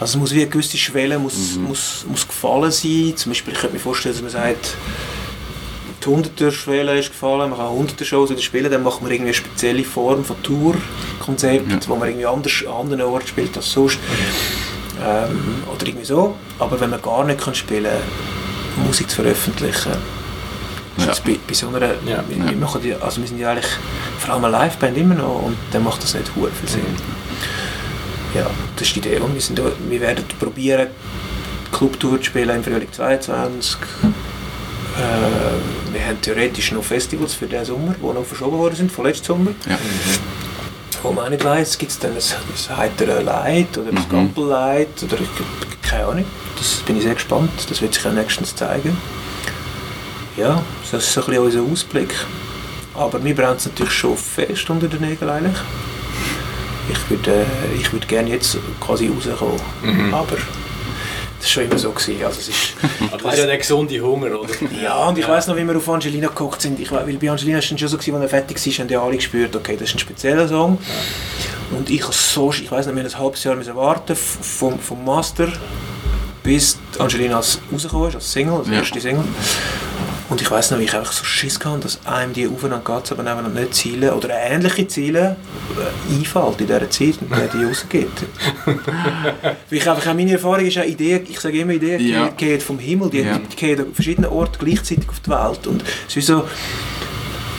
[0.00, 3.12] Also es muss wie eine gewisse Schwelle muss, muss, muss gefallen sein.
[3.16, 4.74] Zum Beispiel, ich könnte mir vorstellen, dass man sagt,
[6.04, 9.30] die 100er Schwelle ist gefallen, man kann 100er Shows wieder spielen, dann machen wir irgendwie
[9.30, 11.78] eine spezielle Form von Tour-Konzept, Ja.
[11.88, 13.98] wo man irgendwie anders, an anderen Orten spielt als sonst.
[15.02, 16.34] Ähm, oder irgendwie so.
[16.58, 17.84] Aber wenn man gar nicht kann spielen
[18.76, 19.92] kann, Musik zu veröffentlichen,
[20.98, 21.06] Ja.
[21.06, 22.22] das bei, bei so einer, Ja.
[22.28, 23.66] wir, wir machen die, also wir sind ja eigentlich
[24.18, 26.86] vor allem eine Liveband immer noch und dann macht das nicht hure viel Sinn.
[28.34, 28.46] Ja,
[28.76, 29.18] das ist die Idee.
[29.18, 30.88] Und wir, sind, wir werden probieren,
[31.72, 33.76] Clubtour zu spielen im Frühling 22.
[34.96, 39.04] Äh, wir haben theoretisch noch Festivals für diesen Sommer, die noch verschoben worden sind, von
[39.06, 39.50] letzten Sommer.
[39.68, 39.78] Ja.
[41.02, 44.48] Wo man auch nicht weiss, gibt es dann ein, ein heitere Light oder ein Mhm.
[44.48, 45.16] Light oder
[45.82, 46.24] keine Ahnung.
[46.56, 47.50] Das bin ich sehr gespannt.
[47.68, 48.96] Das wird sich auch nächstens zeigen.
[50.36, 52.14] Ja, das ist so ein bisschen unser Ausblick.
[52.94, 55.56] Aber mir brennt es natürlich schon fest unter den Nägeln eigentlich.
[56.90, 57.44] Ich würde, äh,
[57.80, 59.60] ich würde gerne jetzt quasi rauskommen.
[59.82, 60.12] Mhm.
[60.14, 61.90] Aber Das war schon immer so.
[61.92, 62.24] Gewesen.
[62.24, 62.74] Also es ist,
[63.12, 64.50] Aber das ist ja der gesunde Hunger, oder?
[64.82, 66.78] ja, und ich weiss noch, wie wir auf Angelina geguckt sind.
[66.80, 68.88] Ich, we- weil bei Angelina war es schon so, gewesen, als er fertig war, haben
[68.88, 70.78] die alle gespürt, okay, das ist ein spezieller Song.
[71.70, 75.04] Und ich habe so, ich weiss nicht, wir ein halbes Jahr müssen warten vom, vom
[75.04, 75.48] Master
[76.42, 78.74] bis Angelina rausgekommen ist, als Single, als Ja.
[78.74, 79.24] erste Single.
[80.30, 83.12] Und ich weiss noch, wie ich einfach so Schiss hatte, dass einem die aufeinander geht,
[83.12, 85.36] aber nebeneinander nicht Ziele oder ähnliche Ziele
[85.76, 88.24] äh, einfällt in dieser Zeit und der die rausgibt.
[88.64, 92.28] Weil ich einfach auch meine Erfahrung ist auch Ideen, ich sage immer Ideen Ja.
[92.28, 93.38] gehen- gehen vom Himmel, die, Ja.
[93.38, 96.44] die gehen an verschiedenen Orten gleichzeitig auf die Welt und es ist so,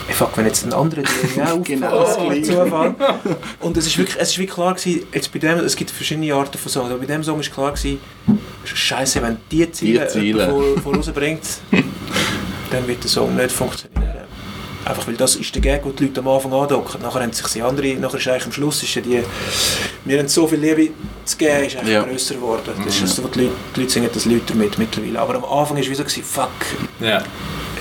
[0.08, 2.46] ey, fuck, wenn jetzt ein anderer die auch Genau auffällt.
[2.46, 2.94] Zufall.
[3.60, 6.34] Und es ist wirklich, es ist wirklich klar gewesen, jetzt bei dem, es gibt verschiedene
[6.34, 8.00] Arten von Songs, aber bei dem Song ist klar gewesen,
[8.64, 10.48] Scheiße, wenn die Ziele, Die Ziele.
[10.50, 11.42] vor- vorausbringt,
[12.70, 14.02] dann wird der Song nicht funktionieren.
[14.84, 17.02] Einfach weil das ist der Gag, den die Leute am Anfang andocken.
[17.02, 19.20] Nachher haben sich die andere, nachher ist eigentlich am Schluss ist ja die,
[20.04, 20.92] wir haben so viel Liebe
[21.24, 22.02] zu geben, ist eigentlich Ja.
[22.04, 22.70] grösser geworden.
[22.84, 25.18] Das ist das, was die Leute, die Leute singen das Leute damit mittlerweile.
[25.18, 26.50] Aber am Anfang war es wie so, gewesen, fuck,
[27.00, 27.18] Ja.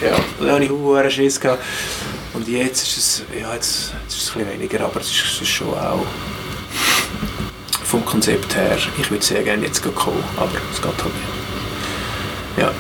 [0.04, 1.40] ja, da hatte ich hohen Schiss.
[1.40, 1.62] Gehabt.
[2.34, 5.24] Und jetzt ist es, ja, jetzt, jetzt ist es ein bisschen weniger, aber es ist,
[5.36, 6.04] es ist schon auch
[7.84, 12.58] vom Konzept her, ich würde sehr gerne jetzt gehen kommen, aber es geht halt nicht.
[12.58, 12.72] Ja.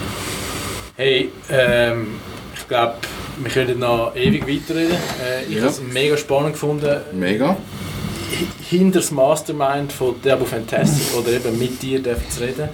[0.97, 2.15] Hey, ähm,
[2.55, 2.95] ich glaube,
[3.37, 4.95] wir können noch ewig weiterreden.
[5.21, 5.61] Äh, ich Ja.
[5.63, 7.01] habe es mega spannend gefunden.
[7.13, 7.57] Mega.
[8.69, 12.69] hinter das Mastermind von Debo Fantastic oder eben mit dir dürfen zu reden.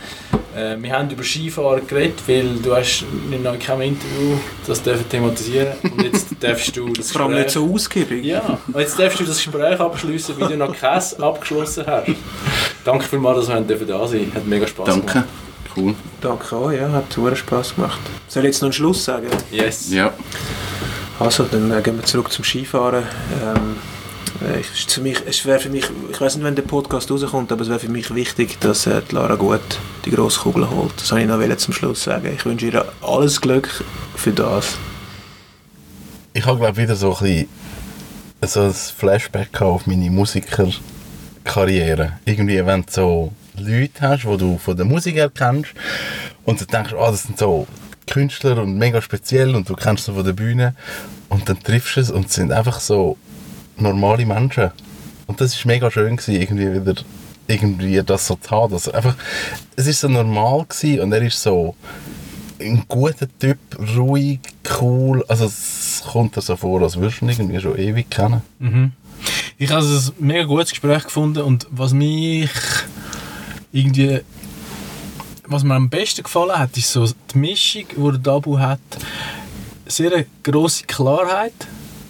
[0.56, 3.03] Äh, wir haben über Skifahren geredet, weil du hast
[3.43, 7.52] noch in keinem Interview das dürfen thematisieren und jetzt darfst du das Vor allem nicht
[7.52, 8.23] so ausgiebig.
[8.26, 12.07] ja, und jetzt darfst du das Gespräch abschließen, weil du noch keins abgeschlossen hast.
[12.85, 14.31] Danke vielmals, dass wir dürfen da sein.
[14.34, 15.26] Hat mega Spaß Danke.
[15.76, 15.95] Cool.
[16.19, 17.99] Danke auch, ja, hat super Spass gemacht.
[18.27, 19.27] Soll ich jetzt noch einen Schluss sagen?
[19.52, 19.91] Yes.
[19.91, 20.14] Ja.
[21.19, 23.03] Also, dann äh, gehen wir zurück zum Skifahren.
[23.43, 23.76] Ähm,
[24.41, 27.11] äh, es ist für mich, es wäre für mich, ich weiß nicht, wenn der Podcast
[27.11, 29.61] rauskommt, aber es wäre für mich wichtig, dass äh, die Lara Gut
[30.06, 30.93] die grosse Kugel holt.
[30.98, 32.31] Das wollte ich noch zum Schluss sagen.
[32.35, 33.84] Ich wünsche ihr alles Glück
[34.15, 34.77] für das.
[36.34, 37.48] Ich habe glaube wieder so ein bisschen
[38.43, 42.14] so ein Flashback auf meine Musikerkarriere.
[42.26, 45.72] Irgendwie, wenn du so Leute hast, die du von der Musik her kennst
[46.45, 47.68] und du denkst, ah, das sind so
[48.07, 50.76] Künstler und mega speziell und du kennst sie von der Bühne
[51.30, 53.18] und dann triffst du es und sind einfach so
[53.78, 54.72] normale Menschen.
[55.28, 57.02] Und das ist mega schön gewesen, irgendwie wieder
[57.48, 58.73] irgendwie das so zu haben.
[58.73, 59.15] Dass einfach,
[59.76, 61.76] es ist so normal gewesen und er ist so
[62.60, 63.57] ein guter Typ,
[63.95, 64.40] ruhig,
[64.80, 65.23] cool.
[65.28, 68.41] Also es kommt dir so vor, als würdest du ihn irgendwie schon ewig kennen.
[68.60, 68.91] Mhm.
[69.57, 72.49] Ich habe es ein mega gutes Gespräch gefunden und was mich
[73.72, 74.22] irgendwie
[75.48, 78.80] was mir am besten gefallen hat, ist so die Mischung, die der Dabu hat.
[79.85, 81.53] Sehr eine grosse Klarheit.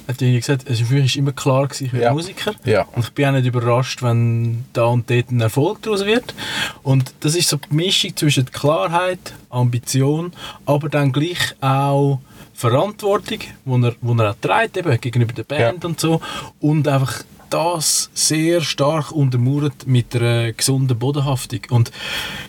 [0.06, 2.14] Er hat ja gesagt, es für mich ist immer klar gewesen, ich werde Ja.
[2.14, 2.54] Musiker.
[2.66, 2.86] Ja.
[2.96, 6.36] Und ich bin auch nicht überrascht, wenn da und dort ein Erfolg daraus wird.
[6.84, 10.34] Und das ist so die Mischung zwischen Klarheit, Ambition,
[10.66, 12.20] aber dann gleich auch
[12.54, 15.90] Verantwortung, die er, er auch trägt, eben gegenüber der Band Ja.
[15.90, 16.22] und so.
[16.60, 21.60] Und einfach das sehr stark untermauert mit einer gesunden Bodenhaftung.
[21.69, 21.91] Und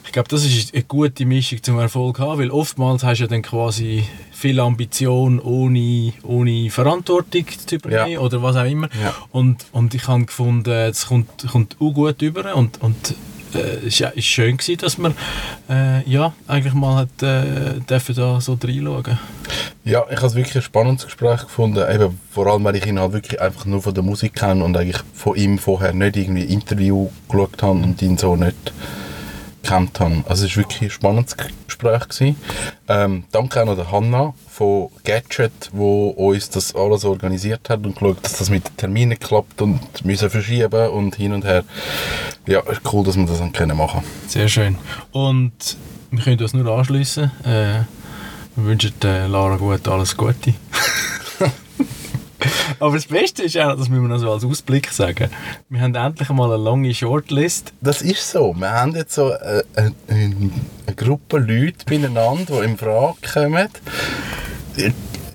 [0.07, 3.29] ich glaube, das ist eine gute Mischung zum Erfolg haben, weil oftmals hast du ja
[3.29, 8.19] dann quasi viel Ambition ohne, ohne Verantwortung zu übernehmen Ja.
[8.21, 8.89] oder was auch immer.
[9.03, 9.15] Ja.
[9.31, 13.15] Und, und ich habe gefunden, es kommt, kommt auch gut über und, und
[13.55, 15.15] äh, war schön, gewesen, dass man
[15.69, 19.19] äh, ja, eigentlich mal hat, äh, dürfen da so reinschauen
[19.85, 21.85] Ja, ich habe es wirklich ein spannendes Gespräch gefunden.
[21.93, 24.77] Eben, vor allem, weil ich ihn halt wirklich einfach nur von der Musik kenne und
[24.77, 28.73] eigentlich von ihm vorher nicht irgendwie Interview geschaut habe und ihn so nicht
[29.63, 30.25] kennt habe.
[30.29, 32.35] Also es war wirklich ein spannendes Gespräch.
[32.89, 37.95] Ähm, danke auch noch der Hanna von Gadget, wo uns das alles organisiert hat und
[37.95, 41.65] geschaut, dass das mit den Terminen klappt und müssen verschieben und hin und her.
[42.47, 42.63] Ja,
[42.93, 44.77] cool, dass wir das dann können machen Sehr schön.
[45.13, 45.77] Und
[46.11, 47.31] wir können uns nur anschließen.
[47.45, 47.85] Äh,
[48.55, 50.55] wir wünschen der Lara gut alles Gute.
[52.81, 55.31] Aber das Beste ist auch, das müssen wir noch so als Ausblick sagen.
[55.69, 57.73] Wir haben endlich mal eine lange Shortlist.
[57.81, 58.55] Das ist so.
[58.55, 63.69] Wir haben jetzt so eine, eine, eine Gruppe Leute beieinander, die in Frage kommen.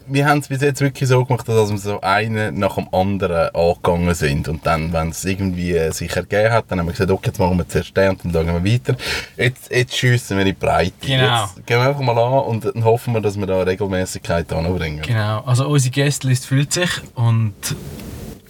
[0.10, 3.54] Wir haben es bis jetzt wirklich so gemacht, dass wir so einen nach dem anderen
[3.54, 4.48] angegangen sind.
[4.48, 7.40] Und dann, wenn es irgendwie äh, sich ergeben hat, dann haben wir gesagt, okay, jetzt
[7.40, 8.96] machen wir zuerst den und dann gehen wir weiter.
[9.36, 10.94] Jetzt, jetzt schiessen wir in die Breite.
[11.02, 11.44] Genau.
[11.44, 15.02] Jetzt gehen wir einfach mal an und dann hoffen wir, dass wir da Regelmäßigkeit anbringen.
[15.02, 15.42] Genau.
[15.46, 17.54] Also unsere Guestlist fühlt sich und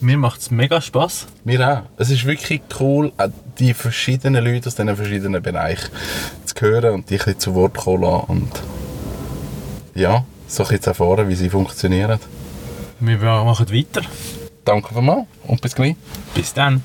[0.00, 1.26] mir macht es mega Spass.
[1.44, 1.82] Wir auch.
[1.96, 3.28] Es ist wirklich cool, auch
[3.58, 5.90] die verschiedenen Leute aus diesen verschiedenen Bereichen
[6.44, 8.24] zu hören und die ein bisschen zu Wort kommen lassen.
[8.28, 8.50] Und
[9.94, 12.18] ja, so ein bisschen erfahren, wie sie funktionieren.
[13.00, 14.02] Wir machen weiter.
[14.64, 15.94] Danke vielmals und bis gleich.
[16.34, 16.82] Bis dann.